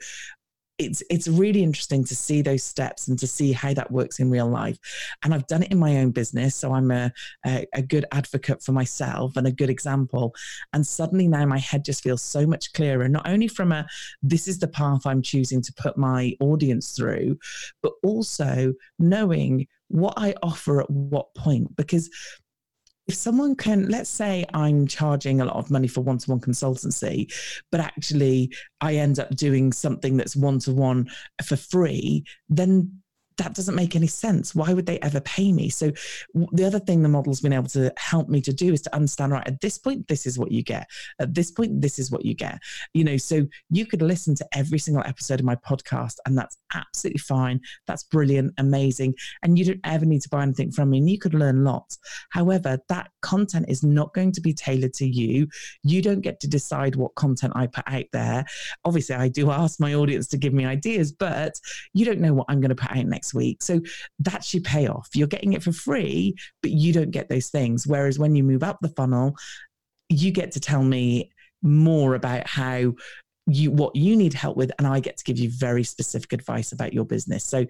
it's 0.78 1.02
it's 1.10 1.28
really 1.28 1.64
interesting 1.64 2.04
to 2.04 2.16
see 2.16 2.42
those 2.42 2.64
steps 2.64 3.08
and 3.08 3.18
to 3.20 3.28
see 3.28 3.52
how 3.52 3.74
that 3.74 3.92
works 3.92 4.20
in 4.20 4.30
real 4.30 4.48
life. 4.48 4.78
And 5.24 5.34
i've 5.34 5.48
done 5.48 5.64
it 5.64 5.72
in 5.72 5.80
my 5.80 5.98
own 5.98 6.12
business 6.12 6.56
so 6.56 6.74
i'm 6.74 6.92
a, 6.92 7.12
a, 7.46 7.66
a, 7.74 7.82
good 7.82 8.06
advocate 8.12 8.62
for 8.62 8.72
myself 8.72 9.36
and 9.36 9.48
a 9.48 9.52
good 9.52 9.70
example. 9.70 10.36
And 10.74 10.86
suddenly 10.86 11.28
now 11.28 11.46
my 11.46 11.58
head 11.58 11.86
just 11.86 12.04
feels 12.04 12.22
so 12.22 12.46
much 12.46 12.74
clearer 12.74 13.08
not 13.10 13.28
only 13.28 13.48
from 13.48 13.72
a 13.72 13.88
this 14.22 14.48
is 14.48 14.60
the 14.60 14.68
path 14.68 15.06
i'm 15.06 15.22
choosing 15.22 15.62
to 15.62 15.74
put 15.74 15.98
my 15.98 16.34
audience 16.40 16.92
through 16.92 17.38
but 17.82 17.94
also 18.04 18.74
knowing 19.00 19.68
what 19.90 20.14
i 20.18 20.34
offer 20.44 20.82
at 20.82 20.90
what 20.90 21.34
point. 21.36 21.76
Because 21.76 22.10
if 23.08 23.16
someone 23.16 23.56
can, 23.56 23.88
let's 23.88 24.10
say 24.10 24.46
I'm 24.54 24.86
charging 24.86 25.40
a 25.42 25.46
lot 25.46 25.56
of 25.56 25.72
money 25.72 25.88
for 25.88 26.02
one 26.02 26.18
to 26.20 26.32
one 26.32 26.40
consultancy, 26.40 27.32
but 27.72 27.80
actually 27.80 28.52
I 28.82 28.96
end 28.96 29.20
up 29.20 29.36
doing 29.36 29.72
something 29.72 30.18
that's 30.18 30.36
one 30.36 30.60
to 30.60 30.74
one 30.74 31.10
for 31.46 31.56
free, 31.56 32.26
then 32.50 33.02
that 33.38 33.54
doesn't 33.54 33.76
make 33.76 33.96
any 33.96 34.08
sense. 34.08 34.56
Why 34.56 34.74
would 34.74 34.86
they 34.86 35.00
ever 35.00 35.22
pay 35.22 35.52
me? 35.52 35.70
So 35.70 35.92
the 36.52 36.66
other 36.66 36.80
thing 36.80 37.02
the 37.02 37.10
model's 37.10 37.42
been 37.42 37.54
able 37.54 37.70
to 37.70 37.94
help 37.98 38.30
me 38.30 38.42
to 38.42 38.54
do 38.54 38.74
is 38.74 38.82
to 38.84 38.96
understand, 38.96 39.32
right, 39.32 39.48
at 39.48 39.62
this 39.62 39.78
point, 39.78 40.08
this 40.08 40.26
is 40.26 40.40
what 40.40 40.52
you 40.52 40.64
get. 40.64 40.88
At 41.20 41.34
this 41.34 41.52
point, 41.52 41.82
this 41.82 42.00
is 42.00 42.12
what 42.12 42.26
you 42.26 42.34
get. 42.34 42.60
You 42.94 43.04
know, 43.04 43.18
so 43.18 43.46
you 43.70 43.86
could 43.86 44.02
listen 44.02 44.36
to 44.36 44.48
every 44.54 44.80
single 44.80 45.04
episode 45.06 45.40
of 45.40 45.46
my 45.46 45.56
podcast 45.56 46.16
and 46.26 46.38
that's 46.38 46.58
absolutely 46.74 47.20
fine. 47.20 47.62
That's 47.86 48.04
brilliant, 48.04 48.54
amazing. 48.58 49.14
And 49.44 49.58
you 49.58 49.66
don't 49.66 49.82
ever 49.84 50.06
need 50.06 50.22
to 50.24 50.30
buy 50.30 50.44
anything 50.44 50.72
from 50.72 50.90
me 50.90 50.98
and 50.98 51.10
you 51.10 51.20
could 51.20 51.34
learn 51.34 51.64
lots. 51.64 52.00
However, 52.32 52.80
that 52.90 53.12
content 53.22 53.68
is 53.70 53.84
not 53.84 54.14
going 54.14 54.32
to 54.34 54.42
be 54.42 54.54
tailored 54.54 54.94
to 54.96 55.08
you. 55.08 55.48
You 55.84 56.02
don't 56.02 56.22
get 56.22 56.40
to 56.42 56.48
decide 56.48 56.96
what 56.96 57.16
content 57.16 57.54
I 57.56 57.68
put 57.68 57.84
out 57.88 58.06
there. 58.14 58.46
Obviously, 58.84 59.16
I 59.16 59.28
do 59.28 59.52
ask 59.52 59.80
my 59.80 59.94
audience 59.94 60.28
to 60.30 60.38
give 60.38 60.54
me 60.54 60.66
ideas, 60.66 61.12
but 61.12 61.54
you 61.94 62.06
don't 62.06 62.20
know 62.20 62.34
what 62.34 62.48
I'm 62.50 62.62
going 62.62 62.70
to 62.70 62.76
put 62.76 62.92
out 62.92 63.06
next 63.06 63.27
next 63.28 63.34
week. 63.34 63.62
So 63.62 63.82
that's 64.20 64.54
your 64.54 64.64
payoff. 64.64 65.10
You're 65.14 65.28
getting 65.28 65.54
it 65.54 65.64
for 65.64 65.72
free, 65.72 66.36
but 66.62 66.72
you 66.72 66.94
don't 66.94 67.12
get 67.12 67.30
those 67.30 67.50
things. 67.50 67.86
Whereas 67.86 68.20
when 68.20 68.36
you 68.36 68.44
move 68.44 68.64
up 68.64 68.78
the 68.82 68.90
funnel, 68.90 69.36
you 70.10 70.32
get 70.32 70.52
to 70.54 70.60
tell 70.60 70.84
me 70.84 71.32
more 71.62 72.16
about 72.16 72.48
how 72.48 72.94
you 73.50 73.72
what 73.72 73.96
you 73.96 74.16
need 74.16 74.34
help 74.34 74.58
with 74.58 74.72
and 74.78 74.86
I 74.86 75.00
get 75.00 75.16
to 75.18 75.24
give 75.24 75.40
you 75.40 75.50
very 75.50 75.84
specific 75.84 76.34
advice 76.34 76.74
about 76.74 76.94
your 76.94 77.06
business. 77.06 77.46
So 77.46 77.66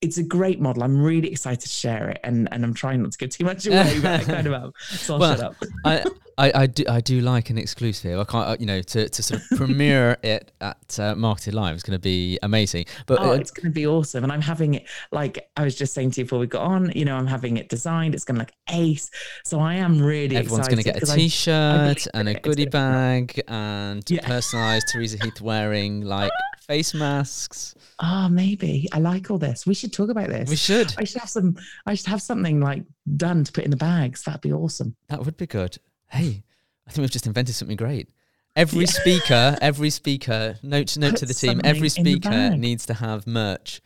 it's 0.00 0.18
a 0.18 0.22
great 0.24 0.60
model. 0.60 0.82
I'm 0.82 1.00
really 1.00 1.30
excited 1.30 1.60
to 1.60 1.68
share 1.68 2.10
it, 2.10 2.18
and, 2.24 2.48
and 2.50 2.64
I'm 2.64 2.74
trying 2.74 3.02
not 3.02 3.12
to 3.12 3.18
give 3.18 3.30
too 3.30 3.44
much 3.44 3.68
away, 3.68 4.00
but 4.02 4.20
I 4.20 4.24
kind 4.24 4.46
of 4.48 4.52
am. 4.52 4.72
So 4.80 5.14
I'll 5.14 5.20
well, 5.20 5.36
shut 5.36 5.44
up. 5.44 5.56
I, 5.84 6.04
I, 6.38 6.52
I, 6.62 6.66
do 6.66 6.84
I 6.88 7.00
do 7.00 7.20
like 7.20 7.50
an 7.50 7.58
exclusive. 7.58 8.18
I 8.18 8.24
can't, 8.24 8.48
uh, 8.48 8.56
you 8.58 8.66
know, 8.66 8.82
to, 8.82 9.08
to 9.08 9.22
sort 9.22 9.40
of 9.40 9.58
premiere 9.58 10.16
it 10.22 10.52
at 10.60 10.98
uh, 10.98 11.14
Marketed 11.14 11.54
Live 11.54 11.76
is 11.76 11.82
going 11.82 11.96
to 11.96 12.02
be 12.02 12.38
amazing. 12.42 12.86
But 13.06 13.20
oh, 13.20 13.30
uh, 13.30 13.34
it's 13.34 13.50
going 13.50 13.66
to 13.66 13.74
be 13.74 13.86
awesome, 13.86 14.24
and 14.24 14.32
I'm 14.32 14.40
having 14.40 14.74
it 14.74 14.88
like 15.10 15.50
I 15.56 15.64
was 15.64 15.74
just 15.74 15.94
saying 15.94 16.12
to 16.12 16.20
you 16.20 16.24
before 16.24 16.38
we 16.38 16.46
got 16.46 16.62
on. 16.62 16.90
You 16.92 17.04
know, 17.04 17.16
I'm 17.16 17.26
having 17.26 17.56
it 17.56 17.68
designed. 17.68 18.14
It's 18.14 18.24
going 18.24 18.36
to 18.36 18.40
look 18.40 18.52
ace. 18.70 19.10
So 19.44 19.60
I 19.60 19.74
am 19.74 20.00
really. 20.00 20.36
Everyone's 20.36 20.68
going 20.68 20.82
to 20.82 20.84
get 20.84 21.02
a 21.02 21.06
T-shirt 21.06 22.06
I, 22.14 22.16
I 22.16 22.20
and 22.20 22.28
a 22.28 22.34
goodie 22.34 22.66
bag 22.66 23.42
and 23.48 24.08
yeah. 24.08 24.20
personalised 24.26 24.82
Teresa 24.92 25.18
Heath-Wareing 25.22 26.04
like 26.04 26.32
face 26.66 26.94
masks. 26.94 27.74
Oh, 28.00 28.28
maybe 28.28 28.88
I 28.92 28.98
like 28.98 29.30
all 29.30 29.38
this. 29.38 29.66
We 29.66 29.74
should 29.74 29.92
talk 29.92 30.10
about 30.10 30.28
this. 30.28 30.48
We 30.48 30.56
should. 30.56 30.94
I 30.98 31.04
should 31.04 31.20
have 31.20 31.30
some. 31.30 31.56
I 31.86 31.94
should 31.94 32.06
have 32.06 32.22
something 32.22 32.60
like 32.60 32.84
done 33.16 33.44
to 33.44 33.52
put 33.52 33.64
in 33.64 33.70
the 33.70 33.76
bags. 33.76 34.22
That'd 34.24 34.40
be 34.40 34.52
awesome. 34.52 34.96
That 35.08 35.24
would 35.24 35.36
be 35.36 35.46
good. 35.46 35.78
Hey, 36.12 36.44
I 36.86 36.90
think 36.90 37.04
we've 37.04 37.10
just 37.10 37.26
invented 37.26 37.54
something 37.54 37.76
great. 37.76 38.10
Every 38.54 38.80
yeah. 38.80 38.90
speaker, 38.90 39.56
every 39.62 39.88
speaker, 39.88 40.56
note 40.62 40.94
note 40.98 41.12
put 41.12 41.20
to 41.20 41.26
the 41.26 41.32
team. 41.32 41.62
Every 41.64 41.88
speaker 41.88 42.50
needs 42.50 42.84
to 42.86 42.94
have 42.94 43.26
merch. 43.26 43.80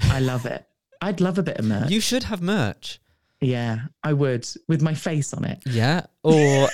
I 0.00 0.20
love 0.20 0.46
it. 0.46 0.64
I'd 1.00 1.20
love 1.20 1.38
a 1.38 1.42
bit 1.42 1.58
of 1.58 1.64
merch. 1.64 1.90
You 1.90 2.00
should 2.00 2.22
have 2.22 2.40
merch. 2.40 3.00
Yeah, 3.40 3.80
I 4.04 4.12
would 4.12 4.46
with 4.68 4.80
my 4.80 4.94
face 4.94 5.34
on 5.34 5.44
it. 5.44 5.60
Yeah, 5.66 6.06
or 6.22 6.68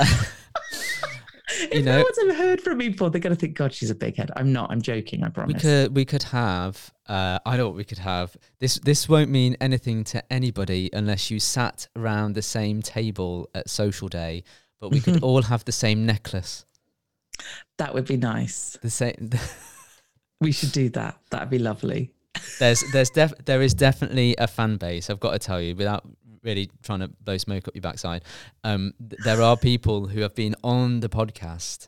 if 1.49 1.75
you 1.75 1.83
know, 1.83 1.97
no 1.97 2.03
one's 2.03 2.19
ever 2.19 2.35
heard 2.35 2.61
from 2.61 2.79
me 2.79 2.91
before, 2.91 3.09
they're 3.09 3.21
going 3.21 3.35
to 3.35 3.41
think, 3.41 3.57
God, 3.57 3.73
she's 3.73 3.91
a 3.91 3.95
big 3.95 4.17
head. 4.17 4.31
I'm 4.37 4.53
not. 4.53 4.71
I'm 4.71 4.83
joking. 4.83 5.25
I 5.25 5.31
promise. 5.31 5.55
We 5.55 5.61
could 5.61 5.97
we 5.97 6.05
could 6.05 6.25
have. 6.25 6.93
Uh, 7.07 7.39
I 7.47 7.57
know 7.57 7.67
what 7.67 7.77
we 7.77 7.85
could 7.85 7.99
have. 7.99 8.37
This 8.59 8.79
this 8.81 9.09
won't 9.09 9.31
mean 9.31 9.57
anything 9.59 10.05
to 10.05 10.33
anybody 10.33 10.91
unless 10.93 11.31
you 11.31 11.41
sat 11.41 11.89
around 11.97 12.35
the 12.35 12.43
same 12.43 12.83
table 12.83 13.49
at 13.55 13.71
social 13.71 14.09
day. 14.09 14.45
But 14.83 14.91
we 14.91 15.01
could 15.01 15.23
all 15.23 15.43
have 15.43 15.65
the 15.65 15.73
same 15.73 16.05
necklace. 16.05 16.67
That 17.79 17.95
would 17.95 18.07
be 18.07 18.17
nice. 18.17 18.77
The 18.83 18.91
same. 18.91 19.31
we 20.41 20.51
should 20.51 20.73
do 20.73 20.91
that. 20.91 21.19
That'd 21.31 21.51
be 21.51 21.61
lovely. 21.61 22.11
there's 22.59 22.83
there's 22.93 23.11
def- 23.11 23.45
there 23.45 23.63
is 23.63 23.75
definitely 23.75 24.35
a 24.39 24.49
fan 24.49 24.79
base. 24.79 25.09
I've 25.09 25.21
got 25.21 25.33
to 25.33 25.39
tell 25.39 25.61
you, 25.61 25.77
without 25.77 26.05
really 26.43 26.69
trying 26.83 26.99
to 26.99 27.09
blow 27.09 27.39
smoke 27.39 27.69
up 27.69 27.77
your 27.77 27.83
backside. 27.83 28.25
Um, 28.65 28.93
th- 28.99 29.23
there 29.23 29.41
are 29.41 29.57
people 29.57 30.09
who 30.09 30.23
have 30.23 30.35
been 30.35 30.57
on 30.65 30.99
the 30.99 31.09
podcast 31.09 31.87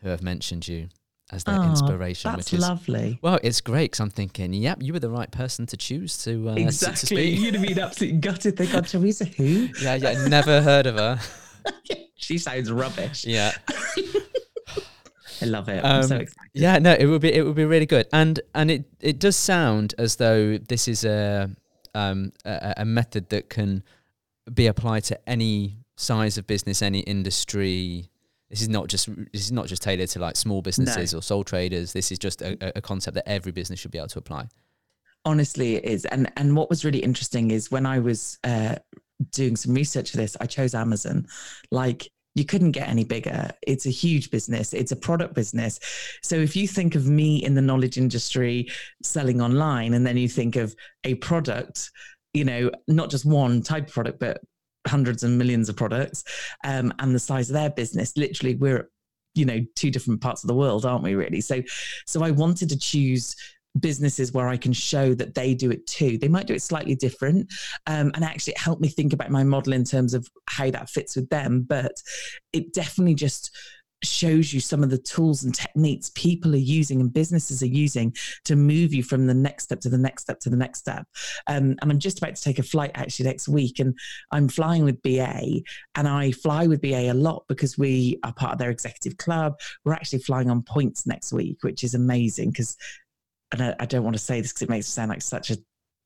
who 0.00 0.08
have 0.08 0.22
mentioned 0.22 0.66
you 0.66 0.88
as 1.30 1.44
their 1.44 1.60
oh, 1.60 1.68
inspiration. 1.68 2.30
That's 2.30 2.50
which 2.50 2.58
is, 2.58 2.66
lovely. 2.66 3.18
Well, 3.20 3.38
it's 3.42 3.60
great 3.60 3.90
because 3.90 4.00
I'm 4.00 4.08
thinking, 4.08 4.54
yep, 4.54 4.78
you 4.80 4.94
were 4.94 4.98
the 4.98 5.10
right 5.10 5.30
person 5.30 5.66
to 5.66 5.76
choose 5.76 6.16
to. 6.24 6.48
Uh, 6.48 6.54
exactly. 6.54 7.36
To 7.36 7.42
You'd 7.42 7.54
have 7.54 7.66
been 7.66 7.78
absolutely 7.78 8.20
gutted. 8.20 8.56
They 8.56 8.66
got 8.66 8.86
Teresa 8.86 9.26
who? 9.26 9.68
Yeah, 9.82 9.96
yeah, 9.96 10.26
never 10.26 10.62
heard 10.62 10.86
of 10.86 10.96
her. 10.96 11.20
she 12.14 12.38
sounds 12.38 12.70
rubbish. 12.70 13.24
Yeah. 13.24 13.52
I 15.40 15.44
love 15.44 15.68
it. 15.68 15.84
Um, 15.84 15.96
I'm 15.96 16.02
so 16.02 16.16
um, 16.16 16.20
excited. 16.22 16.50
Yeah, 16.52 16.78
no, 16.78 16.94
it 16.94 17.06
would 17.06 17.20
be 17.20 17.32
it 17.32 17.42
would 17.44 17.54
be 17.54 17.64
really 17.64 17.86
good, 17.86 18.08
and 18.12 18.40
and 18.54 18.70
it 18.70 18.84
it 19.00 19.20
does 19.20 19.36
sound 19.36 19.94
as 19.96 20.16
though 20.16 20.58
this 20.58 20.88
is 20.88 21.04
a 21.04 21.48
um, 21.94 22.32
a, 22.44 22.74
a 22.78 22.84
method 22.84 23.28
that 23.28 23.48
can 23.48 23.84
be 24.52 24.66
applied 24.66 25.04
to 25.04 25.28
any 25.28 25.76
size 25.94 26.38
of 26.38 26.46
business, 26.46 26.82
any 26.82 27.00
industry, 27.00 28.10
this 28.50 28.62
is 28.62 28.68
not 28.68 28.88
just 28.88 29.08
this 29.32 29.42
is 29.42 29.52
not 29.52 29.66
just 29.66 29.82
tailored 29.82 30.08
to 30.10 30.18
like 30.18 30.36
small 30.36 30.62
businesses 30.62 31.12
no. 31.12 31.18
or 31.18 31.22
sole 31.22 31.44
traders. 31.44 31.92
This 31.92 32.10
is 32.10 32.18
just 32.18 32.40
a, 32.40 32.56
a 32.76 32.80
concept 32.80 33.14
that 33.16 33.28
every 33.28 33.52
business 33.52 33.78
should 33.78 33.90
be 33.90 33.98
able 33.98 34.08
to 34.08 34.18
apply. 34.18 34.48
Honestly, 35.24 35.76
it 35.76 35.84
is. 35.84 36.06
And 36.06 36.32
and 36.36 36.56
what 36.56 36.70
was 36.70 36.84
really 36.84 37.00
interesting 37.00 37.50
is 37.50 37.70
when 37.70 37.84
I 37.84 37.98
was 37.98 38.38
uh, 38.44 38.76
doing 39.30 39.56
some 39.56 39.74
research 39.74 40.10
for 40.10 40.16
this, 40.16 40.36
I 40.40 40.46
chose 40.46 40.74
Amazon. 40.74 41.26
Like 41.70 42.08
you 42.34 42.44
couldn't 42.44 42.72
get 42.72 42.88
any 42.88 43.04
bigger. 43.04 43.50
It's 43.62 43.86
a 43.86 43.90
huge 43.90 44.30
business, 44.30 44.72
it's 44.72 44.92
a 44.92 44.96
product 44.96 45.34
business. 45.34 45.80
So 46.22 46.36
if 46.36 46.54
you 46.54 46.68
think 46.68 46.94
of 46.94 47.06
me 47.06 47.44
in 47.44 47.54
the 47.54 47.62
knowledge 47.62 47.98
industry 47.98 48.68
selling 49.02 49.40
online, 49.40 49.94
and 49.94 50.06
then 50.06 50.16
you 50.16 50.28
think 50.28 50.56
of 50.56 50.74
a 51.04 51.14
product, 51.16 51.90
you 52.32 52.44
know, 52.44 52.70
not 52.86 53.10
just 53.10 53.24
one 53.24 53.62
type 53.62 53.88
of 53.88 53.92
product, 53.92 54.20
but 54.20 54.40
hundreds 54.86 55.24
and 55.24 55.36
millions 55.36 55.68
of 55.68 55.76
products 55.76 56.22
um, 56.64 56.92
and 57.00 57.14
the 57.14 57.18
size 57.18 57.50
of 57.50 57.54
their 57.54 57.70
business, 57.70 58.16
literally, 58.16 58.54
we're 58.54 58.88
you 59.34 59.44
know 59.44 59.60
two 59.76 59.90
different 59.90 60.20
parts 60.20 60.42
of 60.42 60.48
the 60.48 60.54
world 60.54 60.86
aren't 60.86 61.04
we 61.04 61.14
really 61.14 61.40
so 61.40 61.62
so 62.06 62.24
i 62.24 62.30
wanted 62.30 62.68
to 62.68 62.78
choose 62.78 63.36
businesses 63.78 64.32
where 64.32 64.48
I 64.48 64.56
can 64.56 64.72
show 64.72 65.14
that 65.14 65.34
they 65.34 65.54
do 65.54 65.70
it 65.70 65.86
too. 65.86 66.18
They 66.18 66.28
might 66.28 66.46
do 66.46 66.54
it 66.54 66.62
slightly 66.62 66.94
different. 66.94 67.52
Um, 67.86 68.12
and 68.14 68.24
actually, 68.24 68.52
it 68.52 68.58
helped 68.58 68.82
me 68.82 68.88
think 68.88 69.12
about 69.12 69.30
my 69.30 69.44
model 69.44 69.72
in 69.72 69.84
terms 69.84 70.14
of 70.14 70.28
how 70.46 70.70
that 70.70 70.90
fits 70.90 71.16
with 71.16 71.28
them. 71.28 71.64
But 71.68 71.92
it 72.52 72.72
definitely 72.72 73.14
just 73.14 73.56
shows 74.02 74.52
you 74.52 74.60
some 74.60 74.82
of 74.82 74.90
the 74.90 74.98
tools 74.98 75.42
and 75.42 75.54
techniques 75.54 76.10
people 76.14 76.54
are 76.54 76.58
using 76.58 77.00
and 77.00 77.12
businesses 77.12 77.62
are 77.62 77.66
using 77.66 78.14
to 78.44 78.54
move 78.54 78.94
you 78.94 79.02
from 79.02 79.26
the 79.26 79.34
next 79.34 79.64
step 79.64 79.80
to 79.80 79.88
the 79.88 79.98
next 79.98 80.22
step 80.22 80.38
to 80.40 80.50
the 80.50 80.56
next 80.56 80.78
step. 80.78 81.06
Um, 81.46 81.76
and 81.80 81.90
I'm 81.90 81.98
just 81.98 82.18
about 82.18 82.36
to 82.36 82.42
take 82.42 82.58
a 82.58 82.62
flight 82.62 82.92
actually 82.94 83.26
next 83.26 83.48
week, 83.48 83.78
and 83.78 83.96
I'm 84.30 84.48
flying 84.48 84.84
with 84.84 85.02
BA, 85.02 85.62
and 85.94 86.08
I 86.08 86.32
fly 86.32 86.66
with 86.66 86.80
BA 86.80 87.10
a 87.10 87.14
lot 87.14 87.44
because 87.48 87.76
we 87.76 88.18
are 88.24 88.32
part 88.32 88.52
of 88.52 88.58
their 88.58 88.70
executive 88.70 89.16
club. 89.18 89.58
We're 89.84 89.94
actually 89.94 90.20
flying 90.20 90.50
on 90.50 90.62
points 90.62 91.06
next 91.06 91.32
week, 91.32 91.58
which 91.62 91.82
is 91.82 91.94
amazing 91.94 92.50
because 92.50 92.76
and 93.52 93.62
I, 93.62 93.74
I 93.80 93.86
don't 93.86 94.04
want 94.04 94.16
to 94.16 94.22
say 94.22 94.40
this 94.40 94.52
because 94.52 94.62
it 94.62 94.70
makes 94.70 94.88
it 94.88 94.92
sound 94.92 95.10
like 95.10 95.22
such 95.22 95.50
a 95.50 95.58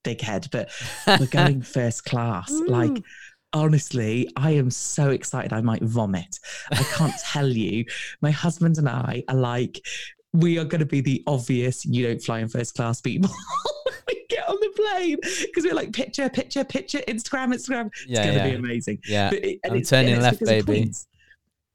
big 0.05 0.21
head, 0.21 0.49
but 0.53 0.71
we're 1.07 1.27
going 1.27 1.63
first 1.63 2.05
class. 2.05 2.53
Mm. 2.53 2.69
Like, 2.69 3.05
honestly, 3.53 4.29
I 4.37 4.53
am 4.53 4.71
so 4.71 5.11
excited 5.11 5.53
I 5.53 5.61
might 5.61 5.83
vomit. 5.83 6.39
I 6.71 6.83
can't 6.83 7.15
tell 7.25 7.49
you. 7.49 7.85
My 8.21 8.31
husband 8.31 8.79
and 8.79 8.89
I 8.89 9.25
are 9.29 9.37
like, 9.37 9.85
we 10.33 10.59
are 10.59 10.65
going 10.65 10.81
to 10.81 10.87
be 10.87 11.01
the 11.01 11.23
obvious 11.27 11.85
you 11.85 12.07
don't 12.07 12.23
fly 12.23 12.41
in 12.41 12.49
first 12.49 12.75
class 12.75 13.01
people. 13.01 13.31
we 14.09 14.25
get 14.31 14.49
on 14.49 14.57
the 14.57 14.73
plane 14.75 15.19
because 15.47 15.65
we're 15.65 15.75
like 15.75 15.93
picture, 15.93 16.29
picture, 16.31 16.65
picture, 16.65 17.01
Instagram, 17.01 17.53
Instagram. 17.53 17.91
Yeah, 18.07 18.19
it's 18.19 18.27
going 18.27 18.39
to 18.39 18.45
yeah. 18.45 18.51
be 18.51 18.55
amazing. 18.55 18.99
Yeah, 19.07 19.31
it, 19.33 19.61
I'm 19.65 19.83
turning 19.83 20.21
left, 20.21 20.41
baby 20.45 20.91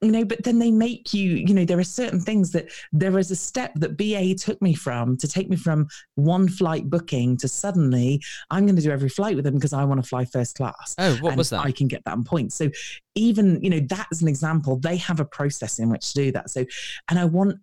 you 0.01 0.11
know 0.11 0.23
but 0.23 0.43
then 0.43 0.59
they 0.59 0.71
make 0.71 1.13
you 1.13 1.35
you 1.35 1.53
know 1.53 1.65
there 1.65 1.79
are 1.79 1.83
certain 1.83 2.19
things 2.19 2.51
that 2.51 2.69
there 2.93 3.17
is 3.17 3.31
a 3.31 3.35
step 3.35 3.71
that 3.75 3.97
ba 3.97 4.33
took 4.35 4.61
me 4.61 4.73
from 4.73 5.17
to 5.17 5.27
take 5.27 5.49
me 5.49 5.55
from 5.55 5.87
one 6.15 6.47
flight 6.47 6.89
booking 6.89 7.35
to 7.35 7.47
suddenly 7.47 8.21
i'm 8.51 8.65
going 8.65 8.75
to 8.75 8.81
do 8.81 8.91
every 8.91 9.09
flight 9.09 9.35
with 9.35 9.45
them 9.45 9.55
because 9.55 9.73
i 9.73 9.83
want 9.83 10.01
to 10.01 10.07
fly 10.07 10.23
first 10.25 10.55
class 10.55 10.95
oh 10.99 11.15
what 11.15 11.35
was 11.35 11.49
that? 11.49 11.65
I 11.65 11.71
can 11.71 11.87
get 11.87 12.03
that 12.05 12.11
on 12.11 12.23
points 12.23 12.55
so 12.55 12.69
even 13.15 13.59
you 13.63 13.69
know 13.69 13.79
that's 13.79 14.21
an 14.21 14.27
example. 14.27 14.77
They 14.77 14.97
have 14.97 15.19
a 15.19 15.25
process 15.25 15.79
in 15.79 15.89
which 15.89 16.13
to 16.13 16.25
do 16.25 16.31
that. 16.33 16.51
So 16.51 16.65
and 17.09 17.17
i 17.17 17.25
want 17.25 17.57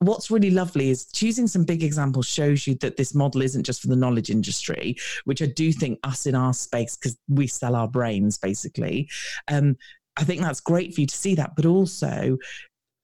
what's 0.00 0.30
really 0.30 0.50
lovely 0.50 0.90
is 0.90 1.06
choosing 1.12 1.46
some 1.46 1.64
big 1.64 1.82
examples 1.82 2.26
shows 2.26 2.66
you 2.66 2.74
that 2.76 2.96
this 2.96 3.14
model 3.14 3.42
isn't 3.42 3.64
just 3.64 3.80
for 3.80 3.88
the 3.88 3.96
knowledge 3.96 4.28
industry, 4.28 4.96
which 5.24 5.40
I 5.40 5.46
do 5.46 5.72
think 5.72 5.98
us 6.04 6.26
in 6.26 6.34
our 6.34 6.52
space, 6.52 6.96
because 6.96 7.16
we 7.28 7.46
sell 7.46 7.74
our 7.74 7.88
brains 7.88 8.36
basically, 8.36 9.08
um, 9.48 9.76
I 10.16 10.24
think 10.24 10.40
that's 10.40 10.60
great 10.60 10.94
for 10.94 11.00
you 11.00 11.06
to 11.06 11.16
see 11.16 11.34
that. 11.34 11.56
But 11.56 11.66
also, 11.66 12.38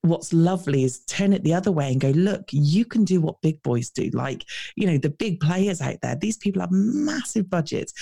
what's 0.03 0.33
lovely 0.33 0.85
is 0.85 1.05
turn 1.05 1.33
it 1.33 1.45
the 1.45 1.55
other 1.55 1.73
way 1.73 1.91
and 1.91 2.01
go, 2.01 2.11
look, 2.11 2.45
you 2.53 2.85
can 2.85 3.05
do 3.05 3.21
what 3.21 3.41
big 3.43 3.63
boys 3.63 3.91
do. 3.91 4.11
Like, 4.13 4.45
you 4.77 4.87
know, 4.87 4.99
the 4.99 5.11
big 5.11 5.41
players 5.41 5.81
out 5.81 5.97
there, 6.03 6.17
these 6.17 6.37
people 6.37 6.61
have 6.61 6.71
massive 6.73 7.51
budgets. 7.51 7.93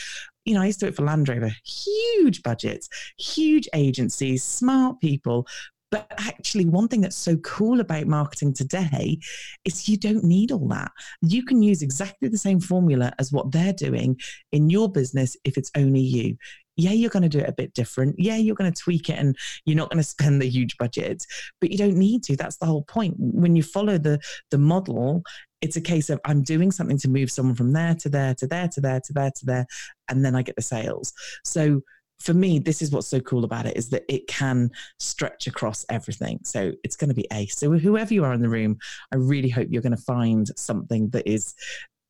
You 0.45 0.55
know, 0.55 0.63
I 0.63 0.67
used 0.67 0.81
to 0.81 0.87
do 0.87 0.91
it 0.91 0.97
for 0.97 1.05
Land 1.05 1.29
Rover, 1.29 1.53
huge 1.65 2.43
budgets, 2.43 2.89
huge 3.19 3.69
agencies, 3.75 4.45
smart 4.45 5.01
people. 5.01 5.47
But 5.91 6.07
actually, 6.19 6.67
one 6.67 6.87
thing 6.89 7.01
that's 7.01 7.17
so 7.17 7.37
cool 7.39 7.81
about 7.81 8.07
marketing 8.07 8.53
today 8.53 9.19
is 9.65 9.89
you 9.89 9.97
don't 9.97 10.23
need 10.23 10.53
all 10.53 10.69
that. 10.69 10.91
You 11.23 11.43
can 11.45 11.63
use 11.63 11.81
exactly 11.81 12.29
the 12.29 12.37
same 12.37 12.61
formula 12.61 13.15
as 13.19 13.33
what 13.33 13.53
they're 13.53 13.73
doing 13.73 14.21
in 14.53 14.69
your 14.69 14.93
business 14.93 15.35
if 15.45 15.57
it's 15.57 15.71
only 15.75 16.01
you 16.01 16.37
yeah, 16.79 16.93
you're 16.93 17.11
going 17.11 17.25
to 17.25 17.29
do 17.29 17.41
it 17.41 17.49
a 17.49 17.53
bit 17.53 17.75
different. 17.75 18.15
Yeah, 18.19 18.37
you're 18.37 18.55
going 18.55 18.73
to 18.73 18.83
tweak 18.83 19.11
it 19.11 19.19
and 19.19 19.37
you're 19.67 19.77
not 19.77 19.91
going 19.91 20.03
to 20.03 20.09
spend 20.09 20.41
the 20.41 20.49
huge 20.49 20.79
budget, 20.79 21.25
but 21.61 21.71
you 21.71 21.77
don't 21.77 21.97
need 21.97 22.23
to. 22.25 22.37
That's 22.37 22.57
the 22.57 22.67
whole 22.67 22.85
point. 22.85 23.17
When 23.19 23.57
you 23.57 23.63
follow 23.63 23.99
the 23.99 24.21
the 24.51 24.59
model, 24.59 25.23
it's 25.61 25.77
a 25.77 25.81
case 25.81 26.09
of 26.09 26.21
I'm 26.25 26.43
doing 26.43 26.71
something 26.71 26.99
to 26.99 27.09
move 27.09 27.31
someone 27.31 27.57
from 27.57 27.73
there 27.73 27.95
to 27.97 28.09
there 28.09 28.35
to 28.37 28.47
there 28.47 28.69
to 28.69 28.81
there 28.81 29.01
to 29.01 29.13
there 29.13 29.31
to 29.31 29.47
there, 29.47 29.67
and 30.09 30.25
then 30.25 30.37
I 30.37 30.43
get 30.43 30.57
the 30.57 30.63
sales. 30.63 31.13
So 31.45 31.83
for 32.21 32.35
me, 32.35 32.59
this 32.59 32.83
is 32.83 32.91
what's 32.91 33.09
so 33.09 33.21
cool 33.21 33.45
about 33.45 33.67
it 33.67 33.77
is 33.77 33.91
that 33.91 34.05
it 34.09 34.27
can 34.27 34.71
stretch 34.99 35.47
across 35.47 35.85
everything. 35.89 36.41
So 36.45 36.73
it's 36.83 36.97
going 36.97 37.09
to 37.09 37.15
be 37.15 37.27
ace. 37.33 37.57
So 37.57 37.71
whoever 37.73 38.13
you 38.13 38.25
are 38.25 38.33
in 38.33 38.41
the 38.41 38.49
room, 38.49 38.79
I 39.13 39.17
really 39.17 39.49
hope 39.49 39.69
you're 39.71 39.83
going 39.83 39.97
to 39.97 40.03
find 40.03 40.47
something 40.57 41.11
that 41.11 41.29
is 41.29 41.55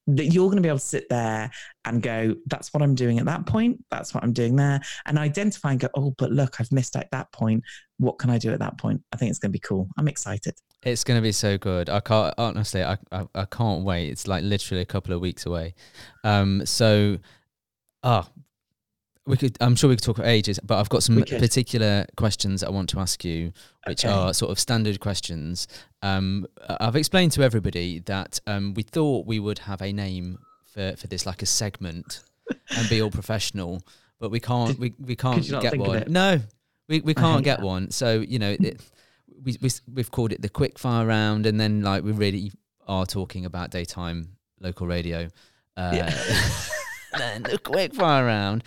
that 0.08 0.26
you're 0.26 0.46
going 0.46 0.56
to 0.56 0.62
be 0.62 0.68
able 0.68 0.78
to 0.78 0.84
sit 0.84 1.08
there 1.08 1.50
and 1.84 2.02
go, 2.02 2.34
that's 2.46 2.72
what 2.72 2.82
I'm 2.82 2.94
doing 2.94 3.18
at 3.18 3.26
that 3.26 3.46
point. 3.46 3.84
That's 3.90 4.14
what 4.14 4.24
I'm 4.24 4.32
doing 4.32 4.56
there. 4.56 4.80
And 5.06 5.18
identify 5.18 5.72
and 5.72 5.80
go, 5.80 5.88
oh, 5.94 6.14
but 6.16 6.32
look, 6.32 6.60
I've 6.60 6.72
missed 6.72 6.96
at 6.96 7.10
that 7.12 7.30
point. 7.32 7.62
What 7.98 8.18
can 8.18 8.30
I 8.30 8.38
do 8.38 8.52
at 8.52 8.58
that 8.60 8.78
point? 8.78 9.02
I 9.12 9.16
think 9.16 9.30
it's 9.30 9.38
going 9.38 9.50
to 9.50 9.52
be 9.52 9.60
cool. 9.60 9.88
I'm 9.98 10.08
excited. 10.08 10.54
It's 10.82 11.04
going 11.04 11.18
to 11.18 11.22
be 11.22 11.32
so 11.32 11.58
good. 11.58 11.90
I 11.90 12.00
can't, 12.00 12.34
honestly, 12.38 12.82
I, 12.82 12.96
I, 13.12 13.26
I 13.34 13.44
can't 13.44 13.84
wait. 13.84 14.08
It's 14.08 14.26
like 14.26 14.44
literally 14.44 14.80
a 14.80 14.86
couple 14.86 15.12
of 15.12 15.20
weeks 15.20 15.44
away. 15.44 15.74
Um, 16.24 16.64
so, 16.64 17.18
ah, 18.02 18.26
oh, 18.26 18.42
we 19.28 19.36
could. 19.36 19.56
I'm 19.60 19.76
sure 19.76 19.90
we 19.90 19.96
could 19.96 20.04
talk 20.04 20.16
for 20.16 20.24
ages, 20.24 20.58
but 20.64 20.78
I've 20.78 20.88
got 20.88 21.02
some 21.02 21.16
particular 21.16 22.06
questions 22.16 22.64
I 22.64 22.70
want 22.70 22.88
to 22.90 22.98
ask 22.98 23.24
you, 23.24 23.52
which 23.86 24.04
okay. 24.04 24.12
are 24.12 24.32
sort 24.32 24.50
of 24.50 24.58
standard 24.58 25.00
questions. 25.00 25.68
Um, 26.02 26.46
I've 26.80 26.96
explained 26.96 27.32
to 27.32 27.42
everybody 27.42 28.00
that 28.00 28.40
um, 28.46 28.72
we 28.74 28.82
thought 28.82 29.26
we 29.26 29.38
would 29.38 29.60
have 29.60 29.82
a 29.82 29.92
name 29.92 30.38
for, 30.64 30.94
for 30.96 31.06
this, 31.08 31.26
like 31.26 31.42
a 31.42 31.46
segment, 31.46 32.22
and 32.76 32.88
be 32.88 33.02
all 33.02 33.10
professional, 33.10 33.82
but 34.18 34.30
we 34.30 34.40
can't. 34.40 34.78
We, 34.78 34.94
we 34.98 35.14
can't 35.14 35.46
get 35.46 35.78
one. 35.78 36.04
No, 36.08 36.40
we, 36.88 37.00
we 37.00 37.12
can't 37.12 37.44
get 37.44 37.58
that. 37.58 37.66
one. 37.66 37.90
So 37.90 38.20
you 38.20 38.38
know, 38.38 38.56
it, 38.58 38.80
we, 39.44 39.58
we 39.60 39.70
we've 39.92 40.10
called 40.10 40.32
it 40.32 40.40
the 40.40 40.48
quick 40.48 40.78
fire 40.78 41.06
round, 41.06 41.44
and 41.44 41.60
then 41.60 41.82
like 41.82 42.02
we 42.02 42.12
really 42.12 42.50
are 42.86 43.04
talking 43.04 43.44
about 43.44 43.70
daytime 43.70 44.36
local 44.58 44.86
radio. 44.86 45.28
Uh, 45.76 45.92
yeah. 45.94 46.14
then 47.18 47.42
the 47.42 47.58
quick 47.58 47.94
fire 47.94 48.24
round. 48.24 48.64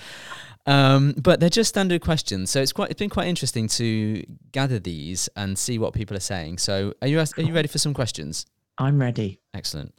Um, 0.68 1.16
but 1.18 1.40
they're 1.40 1.50
just 1.50 1.70
standard 1.70 2.02
questions, 2.02 2.52
so 2.52 2.62
it's 2.62 2.72
quite 2.72 2.92
it's 2.92 3.00
been 3.00 3.10
quite 3.10 3.28
interesting 3.28 3.68
to 3.70 4.24
gather 4.52 4.78
these 4.78 5.28
and 5.36 5.58
see 5.58 5.80
what 5.80 5.94
people 5.94 6.16
are 6.16 6.22
saying. 6.22 6.60
So, 6.60 6.94
are 7.02 7.08
you 7.08 7.20
are 7.20 7.42
you 7.42 7.54
ready 7.54 7.68
for 7.68 7.80
some 7.80 7.94
questions? 7.94 8.46
I'm 8.78 9.00
ready. 9.00 9.40
Excellent. 9.54 9.94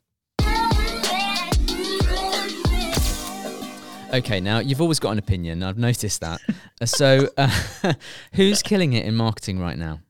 Okay, 4.12 4.40
now 4.40 4.58
you've 4.58 4.82
always 4.82 5.00
got 5.00 5.12
an 5.12 5.18
opinion. 5.18 5.62
I've 5.62 5.78
noticed 5.78 6.20
that. 6.20 6.40
So, 6.84 7.28
uh, 7.36 7.48
who's 8.34 8.60
killing 8.60 8.94
it 8.94 9.06
in 9.06 9.14
marketing 9.14 9.60
right 9.60 9.78
now? 9.78 10.00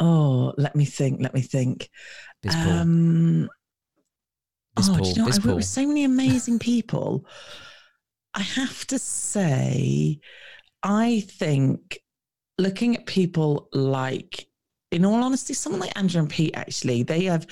Oh, 0.00 0.52
let 0.56 0.74
me 0.74 0.84
think. 0.84 1.20
Let 1.22 1.32
me 1.32 1.40
think. 1.40 1.88
Um, 2.52 3.48
oh, 4.76 4.82
Paul. 4.84 4.96
do 4.96 5.08
you 5.08 5.14
know, 5.18 5.26
I 5.26 5.46
work 5.46 5.56
with 5.56 5.64
so 5.66 5.86
many 5.86 6.02
amazing 6.02 6.58
people. 6.58 7.24
I 8.38 8.42
have 8.42 8.86
to 8.86 9.00
say, 9.00 10.20
I 10.84 11.24
think 11.26 11.98
looking 12.56 12.96
at 12.96 13.04
people 13.04 13.68
like 13.72 14.46
in 14.92 15.04
all 15.04 15.24
honesty, 15.24 15.54
someone 15.54 15.80
like 15.80 15.98
Andrew 15.98 16.20
and 16.20 16.30
Pete, 16.30 16.54
actually, 16.54 17.02
they 17.02 17.24
have 17.24 17.48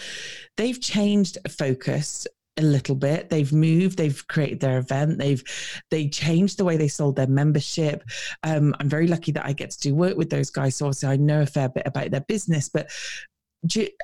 they've 0.57 0.81
changed 0.81 1.39
focus 1.51 2.29
a 2.57 2.63
little 2.63 2.95
bit. 2.95 3.31
They've 3.31 3.53
moved. 3.53 3.99
They've 3.99 4.27
created 4.29 4.61
their 4.61 4.79
event. 4.79 5.19
They've 5.19 5.43
they 5.91 6.09
changed 6.09 6.57
the 6.57 6.65
way 6.65 6.77
they 6.77 6.87
sold 6.87 7.17
their 7.17 7.27
membership. 7.27 8.05
Um, 8.45 8.73
I'm 8.79 8.89
very 8.89 9.09
lucky 9.09 9.33
that 9.33 9.45
I 9.45 9.55
get 9.55 9.73
to 9.73 9.81
do 9.81 9.95
work 9.97 10.17
with 10.17 10.31
those 10.31 10.51
guys. 10.51 10.77
So 10.77 10.87
obviously, 10.87 11.09
I 11.09 11.17
know 11.17 11.43
a 11.43 11.47
fair 11.47 11.69
bit 11.69 11.87
about 11.87 12.13
their 12.13 12.25
business. 12.29 12.69
But 12.69 12.93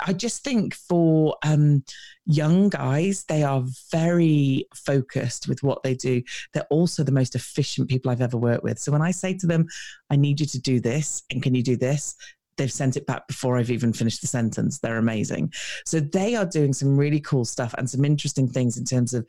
I 0.05 0.13
just 0.13 0.45
think 0.45 0.75
for 0.75 1.37
um, 1.45 1.85
young 2.27 2.69
guys, 2.69 3.25
they 3.25 3.43
are 3.43 3.65
very 3.91 4.67
focused 4.75 5.49
with 5.49 5.63
what 5.63 5.83
they 5.83 5.95
do. 5.95 6.23
They're 6.53 6.67
also 6.71 7.03
the 7.03 7.13
most 7.13 7.35
efficient 7.35 7.89
people 7.89 8.11
I've 8.11 8.21
ever 8.21 8.37
worked 8.39 8.65
with. 8.65 8.79
So 8.79 8.93
when 8.93 9.03
I 9.03 9.11
say 9.11 9.35
to 9.35 9.47
them, 9.47 9.67
I 10.11 10.17
need 10.17 10.41
you 10.41 10.47
to 10.47 10.61
do 10.61 10.81
this, 10.81 11.23
and 11.31 11.43
can 11.43 11.55
you 11.55 11.63
do 11.63 11.77
this? 11.77 12.17
They've 12.57 12.73
sent 12.73 12.97
it 12.97 13.07
back 13.07 13.27
before 13.29 13.57
I've 13.57 13.71
even 13.71 13.93
finished 13.93 14.21
the 14.21 14.27
sentence. 14.27 14.79
They're 14.79 14.99
amazing. 14.99 15.53
So 15.87 16.01
they 16.01 16.35
are 16.35 16.47
doing 16.47 16.73
some 16.73 16.97
really 16.97 17.21
cool 17.21 17.45
stuff 17.45 17.75
and 17.79 17.89
some 17.89 18.05
interesting 18.05 18.49
things 18.49 18.77
in 18.77 18.85
terms 18.85 19.15
of 19.15 19.27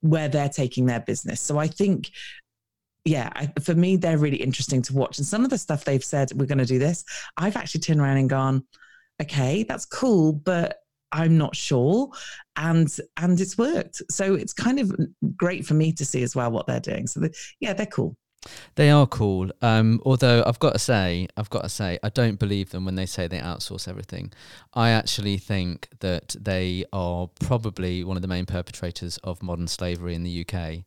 where 0.00 0.28
they're 0.28 0.48
taking 0.48 0.86
their 0.86 1.00
business. 1.00 1.40
So 1.40 1.58
I 1.58 1.66
think 1.66 2.10
yeah, 3.04 3.30
I, 3.34 3.52
for 3.60 3.74
me, 3.74 3.96
they're 3.96 4.18
really 4.18 4.36
interesting 4.36 4.80
to 4.82 4.94
watch. 4.94 5.18
And 5.18 5.26
some 5.26 5.44
of 5.44 5.50
the 5.50 5.58
stuff 5.58 5.84
they've 5.84 6.04
said, 6.04 6.30
we're 6.34 6.46
going 6.46 6.58
to 6.58 6.64
do 6.64 6.78
this, 6.78 7.04
I've 7.36 7.56
actually 7.56 7.80
turned 7.80 8.00
around 8.00 8.18
and 8.18 8.30
gone, 8.30 8.64
okay, 9.22 9.62
that's 9.62 9.86
cool, 9.86 10.32
but 10.32 10.78
I'm 11.12 11.36
not 11.36 11.54
sure. 11.54 12.10
And 12.56 12.88
and 13.16 13.40
it's 13.40 13.58
worked. 13.58 14.02
So 14.10 14.34
it's 14.34 14.52
kind 14.52 14.80
of 14.80 14.94
great 15.36 15.66
for 15.66 15.74
me 15.74 15.92
to 15.92 16.04
see 16.04 16.22
as 16.22 16.34
well 16.34 16.50
what 16.50 16.66
they're 16.66 16.80
doing. 16.80 17.06
So 17.06 17.20
the, 17.20 17.34
yeah, 17.60 17.72
they're 17.72 17.86
cool. 17.86 18.16
They 18.74 18.90
are 18.90 19.06
cool. 19.06 19.50
Um, 19.60 20.00
although 20.04 20.42
I've 20.44 20.58
got 20.58 20.72
to 20.72 20.78
say, 20.78 21.28
I've 21.36 21.50
got 21.50 21.62
to 21.62 21.68
say, 21.68 21.98
I 22.02 22.08
don't 22.08 22.40
believe 22.40 22.70
them 22.70 22.84
when 22.84 22.96
they 22.96 23.06
say 23.06 23.28
they 23.28 23.38
outsource 23.38 23.86
everything. 23.86 24.32
I 24.74 24.90
actually 24.90 25.38
think 25.38 25.88
that 26.00 26.34
they 26.40 26.84
are 26.92 27.28
probably 27.40 28.02
one 28.02 28.16
of 28.16 28.22
the 28.22 28.28
main 28.28 28.46
perpetrators 28.46 29.18
of 29.18 29.42
modern 29.44 29.68
slavery 29.68 30.16
in 30.16 30.24
the 30.24 30.40
UK, 30.40 30.84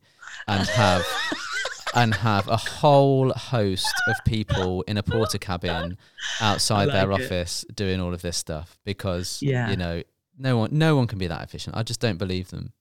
and 0.48 0.68
have 0.68 1.02
and 1.94 2.14
have 2.14 2.48
a 2.48 2.56
whole 2.56 3.30
host 3.32 3.94
of 4.08 4.16
people 4.24 4.82
in 4.82 4.96
a 4.98 5.02
Portakabin 5.02 5.96
outside 6.40 6.86
like 6.88 6.92
their 6.94 7.10
it. 7.12 7.14
office 7.24 7.64
doing 7.74 8.00
all 8.00 8.12
of 8.12 8.22
this 8.22 8.36
stuff 8.36 8.78
because 8.84 9.38
Yeah. 9.42 9.70
you 9.70 9.76
know 9.76 10.02
no 10.38 10.58
one 10.58 10.70
no 10.72 10.96
one 10.96 11.06
can 11.06 11.18
be 11.18 11.26
that 11.28 11.42
efficient. 11.42 11.76
I 11.76 11.82
just 11.82 12.00
don't 12.00 12.18
believe 12.18 12.48
them. 12.48 12.72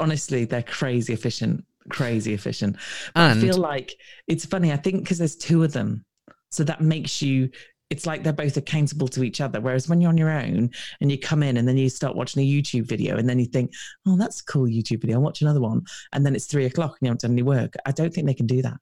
Honestly, 0.00 0.44
they're 0.44 0.62
crazy 0.62 1.12
efficient, 1.12 1.64
crazy 1.88 2.34
efficient. 2.34 2.76
But 3.14 3.36
I 3.36 3.40
feel 3.40 3.56
like 3.56 3.94
it's 4.26 4.44
funny. 4.44 4.72
I 4.72 4.76
think 4.76 5.02
because 5.02 5.18
there's 5.18 5.36
two 5.36 5.64
of 5.64 5.72
them, 5.72 6.04
so 6.50 6.64
that 6.64 6.80
makes 6.80 7.22
you. 7.22 7.50
It's 7.90 8.04
like 8.06 8.22
they're 8.22 8.32
both 8.34 8.56
accountable 8.58 9.08
to 9.08 9.22
each 9.22 9.40
other. 9.40 9.60
Whereas 9.60 9.88
when 9.88 10.00
you're 10.00 10.10
on 10.10 10.18
your 10.18 10.30
own 10.30 10.70
and 11.00 11.10
you 11.10 11.18
come 11.18 11.42
in 11.42 11.56
and 11.56 11.66
then 11.66 11.76
you 11.78 11.88
start 11.88 12.14
watching 12.16 12.42
a 12.42 12.46
YouTube 12.46 12.86
video 12.86 13.16
and 13.16 13.26
then 13.28 13.38
you 13.38 13.46
think, 13.46 13.72
"Oh, 14.06 14.16
that's 14.16 14.40
a 14.40 14.44
cool 14.44 14.66
YouTube 14.66 15.00
video. 15.00 15.16
I'll 15.16 15.22
watch 15.22 15.40
another 15.40 15.60
one," 15.60 15.82
and 16.12 16.24
then 16.26 16.34
it's 16.34 16.44
three 16.46 16.66
o'clock 16.66 16.90
and 17.00 17.06
you 17.06 17.08
haven't 17.08 17.22
done 17.22 17.32
any 17.32 17.42
work. 17.42 17.74
I 17.86 17.92
don't 17.92 18.12
think 18.12 18.26
they 18.26 18.34
can 18.34 18.46
do 18.46 18.60
that. 18.62 18.76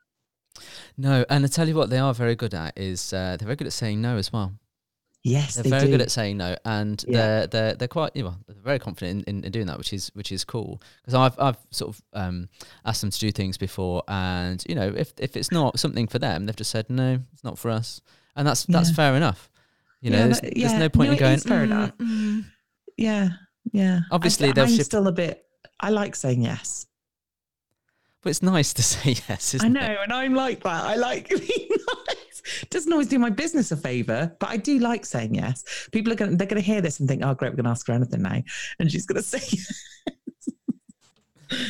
no, 0.97 1.25
and 1.31 1.45
I 1.45 1.49
tell 1.49 1.69
you 1.69 1.75
what 1.75 1.91
they 1.91 1.99
are 1.99 2.15
very 2.15 2.35
good 2.35 2.55
at 2.55 2.77
is 2.79 3.13
uh, 3.13 3.37
they're 3.39 3.47
very 3.47 3.57
good 3.57 3.67
at 3.69 3.73
saying 3.73 4.01
no 4.01 4.17
as 4.17 4.33
well. 4.33 4.55
Yes, 5.23 5.55
They're 5.55 5.65
they 5.65 5.71
very 5.71 5.87
do. 5.87 5.91
good 5.91 6.03
at 6.03 6.11
saying 6.11 6.37
no, 6.37 6.57
and 6.65 7.05
Yeah. 7.07 7.17
they're 7.17 7.47
they're 7.49 7.75
they're 7.75 7.89
quite 7.89 8.15
you 8.17 8.23
know, 8.25 8.37
they're 8.47 8.57
very 8.63 8.79
confident 8.79 9.25
in, 9.29 9.39
in, 9.39 9.45
in 9.45 9.53
doing 9.53 9.67
that, 9.67 9.77
which 9.79 9.93
is 9.93 10.09
which 10.15 10.31
is 10.33 10.45
cool. 10.45 10.81
Because 11.03 11.15
I've 11.15 11.39
I've 11.41 11.59
sort 11.71 11.95
of 11.97 12.03
um, 12.13 12.49
asked 12.85 13.01
them 13.03 13.11
to 13.11 13.19
do 13.19 13.31
things 13.33 13.57
before, 13.59 14.03
and 14.09 14.65
you 14.69 14.75
know 14.75 14.93
if 14.97 15.13
if 15.19 15.37
it's 15.37 15.51
not 15.53 15.79
something 15.79 16.07
for 16.07 16.19
them, 16.19 16.47
they've 16.47 16.57
just 16.57 16.71
said 16.71 16.89
no, 16.91 17.21
it's 17.33 17.43
not 17.45 17.59
for 17.59 17.71
us, 17.73 18.01
and 18.37 18.47
that's 18.47 18.65
that's 18.67 18.91
Yeah. 18.91 18.95
fair 18.95 19.17
enough. 19.17 19.51
You 20.01 20.11
know, 20.11 20.19
Yeah, 20.19 20.25
there's, 20.27 20.41
that- 20.41 20.55
there's 20.55 20.73
no 20.75 20.89
point 20.89 21.09
no, 21.09 21.13
in 21.15 21.19
going. 21.19 21.39
fair 21.39 21.61
"Mm, 21.61 21.65
enough." 21.65 21.99
mm." 21.99 22.45
yeah, 22.97 23.29
yeah. 23.73 24.01
Obviously, 24.11 24.49
I, 24.55 24.61
I'm 24.63 24.69
ship- 24.69 24.85
still 24.85 25.07
a 25.09 25.13
bit. 25.13 25.43
I 25.81 25.91
like 25.91 26.15
saying 26.15 26.43
yes. 26.43 26.87
But 28.23 28.31
it's 28.31 28.43
nice 28.43 28.73
to 28.75 28.83
say 28.93 29.17
yes, 29.29 29.57
I 29.61 29.69
know, 29.69 29.81
it? 29.81 29.99
and 30.03 30.13
I'm 30.13 30.35
like 30.35 30.63
that. 30.63 30.85
I 30.85 30.97
like 30.97 31.29
being 31.31 31.69
nice. 31.71 32.67
Doesn't 32.71 32.93
always 32.93 33.09
do 33.09 33.19
my 33.19 33.31
business 33.31 33.73
a 33.73 33.77
favor, 33.77 34.35
but 34.39 34.49
I 34.51 34.57
do 34.57 34.79
like 34.79 35.05
saying 35.05 35.35
yes. 35.35 35.65
People 35.93 36.13
are 36.13 36.17
going. 36.17 36.37
They're 36.37 36.47
going 36.47 36.63
to 36.63 36.67
hear 36.67 36.81
this 36.81 37.01
and 37.01 37.09
think, 37.09 37.23
"Oh, 37.25 37.35
great, 37.35 37.51
we're 37.51 37.57
going 37.57 37.65
to 37.65 37.71
ask 37.71 37.87
her 37.89 37.93
anything 37.95 38.23
now," 38.23 38.43
and 38.79 38.91
she's 38.91 39.07
going 39.07 39.17
to 39.23 39.23
say, 39.23 39.39
yes. 39.41 39.83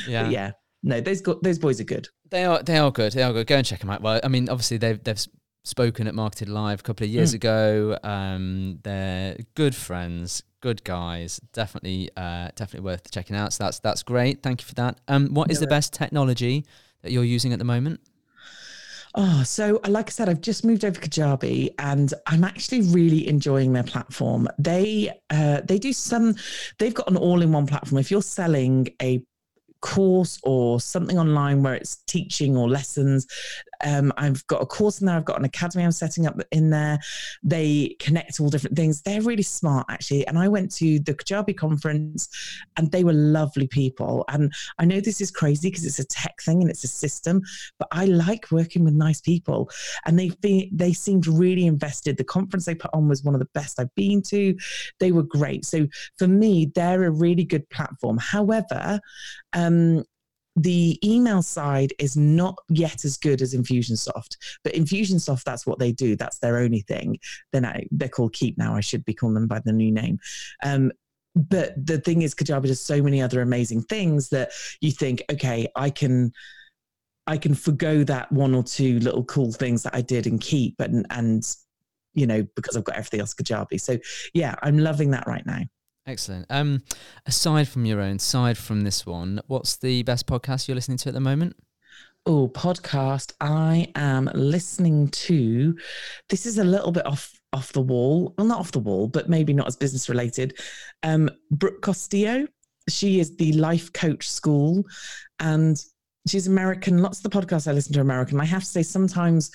Yeah. 0.08 0.22
But 0.24 0.32
yeah. 0.32 0.50
No, 0.82 1.00
those 1.00 1.20
go- 1.20 1.40
those 1.42 1.58
boys 1.58 1.80
are 1.80 1.84
good. 1.84 2.08
They 2.30 2.44
are 2.44 2.62
they 2.62 2.78
are 2.78 2.90
good. 2.90 3.12
They 3.12 3.22
are 3.22 3.32
good. 3.32 3.46
Go 3.46 3.56
and 3.56 3.66
check 3.66 3.80
them 3.80 3.90
out. 3.90 4.02
Well, 4.02 4.20
I 4.22 4.28
mean, 4.28 4.48
obviously 4.48 4.76
they've 4.76 5.02
they've 5.02 5.24
spoken 5.66 6.06
at 6.06 6.14
Marketed 6.14 6.48
Live 6.48 6.80
a 6.80 6.82
couple 6.82 7.04
of 7.04 7.10
years 7.10 7.32
Mm. 7.32 7.34
ago. 7.34 7.98
Um, 8.04 8.78
they're 8.84 9.36
good 9.54 9.74
friends, 9.74 10.42
good 10.60 10.84
guys. 10.84 11.40
Definitely, 11.52 12.10
uh, 12.16 12.50
definitely 12.54 12.84
worth 12.84 13.10
checking 13.10 13.34
out. 13.36 13.52
So 13.52 13.64
that's 13.64 13.80
that's 13.80 14.02
great. 14.02 14.42
Thank 14.42 14.60
you 14.62 14.66
for 14.66 14.74
that. 14.76 15.00
Um, 15.08 15.34
what 15.34 15.50
is 15.50 15.58
the 15.60 15.66
best 15.66 15.92
technology 15.92 16.64
that 17.02 17.10
you're 17.12 17.24
using 17.24 17.52
at 17.52 17.58
the 17.58 17.64
moment? 17.64 18.00
Oh, 19.18 19.42
so 19.44 19.80
uh, 19.82 19.88
like 19.88 20.08
I 20.08 20.10
said, 20.10 20.28
I've 20.28 20.42
just 20.42 20.62
moved 20.64 20.84
over 20.84 21.00
to 21.00 21.08
Kajabi, 21.08 21.70
and 21.78 22.12
I'm 22.26 22.44
actually 22.44 22.82
really 22.82 23.26
enjoying 23.26 23.72
their 23.72 23.82
platform. 23.82 24.46
They 24.58 25.10
uh, 25.30 25.62
they 25.64 25.78
do 25.78 25.92
some. 25.92 26.36
They've 26.78 26.94
got 26.94 27.08
an 27.10 27.16
all-in-one 27.16 27.66
platform. 27.66 27.98
If 27.98 28.10
you're 28.10 28.22
selling 28.22 28.88
a 29.02 29.22
course 29.80 30.40
or 30.42 30.80
something 30.80 31.18
online 31.18 31.62
where 31.62 31.74
it's 31.74 31.96
teaching 32.06 32.56
or 32.56 32.68
lessons. 32.68 33.26
Um, 33.84 34.12
I've 34.16 34.46
got 34.46 34.62
a 34.62 34.66
course 34.66 35.00
in 35.00 35.06
there. 35.06 35.16
I've 35.16 35.24
got 35.24 35.38
an 35.38 35.44
academy 35.44 35.84
I'm 35.84 35.92
setting 35.92 36.26
up 36.26 36.40
in 36.52 36.70
there. 36.70 36.98
They 37.42 37.96
connect 37.98 38.40
all 38.40 38.48
different 38.48 38.76
things. 38.76 39.02
They're 39.02 39.22
really 39.22 39.42
smart, 39.42 39.86
actually. 39.90 40.26
And 40.26 40.38
I 40.38 40.48
went 40.48 40.72
to 40.76 40.98
the 41.00 41.14
Kajabi 41.14 41.56
conference 41.56 42.28
and 42.76 42.90
they 42.90 43.04
were 43.04 43.12
lovely 43.12 43.66
people. 43.66 44.24
And 44.28 44.52
I 44.78 44.84
know 44.84 45.00
this 45.00 45.20
is 45.20 45.30
crazy 45.30 45.70
because 45.70 45.84
it's 45.84 45.98
a 45.98 46.04
tech 46.04 46.36
thing 46.42 46.62
and 46.62 46.70
it's 46.70 46.84
a 46.84 46.88
system, 46.88 47.42
but 47.78 47.88
I 47.92 48.06
like 48.06 48.50
working 48.50 48.84
with 48.84 48.94
nice 48.94 49.20
people. 49.20 49.70
And 50.04 50.18
they 50.18 50.30
fe- 50.30 50.70
they 50.72 50.92
seemed 50.92 51.26
really 51.26 51.66
invested. 51.66 52.16
The 52.16 52.24
conference 52.24 52.64
they 52.64 52.74
put 52.74 52.90
on 52.94 53.08
was 53.08 53.22
one 53.22 53.34
of 53.34 53.40
the 53.40 53.48
best 53.54 53.80
I've 53.80 53.94
been 53.94 54.22
to. 54.22 54.56
They 55.00 55.12
were 55.12 55.22
great. 55.22 55.64
So 55.64 55.86
for 56.18 56.28
me, 56.28 56.70
they're 56.74 57.04
a 57.04 57.10
really 57.10 57.44
good 57.44 57.68
platform. 57.70 58.18
However, 58.18 59.00
um, 59.52 60.04
the 60.56 60.98
email 61.06 61.42
side 61.42 61.92
is 61.98 62.16
not 62.16 62.56
yet 62.68 63.04
as 63.04 63.18
good 63.18 63.42
as 63.42 63.54
Infusionsoft, 63.54 64.36
but 64.64 64.72
Infusionsoft, 64.72 65.44
that's 65.44 65.66
what 65.66 65.78
they 65.78 65.92
do. 65.92 66.16
That's 66.16 66.38
their 66.38 66.58
only 66.58 66.80
thing. 66.80 67.18
They're, 67.52 67.60
now, 67.60 67.76
they're 67.90 68.08
called 68.08 68.32
Keap 68.32 68.56
now. 68.56 68.74
I 68.74 68.80
should 68.80 69.04
be 69.04 69.14
calling 69.14 69.34
them 69.34 69.46
by 69.46 69.60
the 69.64 69.72
new 69.72 69.92
name. 69.92 70.18
Um, 70.64 70.92
but 71.34 71.74
the 71.76 71.98
thing 71.98 72.22
is, 72.22 72.34
Kajabi 72.34 72.68
does 72.68 72.80
so 72.80 73.02
many 73.02 73.20
other 73.20 73.42
amazing 73.42 73.82
things 73.82 74.30
that 74.30 74.52
you 74.80 74.90
think, 74.90 75.22
okay, 75.30 75.68
I 75.76 75.90
can. 75.90 76.32
I 77.28 77.38
can 77.38 77.56
forgo 77.56 78.04
that 78.04 78.30
one 78.30 78.54
or 78.54 78.62
two 78.62 79.00
little 79.00 79.24
cool 79.24 79.50
things 79.50 79.82
that 79.82 79.96
I 79.96 80.00
did 80.00 80.28
and 80.28 80.40
keep 80.40 80.78
and 80.78 81.04
and 81.10 81.44
you 82.14 82.24
know 82.24 82.46
because 82.54 82.76
I've 82.76 82.84
got 82.84 82.94
everything 82.94 83.18
else 83.18 83.34
Kajabi. 83.34 83.80
So 83.80 83.98
yeah, 84.32 84.54
I'm 84.62 84.78
loving 84.78 85.10
that 85.10 85.26
right 85.26 85.44
now. 85.44 85.62
Excellent. 86.06 86.46
Um, 86.50 86.82
aside 87.26 87.68
from 87.68 87.84
your 87.84 88.00
own, 88.00 88.16
aside 88.16 88.56
from 88.56 88.82
this 88.82 89.04
one, 89.04 89.40
what's 89.48 89.76
the 89.76 90.02
best 90.04 90.26
podcast 90.26 90.68
you're 90.68 90.76
listening 90.76 90.98
to 90.98 91.08
at 91.08 91.14
the 91.14 91.20
moment? 91.20 91.56
Oh, 92.26 92.48
podcast. 92.48 93.32
I 93.40 93.90
am 93.96 94.30
listening 94.34 95.08
to. 95.08 95.76
This 96.28 96.46
is 96.46 96.58
a 96.58 96.64
little 96.64 96.92
bit 96.92 97.06
off 97.06 97.32
off 97.52 97.72
the 97.72 97.80
wall. 97.80 98.34
Well, 98.36 98.46
not 98.46 98.60
off 98.60 98.72
the 98.72 98.78
wall, 98.78 99.08
but 99.08 99.28
maybe 99.28 99.52
not 99.52 99.66
as 99.66 99.76
business 99.76 100.08
related. 100.08 100.58
Um, 101.02 101.30
Brooke 101.50 101.82
Castillo. 101.82 102.46
She 102.88 103.18
is 103.18 103.36
the 103.36 103.52
life 103.54 103.92
coach 103.92 104.28
school, 104.28 104.84
and 105.40 105.80
she's 106.28 106.46
American. 106.46 107.02
Lots 107.02 107.24
of 107.24 107.30
the 107.30 107.36
podcasts 107.40 107.66
I 107.66 107.72
listen 107.72 107.92
to 107.94 107.98
are 107.98 108.02
American. 108.02 108.40
I 108.40 108.44
have 108.44 108.62
to 108.62 108.68
say 108.68 108.82
sometimes 108.84 109.50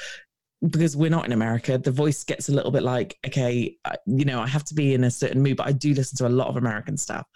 because 0.69 0.95
we're 0.95 1.09
not 1.09 1.25
in 1.25 1.31
America, 1.31 1.77
the 1.77 1.91
voice 1.91 2.23
gets 2.23 2.47
a 2.47 2.51
little 2.51 2.69
bit 2.71 2.83
like, 2.83 3.17
okay, 3.25 3.75
you 4.05 4.25
know, 4.25 4.39
I 4.39 4.47
have 4.47 4.63
to 4.65 4.75
be 4.75 4.93
in 4.93 5.03
a 5.03 5.11
certain 5.11 5.41
mood, 5.41 5.57
but 5.57 5.67
I 5.67 5.71
do 5.71 5.93
listen 5.93 6.17
to 6.17 6.27
a 6.27 6.29
lot 6.29 6.47
of 6.47 6.57
American 6.57 6.97
stuff. 6.97 7.27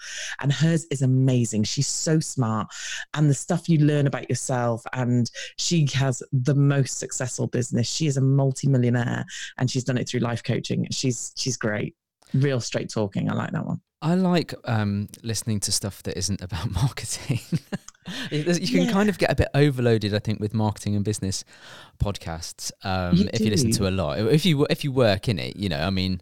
And 0.41 0.53
hers 0.53 0.85
is 0.91 1.01
amazing. 1.01 1.63
She's 1.63 1.87
so 1.87 2.19
smart. 2.19 2.67
And 3.15 3.29
the 3.29 3.33
stuff 3.33 3.67
you 3.67 3.79
learn 3.79 4.05
about 4.05 4.29
yourself, 4.29 4.83
and 4.93 5.29
she 5.57 5.87
has 5.93 6.21
the 6.31 6.55
most 6.55 6.99
successful 6.99 7.47
business. 7.47 7.89
She 7.89 8.05
is 8.05 8.17
a 8.17 8.21
multimillionaire 8.21 9.25
and 9.57 9.71
she's 9.71 9.83
done 9.83 9.97
it 9.97 10.07
through 10.07 10.19
life 10.19 10.43
coaching. 10.43 10.87
She's 10.91 11.33
she's 11.35 11.57
great. 11.57 11.95
Real 12.33 12.59
straight 12.59 12.89
talking. 12.89 13.29
I 13.29 13.33
like 13.33 13.51
that 13.51 13.65
one. 13.65 13.81
I 14.01 14.15
like 14.15 14.53
um, 14.65 15.07
listening 15.23 15.59
to 15.61 15.71
stuff 15.71 16.03
that 16.03 16.17
isn't 16.17 16.41
about 16.41 16.69
marketing. 16.81 17.39
you 18.31 18.43
can 18.43 18.85
Yeah. 18.85 18.91
kind 18.91 19.09
of 19.09 19.17
get 19.17 19.31
a 19.31 19.35
bit 19.35 19.47
overloaded, 19.55 20.13
I 20.13 20.19
think, 20.19 20.39
with 20.39 20.53
marketing 20.53 20.95
and 20.95 21.03
business 21.03 21.43
podcasts. 21.99 22.71
Um, 22.83 23.15
You 23.15 23.29
if 23.33 23.39
you 23.41 23.49
listen 23.49 23.71
to 23.71 23.87
a 23.87 23.91
lot, 23.91 24.19
if 24.19 24.45
you 24.45 24.65
if 24.69 24.83
you 24.83 24.91
work 24.91 25.27
in 25.29 25.39
it, 25.39 25.55
you 25.55 25.69
know, 25.69 25.79
I 25.79 25.89
mean, 25.89 26.21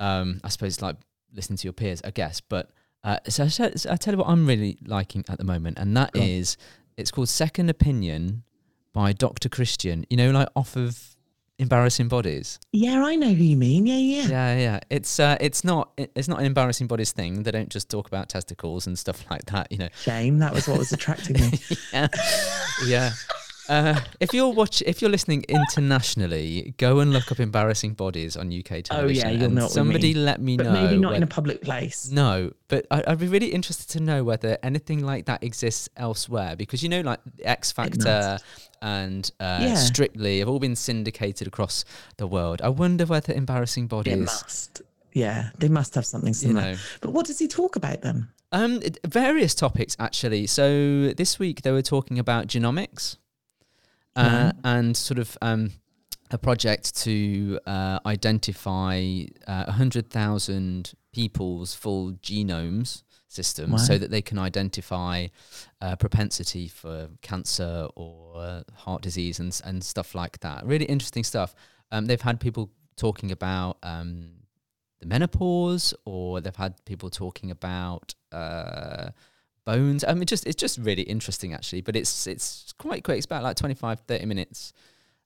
um, 0.00 0.40
I 0.44 0.48
suppose 0.48 0.82
like 0.82 0.96
listening 1.32 1.56
to 1.58 1.64
your 1.64 1.72
peers, 1.72 2.00
I 2.04 2.10
guess. 2.10 2.40
But 2.40 2.70
uh, 3.02 3.18
so, 3.28 3.48
so, 3.48 3.70
so 3.76 3.90
I 3.90 3.96
tell 3.96 4.14
you 4.14 4.18
what 4.18 4.28
I'm 4.28 4.46
really 4.46 4.78
liking 4.86 5.24
at 5.28 5.38
the 5.38 5.44
moment, 5.44 5.78
and 5.78 5.96
that 5.96 6.12
Go 6.12 6.20
on. 6.20 6.26
is 6.26 6.56
it's 6.96 7.10
called 7.10 7.28
Second 7.28 7.70
Opinion 7.70 8.42
by 8.92 9.12
Dr. 9.12 9.48
Christian. 9.48 10.04
You 10.10 10.16
know, 10.16 10.30
like 10.30 10.48
off 10.56 10.76
of 10.76 11.13
embarrassing 11.58 12.08
bodies. 12.08 12.58
Yeah, 12.72 13.04
I 13.04 13.16
know 13.16 13.32
who 13.32 13.44
you 13.44 13.56
mean. 13.56 13.86
Yeah, 13.86 13.96
yeah. 13.96 14.28
Yeah, 14.28 14.56
yeah. 14.58 14.80
It's 14.90 15.20
uh, 15.20 15.36
it's 15.40 15.64
not 15.64 15.90
it's 15.96 16.28
not 16.28 16.40
an 16.40 16.46
embarrassing 16.46 16.86
bodies 16.86 17.12
thing. 17.12 17.42
They 17.42 17.50
don't 17.50 17.70
just 17.70 17.90
talk 17.90 18.06
about 18.06 18.28
testicles 18.28 18.86
and 18.86 18.98
stuff 18.98 19.24
like 19.30 19.46
that. 19.46 19.70
You 19.70 19.78
know. 19.78 19.88
Shame. 20.00 20.38
That 20.38 20.52
was 20.52 20.68
what 20.68 20.78
was 20.78 20.92
attracting 20.92 21.40
me. 21.40 21.58
yeah. 21.92 22.08
yeah. 22.86 23.12
Uh, 23.68 23.98
if 24.20 24.32
you're 24.34 24.52
watch, 24.52 24.82
if 24.86 25.00
you're 25.00 25.10
listening 25.10 25.42
internationally, 25.48 26.74
go 26.78 27.00
and 27.00 27.12
look 27.12 27.30
up 27.32 27.40
embarrassing 27.40 27.94
bodies 27.94 28.36
on 28.36 28.52
UK 28.52 28.82
television. 28.84 29.26
Oh, 29.26 29.30
yeah, 29.30 29.38
you'll 29.40 29.50
know 29.50 29.68
somebody 29.68 30.14
let 30.14 30.40
me 30.40 30.56
But 30.56 30.66
know. 30.66 30.72
maybe 30.72 30.96
not 30.98 31.14
in 31.14 31.22
a 31.22 31.26
public 31.26 31.62
place. 31.62 32.10
no, 32.10 32.52
but 32.68 32.86
I, 32.90 33.02
I'd 33.06 33.18
be 33.18 33.28
really 33.28 33.48
interested 33.52 33.88
to 33.92 34.00
know 34.00 34.24
whether 34.24 34.58
anything 34.62 35.04
like 35.04 35.26
that 35.26 35.42
exists 35.42 35.88
elsewhere 35.96 36.56
because 36.56 36.82
you 36.82 36.88
know, 36.88 37.00
like 37.02 37.20
X 37.42 37.72
Factor 37.72 38.38
and 38.82 39.30
uh, 39.40 39.58
Yeah. 39.62 39.74
Strictly 39.76 40.40
have 40.40 40.48
all 40.48 40.58
been 40.60 40.76
syndicated 40.76 41.46
across 41.46 41.84
the 42.16 42.26
world. 42.26 42.60
I 42.62 42.68
wonder 42.68 43.06
whether 43.06 43.32
embarrassing 43.32 43.84
It 43.84 43.88
bodies, 43.90 44.18
must. 44.18 44.82
Yeah, 45.12 45.50
they 45.58 45.68
must 45.68 45.94
have 45.94 46.04
something 46.04 46.28
you 46.28 46.34
similar. 46.34 46.72
know. 46.72 46.76
But 47.00 47.12
what 47.12 47.26
does 47.26 47.38
he 47.38 47.46
talk 47.48 47.76
about 47.76 48.02
then? 48.02 48.28
Um, 48.52 48.80
various 49.06 49.54
topics 49.54 49.96
actually. 49.98 50.46
So 50.46 51.12
this 51.12 51.38
week 51.38 51.62
they 51.62 51.70
were 51.72 51.82
talking 51.82 52.18
about 52.18 52.46
genomics, 52.46 53.16
uh, 54.16 54.52
and 54.64 54.96
sort 54.96 55.18
of 55.18 55.36
um, 55.42 55.72
a 56.30 56.38
project 56.38 56.96
to 57.02 57.58
uh, 57.66 57.98
identify 58.06 59.24
uh, 59.46 59.64
100,000 59.66 60.92
people's 61.12 61.74
full 61.74 62.12
genomes 62.14 63.02
system 63.28 63.72
Wow. 63.72 63.78
so 63.78 63.98
that 63.98 64.10
they 64.10 64.22
can 64.22 64.38
identify 64.38 65.26
uh, 65.80 65.96
propensity 65.96 66.68
for 66.68 67.08
cancer 67.22 67.88
or 67.96 68.62
heart 68.74 69.02
disease 69.02 69.40
and, 69.40 69.60
and 69.64 69.82
stuff 69.82 70.14
like 70.14 70.38
that. 70.40 70.64
Really 70.64 70.84
interesting 70.84 71.24
stuff. 71.24 71.54
Um, 71.90 72.06
they've 72.06 72.20
had 72.20 72.40
people 72.40 72.70
talking 72.96 73.32
about 73.32 73.78
um, 73.82 74.30
the 75.00 75.06
menopause 75.06 75.94
or 76.04 76.40
they've 76.40 76.54
had 76.54 76.82
people 76.84 77.10
talking 77.10 77.50
about 77.50 78.14
uh, 78.32 79.10
bones. 79.64 80.04
I 80.04 80.14
mean, 80.14 80.26
just 80.26 80.46
it's 80.46 80.56
just 80.60 80.78
really 80.78 81.02
interesting 81.02 81.52
actually, 81.54 81.80
but 81.82 81.96
it's 81.96 82.26
it's 82.26 82.72
quite 82.78 83.04
quick. 83.04 83.16
It's 83.18 83.26
about 83.26 83.42
like 83.42 83.56
25, 83.56 84.00
30 84.00 84.26
minutes 84.26 84.72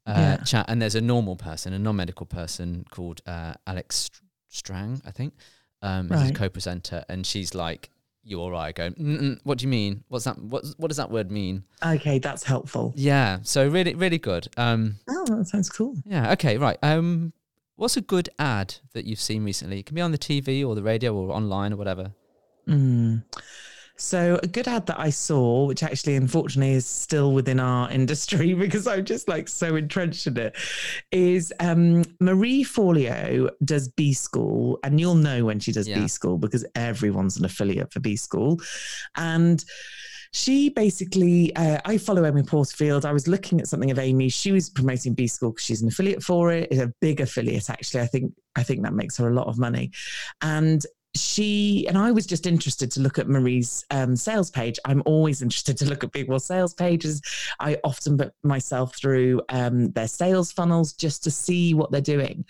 uh, 0.07 0.13
Yeah. 0.17 0.37
chat. 0.45 0.67
And 0.69 0.81
there's 0.81 0.95
a 0.95 1.01
normal 1.01 1.37
person, 1.37 1.73
a 1.73 1.79
non-medical 1.79 2.27
person 2.27 2.85
called 2.91 3.21
uh, 3.27 3.55
Alex 3.67 4.11
Strang, 4.49 5.03
I 5.05 5.11
think, 5.11 5.35
um, 5.83 6.11
is 6.13 6.21
his 6.21 6.29
Right. 6.31 6.35
co-presenter, 6.35 7.05
and 7.09 7.27
she's 7.27 7.55
like, 7.55 7.91
"You 8.25 8.41
all 8.41 8.51
right?" 8.51 8.75
Going, 8.75 8.95
Mm-mm, 8.95 9.39
"What 9.45 9.59
do 9.59 9.65
you 9.65 9.69
mean? 9.69 10.05
What's 10.09 10.25
that? 10.25 10.39
What 10.39 10.65
what 10.79 10.89
does 10.89 10.97
that 10.97 11.11
word 11.11 11.31
mean?" 11.31 11.65
Okay, 11.85 12.19
that's 12.19 12.45
helpful. 12.45 12.93
Yeah, 12.97 13.39
so 13.43 13.69
really, 13.69 13.95
really 13.95 14.19
good. 14.19 14.49
Um, 14.57 14.97
Oh, 15.09 15.25
that 15.37 15.47
sounds 15.47 15.69
cool. 15.69 15.97
yeah, 16.07 16.33
okay, 16.33 16.57
right. 16.57 16.79
Um, 16.83 17.33
what's 17.77 17.97
a 17.99 18.01
good 18.01 18.31
ad 18.39 18.77
that 18.95 19.05
you've 19.05 19.21
seen 19.21 19.45
recently? 19.45 19.81
It 19.81 19.87
can 19.87 19.95
be 19.95 20.01
on 20.01 20.13
the 20.13 20.19
TV 20.19 20.65
or 20.67 20.75
the 20.75 20.83
radio 20.83 21.15
or 21.15 21.31
online 21.31 21.73
or 21.75 21.77
whatever. 21.77 22.13
Mm. 22.67 23.25
So 23.99 24.39
a 24.43 24.47
good 24.47 24.69
ad 24.69 24.87
that 24.87 24.99
I 24.99 25.11
saw, 25.11 25.67
which 25.67 25.83
actually 25.83 26.15
unfortunately 26.15 26.75
is 26.75 26.87
still 26.87 27.33
within 27.33 27.59
our 27.59 27.91
industry 28.01 28.55
because 28.55 28.87
I'm 28.87 29.05
just 29.05 29.29
like 29.29 29.49
so 29.49 29.77
entrenched 29.77 30.27
in 30.27 30.37
it, 30.39 30.57
is 31.11 31.53
um, 31.61 32.05
Marie 32.21 32.65
Forleo 32.65 33.51
does 33.65 33.89
B 33.89 34.13
School, 34.13 34.79
and 34.85 35.01
you'll 35.01 35.15
know 35.17 35.45
when 35.45 35.59
she 35.59 35.73
does 35.73 35.89
Yeah. 35.89 36.01
B 36.01 36.09
School 36.09 36.39
because 36.39 36.65
everyone's 36.75 37.37
an 37.37 37.45
affiliate 37.45 37.93
for 37.93 38.01
B 38.01 38.17
School, 38.17 38.61
and. 39.17 39.65
She 40.35 40.69
basically, 40.69 41.57
uh, 41.57 41.79
I 41.87 41.97
follow 41.97 42.27
Amy 42.27 42.43
Porterfield. 42.43 43.07
I 43.07 43.13
was 43.13 43.27
looking 43.27 43.63
at 43.63 43.67
something 43.67 43.91
of 43.91 43.99
Amy. 43.99 44.29
She 44.29 44.53
was 44.53 44.69
promoting 44.69 45.15
B 45.15 45.27
School 45.27 45.53
because 45.53 45.65
she's 45.65 45.81
an 45.81 45.89
affiliate 45.89 46.23
for 46.23 46.53
it. 46.53 46.69
It's 46.71 46.83
a 46.83 46.93
big 47.01 47.23
affiliate, 47.23 47.71
actually. 47.71 48.03
I 48.03 48.07
think 48.09 48.35
I 48.55 48.63
think 48.63 48.83
that 48.83 48.93
makes 48.93 49.17
her 49.17 49.29
a 49.29 49.33
lot 49.33 49.47
of 49.47 49.59
money. 49.59 49.91
And 50.43 50.85
she 51.19 51.87
and 51.89 51.99
I 51.99 52.13
was 52.13 52.27
just 52.27 52.47
interested 52.47 52.91
to 52.93 53.01
look 53.01 53.19
at 53.19 53.29
Marie's 53.29 53.85
um, 53.91 54.17
sales 54.17 54.51
page. 54.51 54.79
I'm 54.85 55.03
always 55.05 55.43
interested 55.43 55.77
to 55.79 55.87
look 55.87 56.05
at 56.05 56.13
people's 56.13 56.45
sales 56.47 56.75
pages. 56.75 57.21
I 57.61 57.79
often 57.85 58.17
put 58.17 58.33
myself 58.43 58.97
through 58.97 59.43
um, 59.49 59.91
their 59.93 60.09
sales 60.09 60.53
funnels 60.53 60.93
just 60.93 61.25
to 61.25 61.31
see 61.31 61.75
what 61.75 61.91
they're 61.91 62.01
doing. 62.01 62.45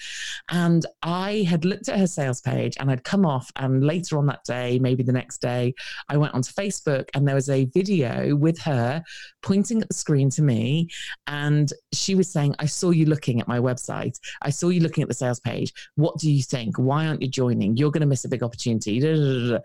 And 0.50 0.84
I 1.02 1.46
had 1.48 1.64
looked 1.64 1.88
at 1.88 1.98
her 1.98 2.06
sales 2.06 2.40
page 2.40 2.76
and 2.78 2.90
I'd 2.90 3.04
come 3.04 3.24
off. 3.24 3.50
And 3.56 3.84
later 3.84 4.18
on 4.18 4.26
that 4.26 4.44
day, 4.44 4.78
maybe 4.78 5.02
the 5.02 5.12
next 5.12 5.40
day, 5.40 5.74
I 6.08 6.16
went 6.16 6.34
onto 6.34 6.52
Facebook 6.52 7.08
and 7.14 7.26
there 7.26 7.34
was 7.34 7.48
a 7.48 7.64
video 7.66 8.36
with 8.36 8.58
her 8.60 9.02
pointing 9.42 9.80
at 9.82 9.88
the 9.88 9.94
screen 9.94 10.30
to 10.30 10.42
me. 10.42 10.88
And 11.26 11.72
she 11.92 12.14
was 12.14 12.30
saying, 12.30 12.54
I 12.58 12.66
saw 12.66 12.90
you 12.90 13.06
looking 13.06 13.40
at 13.40 13.48
my 13.48 13.58
website. 13.58 14.18
I 14.42 14.50
saw 14.50 14.68
you 14.68 14.80
looking 14.80 15.02
at 15.02 15.08
the 15.08 15.14
sales 15.14 15.40
page. 15.40 15.72
What 15.96 16.18
do 16.18 16.30
you 16.30 16.42
think? 16.42 16.78
Why 16.78 17.06
aren't 17.06 17.22
you 17.22 17.28
joining? 17.28 17.76
You're 17.76 17.90
going 17.90 18.00
to 18.00 18.06
miss 18.06 18.24
a 18.24 18.28
big 18.28 18.42
opportunity. 18.42 18.57
Da. 18.58 19.58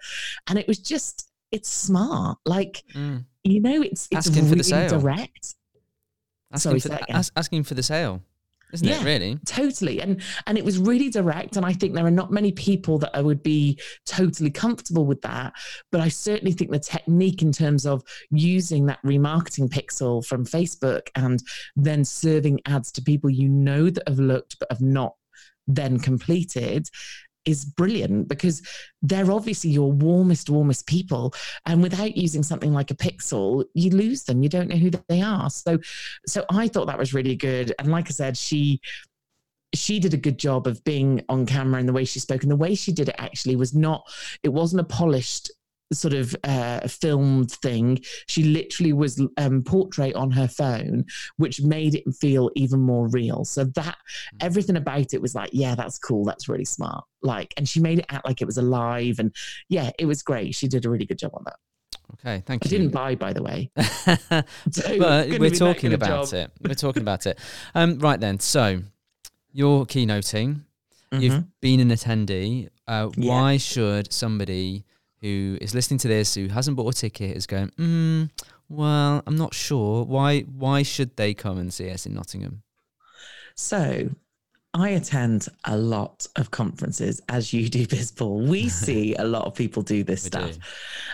And 0.48 0.60
it 0.60 0.68
was 0.68 0.80
just, 0.80 1.30
it's 1.52 1.70
smart. 1.70 2.38
Like, 2.46 2.84
Mm. 2.96 3.26
you 3.44 3.60
know, 3.62 3.82
it's 3.82 4.08
it's 4.12 4.28
Asking 4.28 4.44
for 4.44 4.50
the 4.50 4.56
really 4.56 4.64
sale. 4.64 5.00
direct. 5.00 5.56
Asking 6.52 6.60
Sorry, 6.60 6.80
for 6.80 6.90
the, 6.90 7.32
asking 7.36 7.64
for 7.64 7.74
the 7.74 7.84
sale, 7.84 8.22
isn't 8.74 8.88
Yeah. 8.88 9.02
it? 9.02 9.06
Really? 9.06 9.40
totally 9.46 10.02
and 10.02 10.22
and 10.48 10.58
it 10.58 10.66
was 10.66 10.80
really 10.80 11.10
direct 11.12 11.58
and 11.58 11.66
i 11.66 11.72
think 11.74 11.94
there 11.94 12.06
are 12.08 12.10
not 12.12 12.32
many 12.32 12.52
people 12.52 12.98
that 13.00 13.12
I 13.14 13.22
would 13.22 13.44
be 13.44 13.80
totally 14.08 14.50
comfortable 14.50 15.06
with 15.06 15.22
that 15.22 15.54
but 15.92 16.02
i 16.02 16.08
certainly 16.10 16.54
think 16.54 16.72
the 16.72 16.80
technique 16.80 17.44
in 17.44 17.52
terms 17.52 17.86
of 17.86 18.02
using 18.32 18.88
that 18.88 19.00
remarketing 19.04 19.70
pixel 19.70 20.26
from 20.26 20.44
facebook 20.44 21.08
and 21.16 21.44
then 21.76 22.04
serving 22.04 22.62
ads 22.66 22.92
to 22.94 23.02
people 23.04 23.30
you 23.30 23.48
know 23.48 23.92
that 23.92 24.08
have 24.08 24.18
looked 24.20 24.58
but 24.60 24.72
have 24.72 24.82
not 24.82 25.14
then 25.68 26.00
completed 26.00 26.90
is 27.46 27.66
brilliant 27.66 28.28
because 28.28 28.62
they're 29.02 29.32
obviously 29.32 29.70
your 29.70 29.92
warmest 29.92 30.50
warmest 30.50 30.88
people. 30.88 31.34
And 31.66 31.82
without 31.82 32.16
using 32.16 32.44
something 32.44 32.74
like 32.74 32.92
a 32.92 32.96
pixel 32.96 33.66
you 33.74 33.92
lose 33.92 34.24
them. 34.24 34.44
You 34.44 34.50
don't 34.50 34.70
know 34.70 34.76
who 34.76 34.92
they 35.10 35.22
are. 35.22 35.50
So 35.50 35.80
so 36.28 36.46
i 36.50 36.68
thought 36.68 36.88
that 36.88 36.98
was 36.98 37.14
really 37.14 37.36
good. 37.36 37.74
And 37.80 37.90
like 37.92 38.08
i 38.08 38.12
said 38.12 38.38
she 38.38 38.82
she 39.74 40.00
did 40.00 40.14
a 40.14 40.18
good 40.18 40.38
job 40.38 40.68
of 40.68 40.84
being 40.84 41.24
on 41.30 41.48
camera 41.48 41.80
and 41.80 41.90
the 41.90 41.94
way 41.94 42.06
she 42.06 42.20
spoke. 42.20 42.44
And 42.44 42.52
the 42.52 42.56
way 42.56 42.76
she 42.76 42.92
did 42.92 43.10
it 43.10 43.16
actually 43.18 43.56
was 43.56 43.74
not 43.74 44.08
it 44.44 44.50
wasn't 44.50 44.82
a 44.82 44.86
polished 44.86 45.52
sort 45.96 46.14
of 46.14 46.36
uh, 46.44 46.88
filmed 46.88 47.52
thing 47.52 48.00
she 48.28 48.44
literally 48.44 48.94
was 48.94 49.22
um, 49.38 49.62
portrait 49.64 50.16
on 50.16 50.32
her 50.32 50.48
phone 50.48 51.06
which 51.38 51.62
made 51.62 51.96
it 51.96 52.04
feel 52.20 52.50
even 52.56 52.80
more 52.80 53.08
real 53.10 53.44
so 53.46 53.64
that 53.64 53.98
everything 54.42 54.76
about 54.78 55.14
it 55.14 55.22
was 55.22 55.36
like 55.36 55.50
yeah 55.54 55.76
that's 55.76 55.98
cool 56.00 56.24
that's 56.26 56.48
really 56.50 56.66
smart 56.66 57.04
like 57.22 57.54
and 57.58 57.68
she 57.70 57.80
made 57.80 58.00
it 58.00 58.06
act 58.10 58.26
like 58.26 58.42
it 58.42 58.46
was 58.46 58.58
alive 58.58 59.20
and 59.20 59.34
yeah 59.70 59.92
it 60.00 60.06
was 60.06 60.22
great 60.24 60.54
she 60.56 60.68
did 60.68 60.86
a 60.86 60.90
really 60.90 61.06
good 61.06 61.18
job 61.20 61.32
on 61.34 61.44
that 61.46 61.56
Okay, 62.20 62.44
thank 62.46 62.64
i 62.66 62.70
you. 62.70 62.78
didn't 62.78 62.92
buy 62.94 63.16
by 63.16 63.34
the 63.34 63.42
way 63.42 63.72
So 64.72 64.98
but 65.00 65.30
we're 65.40 65.50
talking 65.50 65.94
about 65.94 66.30
job. 66.30 66.34
it. 66.34 66.52
We're 66.62 66.74
talking 66.76 67.02
about 67.02 67.26
it. 67.26 67.40
Um, 67.76 67.98
right 68.00 68.20
then. 68.20 68.40
So 68.40 68.82
you're 69.52 69.86
keynoting. 69.86 70.62
Mhm. 71.12 71.22
You've 71.22 71.44
been 71.62 71.80
an 71.80 71.90
attendee. 71.90 72.70
Uh, 72.88 73.10
Yeah. 73.16 73.30
Why 73.30 73.58
should 73.58 74.12
somebody 74.14 74.86
who 75.24 75.58
is 75.62 75.74
listening 75.74 75.98
to 76.00 76.08
this 76.08 76.36
who 76.36 76.50
hasn't 76.50 76.78
bought 76.78 76.94
a 76.94 76.98
ticket 76.98 77.36
is 77.36 77.48
going? 77.48 77.70
Mm, 77.80 78.30
well, 78.70 79.24
I'm 79.26 79.38
not 79.38 79.54
sure. 79.54 80.04
Why? 80.04 80.42
Why 80.42 80.84
should 80.84 81.16
they 81.16 81.34
come 81.34 81.58
and 81.58 81.74
see 81.74 81.90
us 81.90 82.06
in 82.06 82.14
Nottingham? 82.14 82.62
So 83.56 84.10
I 84.74 84.90
attend 84.90 85.48
a 85.66 85.78
lot 85.78 86.28
of 86.36 86.52
conferences, 86.52 87.22
as 87.30 87.54
you 87.54 87.70
do, 87.70 87.88
Bizball. 87.88 88.48
We 88.48 88.70
see 88.86 89.16
a 89.16 89.24
lot 89.24 89.46
of 89.46 89.56
people 89.56 89.82
do 89.82 90.04
this 90.04 90.24
stuff. 90.24 90.54
do. 90.54 90.60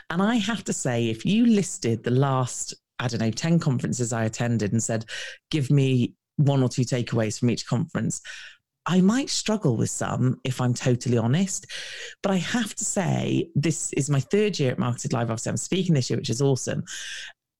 And 0.09 0.21
I 0.21 0.35
have 0.35 0.63
to 0.65 0.73
say, 0.73 1.09
if 1.09 1.25
you 1.25 1.45
listed 1.45 2.03
the 2.03 2.11
last, 2.11 2.73
I 2.99 3.07
don't 3.07 3.19
know, 3.19 3.31
10 3.31 3.59
conferences 3.59 4.11
I 4.11 4.23
attended 4.23 4.71
and 4.71 4.81
said, 4.81 5.05
give 5.51 5.69
me 5.69 6.15
one 6.37 6.63
or 6.63 6.69
two 6.69 6.83
takeaways 6.83 7.37
from 7.37 7.49
each 7.49 7.67
conference, 7.67 8.21
I 8.89 9.01
might 9.01 9.29
struggle 9.29 9.77
with 9.77 9.91
some 9.91 10.41
if 10.43 10.59
I'm 10.59 10.73
totally 10.73 11.17
honest. 11.17 11.67
But 12.23 12.31
I 12.31 12.37
have 12.37 12.73
to 12.73 12.83
say, 12.83 13.49
this 13.55 13.93
is 13.93 14.09
my 14.09 14.19
third 14.19 14.59
year 14.59 14.71
at 14.71 14.79
Marketed 14.79 15.13
Live. 15.13 15.29
Obviously, 15.29 15.51
I'm 15.51 15.57
speaking 15.57 15.93
this 15.93 16.09
year, 16.09 16.17
which 16.17 16.31
is 16.31 16.41
awesome. 16.41 16.83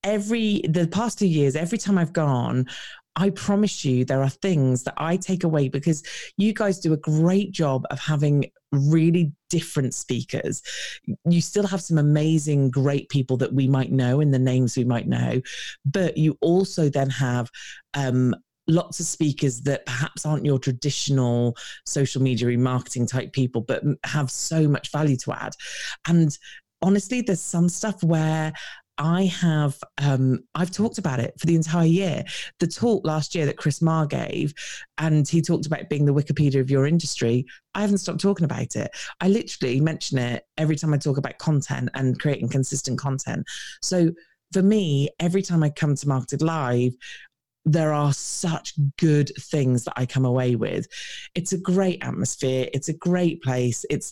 Every 0.03 0.63
the 0.67 0.87
past 0.87 1.19
two 1.19 1.27
years, 1.27 1.55
every 1.55 1.77
time 1.77 1.99
I've 1.99 2.13
gone, 2.13 2.65
I 3.15 3.29
promise 3.29 3.85
you 3.85 4.05
there 4.05 4.23
are 4.23 4.29
things 4.29 4.83
that 4.83 4.95
I 4.97 5.17
take 5.17 5.43
away 5.43 5.69
because 5.69 6.01
you 6.37 6.51
guys 6.51 6.79
do 6.79 6.93
a 6.93 6.97
great 6.97 7.51
job 7.51 7.85
of 7.91 7.99
having 7.99 8.45
really 8.71 9.31
different 9.49 9.93
speakers. 9.93 10.63
You 11.25 11.41
still 11.41 11.67
have 11.67 11.81
some 11.81 11.97
amazing, 11.99 12.71
great 12.71 13.09
people 13.09 13.37
that 13.37 13.53
we 13.53 13.67
might 13.67 13.91
know 13.91 14.19
and 14.21 14.33
the 14.33 14.39
names 14.39 14.77
we 14.77 14.85
might 14.85 15.07
know, 15.07 15.41
but 15.85 16.17
you 16.17 16.37
also 16.41 16.89
then 16.89 17.09
have 17.09 17.51
um, 17.93 18.33
lots 18.69 18.99
of 18.99 19.05
speakers 19.05 19.61
that 19.61 19.85
perhaps 19.85 20.25
aren't 20.25 20.45
your 20.45 20.59
traditional 20.59 21.57
social 21.85 22.21
media 22.21 22.47
remarketing 22.47 23.07
type 23.07 23.33
people, 23.33 23.61
but 23.61 23.83
have 24.05 24.31
so 24.31 24.67
much 24.67 24.91
value 24.91 25.17
to 25.17 25.33
add. 25.33 25.53
And 26.07 26.37
honestly, 26.81 27.21
there's 27.21 27.41
some 27.41 27.67
stuff 27.69 28.01
where 28.03 28.53
I 28.99 29.25
have 29.25 29.77
um, 29.97 30.43
I've 30.55 30.71
talked 30.71 30.97
about 30.97 31.21
it 31.21 31.33
for 31.39 31.45
the 31.45 31.55
entire 31.55 31.85
year. 31.85 32.25
The 32.59 32.67
talk 32.67 33.05
last 33.07 33.33
year 33.33 33.45
that 33.45 33.57
Chris 33.57 33.81
Marr 33.81 34.05
gave, 34.05 34.53
and 34.97 35.27
he 35.27 35.41
talked 35.41 35.65
about 35.65 35.89
being 35.89 36.05
the 36.05 36.13
Wikipedia 36.13 36.59
of 36.59 36.69
your 36.69 36.85
industry. 36.85 37.45
I 37.73 37.81
haven't 37.81 37.99
stopped 37.99 38.19
talking 38.19 38.43
about 38.43 38.75
it. 38.75 38.91
I 39.21 39.29
literally 39.29 39.79
mention 39.79 40.17
it 40.17 40.43
every 40.57 40.75
time 40.75 40.93
I 40.93 40.97
talk 40.97 41.17
about 41.17 41.37
content 41.37 41.89
and 41.93 42.19
creating 42.19 42.49
consistent 42.49 42.99
content. 42.99 43.45
So 43.81 44.11
for 44.51 44.61
me, 44.61 45.09
every 45.19 45.43
time 45.43 45.63
I 45.63 45.69
come 45.69 45.95
to 45.95 46.07
Marketed 46.07 46.41
Live, 46.41 46.93
there 47.71 47.93
are 47.93 48.13
such 48.13 48.73
good 48.97 49.31
things 49.39 49.83
that 49.83 49.93
I 49.95 50.05
come 50.05 50.25
away 50.25 50.55
with. 50.55 50.87
It's 51.35 51.53
a 51.53 51.57
great 51.57 52.03
atmosphere. 52.03 52.67
It's 52.73 52.89
a 52.89 52.93
great 52.93 53.43
place. 53.43 53.85
It's 53.89 54.11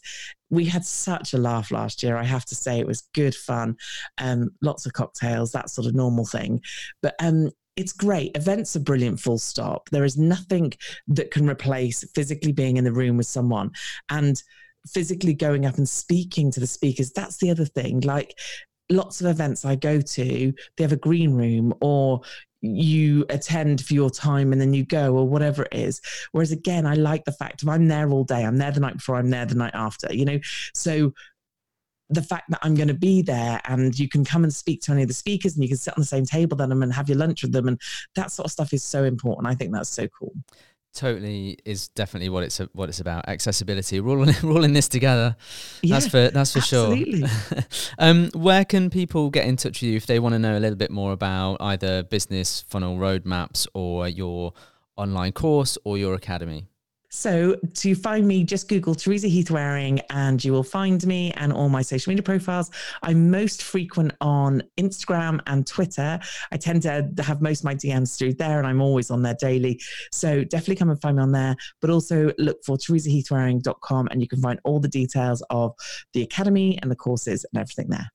we 0.49 0.65
had 0.65 0.85
such 0.85 1.33
a 1.33 1.37
laugh 1.37 1.71
last 1.71 2.03
year. 2.03 2.17
I 2.17 2.23
have 2.23 2.45
to 2.45 2.55
say 2.55 2.79
it 2.79 2.87
was 2.87 3.09
good 3.13 3.35
fun. 3.35 3.75
Um, 4.19 4.51
lots 4.61 4.85
of 4.85 4.93
cocktails, 4.93 5.51
that 5.51 5.69
sort 5.69 5.87
of 5.87 5.95
normal 5.95 6.25
thing. 6.25 6.61
But 7.01 7.15
um, 7.19 7.49
it's 7.75 7.93
great. 7.93 8.35
Events 8.37 8.75
are 8.75 8.81
brilliant. 8.81 9.19
Full 9.19 9.39
stop. 9.39 9.89
There 9.89 10.05
is 10.05 10.17
nothing 10.17 10.73
that 11.07 11.31
can 11.31 11.49
replace 11.49 12.09
physically 12.13 12.51
being 12.51 12.77
in 12.77 12.83
the 12.83 12.93
room 12.93 13.17
with 13.17 13.27
someone 13.27 13.71
and 14.09 14.41
physically 14.87 15.33
going 15.33 15.65
up 15.65 15.77
and 15.77 15.89
speaking 15.89 16.51
to 16.51 16.59
the 16.59 16.67
speakers. 16.67 17.11
That's 17.11 17.37
the 17.37 17.49
other 17.49 17.65
thing. 17.65 18.01
Like 18.01 18.37
lots 18.89 19.21
of 19.21 19.27
events 19.27 19.65
I 19.65 19.75
go 19.75 19.99
to, 20.01 20.53
they 20.77 20.83
have 20.83 20.93
a 20.93 20.97
green 20.97 21.33
room 21.33 21.73
or 21.81 22.21
you 22.61 23.25
attend 23.29 23.81
for 23.85 23.93
your 23.93 24.09
time 24.09 24.51
and 24.51 24.59
then 24.59 24.73
you 24.73 24.85
go 24.85 25.15
or 25.15 25.27
whatever 25.27 25.63
it 25.63 25.73
is. 25.73 26.01
Whereas 26.31 26.51
again, 26.51 26.85
I 26.85 26.95
like 26.95 27.25
the 27.25 27.31
fact 27.31 27.61
of 27.61 27.69
I'm 27.69 27.87
there 27.87 28.09
all 28.09 28.23
day, 28.23 28.43
I'm 28.43 28.57
there 28.57 28.71
the 28.71 28.79
night 28.79 28.97
before, 28.97 29.15
I'm 29.15 29.29
there 29.29 29.45
the 29.45 29.55
night 29.55 29.75
after, 29.75 30.13
you 30.13 30.25
know. 30.25 30.39
So 30.73 31.13
the 32.09 32.21
fact 32.21 32.49
that 32.49 32.59
I'm 32.61 32.75
going 32.75 32.87
to 32.87 32.93
be 32.93 33.21
there 33.21 33.59
and 33.65 33.97
you 33.97 34.07
can 34.07 34.23
come 34.23 34.43
and 34.43 34.53
speak 34.53 34.81
to 34.83 34.93
any 34.93 35.01
of 35.01 35.07
the 35.07 35.13
speakers 35.13 35.55
and 35.55 35.63
you 35.63 35.67
can 35.67 35.77
sit 35.77 35.93
on 35.97 36.01
the 36.01 36.07
same 36.07 36.25
table 36.25 36.57
with 36.57 36.69
them 36.69 36.81
and 36.81 36.93
have 36.93 37.09
your 37.09 37.17
lunch 37.17 37.43
with 37.43 37.51
them 37.51 37.67
and 37.67 37.79
that 38.15 38.31
sort 38.31 38.45
of 38.45 38.51
stuff 38.51 38.73
is 38.73 38.83
so 38.83 39.03
important. 39.03 39.47
I 39.47 39.55
think 39.55 39.73
that's 39.73 39.89
so 39.89 40.07
cool. 40.07 40.33
Totally 40.93 41.57
is 41.63 41.89
definitely 41.89 42.29
what 42.29 42.43
it's 42.43 42.57
what 42.73 42.89
it's 42.89 42.99
about. 42.99 43.27
Accessibility. 43.27 43.99
We're 43.99 44.17
all 44.17 44.27
in, 44.27 44.35
we're 44.43 44.53
all 44.53 44.63
in 44.63 44.73
this 44.73 44.87
together. 44.87 45.35
Yeah, 45.81 45.95
that's 45.95 46.07
for 46.07 46.29
that's 46.29 46.53
for 46.53 46.59
absolutely. 46.59 47.27
sure. 47.27 47.59
um, 47.99 48.29
where 48.33 48.65
can 48.65 48.89
people 48.89 49.29
get 49.29 49.45
in 49.45 49.57
touch 49.57 49.81
with 49.81 49.89
you 49.89 49.97
if 49.97 50.07
they 50.07 50.19
want 50.19 50.33
to 50.33 50.39
know 50.39 50.57
a 50.57 50.61
little 50.61 50.77
bit 50.77 50.89
more 50.89 51.11
about 51.11 51.57
either 51.59 52.03
business 52.03 52.61
funnel 52.61 52.97
roadmaps 52.97 53.67
or 53.73 54.07
your 54.07 54.53
online 54.95 55.33
course 55.33 55.77
or 55.83 55.97
your 55.97 56.15
academy? 56.15 56.67
So 57.09 57.55
to 57.75 57.95
find 57.95 58.27
me, 58.27 58.43
just 58.43 58.67
Google 58.67 58.93
Teresa 58.93 59.27
Heath 59.27 59.49
Wareing 59.49 60.01
and 60.09 60.43
you 60.43 60.51
will 60.51 60.63
find 60.63 61.05
me 61.05 61.31
and 61.33 61.53
all 61.53 61.69
my 61.69 61.81
social 61.81 62.11
media 62.11 62.23
profiles. 62.23 62.69
I'm 63.03 63.31
most 63.31 63.63
frequent 63.63 64.13
on 64.19 64.61
Instagram 64.77 65.39
and 65.47 65.65
Twitter. 65.65 66.19
I 66.51 66.57
tend 66.57 66.81
to 66.83 67.09
have 67.19 67.41
most 67.41 67.59
of 67.59 67.65
my 67.65 67.75
DMs 67.75 68.17
through 68.17 68.33
there 68.33 68.57
and 68.57 68.67
I'm 68.67 68.81
always 68.81 69.09
on 69.09 69.21
there 69.21 69.37
daily. 69.39 69.79
So 70.11 70.43
definitely 70.43 70.75
come 70.75 70.89
and 70.89 71.01
find 71.01 71.17
me 71.17 71.23
on 71.23 71.31
there, 71.31 71.55
but 71.79 71.89
also 71.89 72.31
look 72.37 72.63
for 72.65 72.77
teresaheathwareing.com 72.77 74.07
and 74.11 74.21
you 74.21 74.27
can 74.27 74.41
find 74.41 74.59
all 74.63 74.79
the 74.79 74.87
details 74.87 75.41
of 75.49 75.73
the 76.13 76.23
academy 76.23 76.77
and 76.81 76.91
the 76.91 76.95
courses 76.95 77.45
and 77.53 77.61
everything 77.61 77.87
there. 77.89 78.11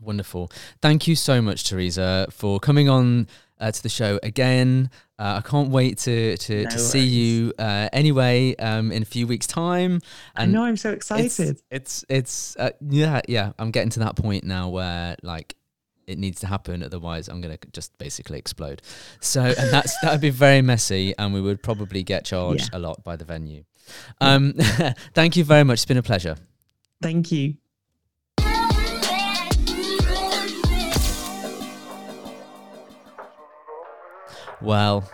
Wonderful. 0.00 0.50
Thank 0.82 1.08
you 1.08 1.16
so 1.16 1.40
much, 1.40 1.64
Teresa, 1.64 2.26
for 2.30 2.60
coming 2.60 2.88
on 2.88 3.28
uh, 3.58 3.70
to 3.70 3.82
the 3.82 3.88
show 3.88 4.20
again. 4.22 4.90
Uh, 5.18 5.40
I 5.42 5.48
can't 5.48 5.70
wait 5.70 5.98
to 5.98 6.36
to, 6.36 6.64
no 6.64 6.70
to 6.70 6.78
see 6.78 7.04
you 7.04 7.52
uh, 7.58 7.88
anyway 7.92 8.54
um, 8.56 8.92
in 8.92 9.02
a 9.02 9.06
few 9.06 9.26
weeks' 9.26 9.46
time. 9.46 10.00
And 10.34 10.50
I 10.50 10.58
know 10.58 10.64
I'm 10.64 10.76
so 10.76 10.90
excited. 10.90 11.24
It's 11.48 11.62
it's, 11.70 12.04
it's 12.08 12.56
uh, 12.56 12.70
yeah 12.88 13.22
yeah. 13.28 13.52
I'm 13.58 13.70
getting 13.70 13.90
to 13.90 14.00
that 14.00 14.16
point 14.16 14.44
now 14.44 14.68
where 14.68 15.16
like 15.22 15.56
it 16.06 16.18
needs 16.18 16.40
to 16.40 16.46
happen, 16.46 16.82
otherwise 16.82 17.28
I'm 17.28 17.40
gonna 17.40 17.58
just 17.72 17.96
basically 17.98 18.38
explode. 18.38 18.82
So 19.20 19.42
and 19.42 19.70
that's 19.70 19.98
that 20.00 20.12
would 20.12 20.20
be 20.20 20.30
very 20.30 20.62
messy, 20.62 21.14
and 21.18 21.32
we 21.32 21.40
would 21.40 21.62
probably 21.62 22.02
get 22.02 22.24
charged 22.24 22.70
yeah. 22.72 22.78
a 22.78 22.80
lot 22.80 23.02
by 23.02 23.16
the 23.16 23.24
venue. 23.24 23.64
Um, 24.20 24.52
thank 25.14 25.36
you 25.36 25.44
very 25.44 25.64
much. 25.64 25.76
It's 25.76 25.84
been 25.86 25.96
a 25.96 26.02
pleasure. 26.02 26.36
Thank 27.00 27.32
you. 27.32 27.56
Well, 34.60 35.08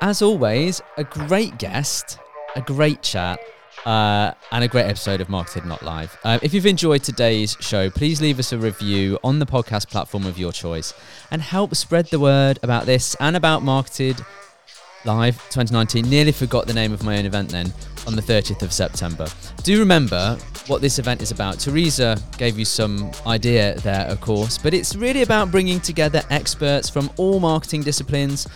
as 0.00 0.22
always, 0.22 0.80
a 0.96 1.04
great 1.04 1.58
guest, 1.58 2.18
a 2.56 2.62
great 2.62 3.02
chat, 3.02 3.38
uh, 3.84 4.32
and 4.52 4.64
a 4.64 4.68
great 4.68 4.84
episode 4.84 5.20
of 5.20 5.28
Marketed 5.28 5.64
Not 5.64 5.82
Live. 5.82 6.16
Uh, 6.24 6.38
if 6.42 6.54
you've 6.54 6.66
enjoyed 6.66 7.02
today's 7.02 7.56
show, 7.60 7.90
please 7.90 8.20
leave 8.20 8.38
us 8.38 8.52
a 8.52 8.58
review 8.58 9.18
on 9.24 9.38
the 9.38 9.46
podcast 9.46 9.88
platform 9.88 10.26
of 10.26 10.38
your 10.38 10.52
choice 10.52 10.94
and 11.30 11.42
help 11.42 11.74
spread 11.74 12.06
the 12.06 12.20
word 12.20 12.58
about 12.62 12.86
this 12.86 13.14
and 13.20 13.36
about 13.36 13.62
Marketed 13.62 14.20
Live 15.04 15.36
2019. 15.48 16.08
Nearly 16.10 16.32
forgot 16.32 16.66
the 16.66 16.74
name 16.74 16.92
of 16.92 17.02
my 17.02 17.16
own 17.16 17.24
event 17.24 17.48
then 17.48 17.72
on 18.06 18.16
the 18.16 18.22
30th 18.22 18.62
of 18.62 18.72
September. 18.72 19.26
Do 19.62 19.78
remember 19.78 20.36
what 20.66 20.82
this 20.82 20.98
event 20.98 21.22
is 21.22 21.30
about. 21.30 21.58
Teresa 21.58 22.16
gave 22.36 22.58
you 22.58 22.64
some 22.64 23.10
idea 23.26 23.76
there, 23.80 24.06
of 24.06 24.20
course, 24.20 24.58
but 24.58 24.74
it's 24.74 24.94
really 24.94 25.22
about 25.22 25.50
bringing 25.50 25.80
together 25.80 26.22
experts 26.28 26.90
from 26.90 27.10
all 27.16 27.40
marketing 27.40 27.82
disciplines. 27.82 28.46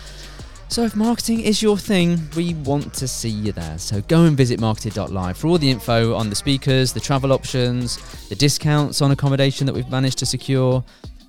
So, 0.67 0.83
if 0.83 0.95
marketing 0.95 1.41
is 1.41 1.61
your 1.61 1.77
thing, 1.77 2.19
we 2.35 2.55
want 2.55 2.93
to 2.95 3.07
see 3.07 3.29
you 3.29 3.51
there. 3.51 3.77
So, 3.77 4.01
go 4.01 4.25
and 4.25 4.35
visit 4.35 4.59
marketed.live 4.59 5.37
for 5.37 5.47
all 5.47 5.57
the 5.57 5.69
info 5.69 6.15
on 6.15 6.29
the 6.29 6.35
speakers, 6.35 6.91
the 6.91 6.99
travel 6.99 7.31
options, 7.33 7.97
the 8.29 8.35
discounts 8.35 9.01
on 9.01 9.11
accommodation 9.11 9.67
that 9.67 9.73
we've 9.73 9.89
managed 9.89 10.17
to 10.19 10.25
secure. 10.25 10.83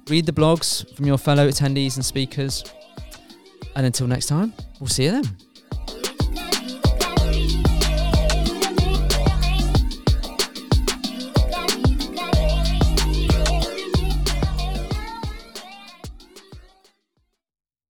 Read 0.08 0.24
the 0.24 0.32
blogs 0.32 0.94
from 0.94 1.06
your 1.06 1.18
fellow 1.18 1.48
attendees 1.48 1.96
and 1.96 2.04
speakers. 2.04 2.64
And 3.76 3.84
until 3.84 4.06
next 4.06 4.26
time, 4.26 4.54
we'll 4.80 4.88
see 4.88 5.04
you 5.04 5.12
then. 5.12 5.45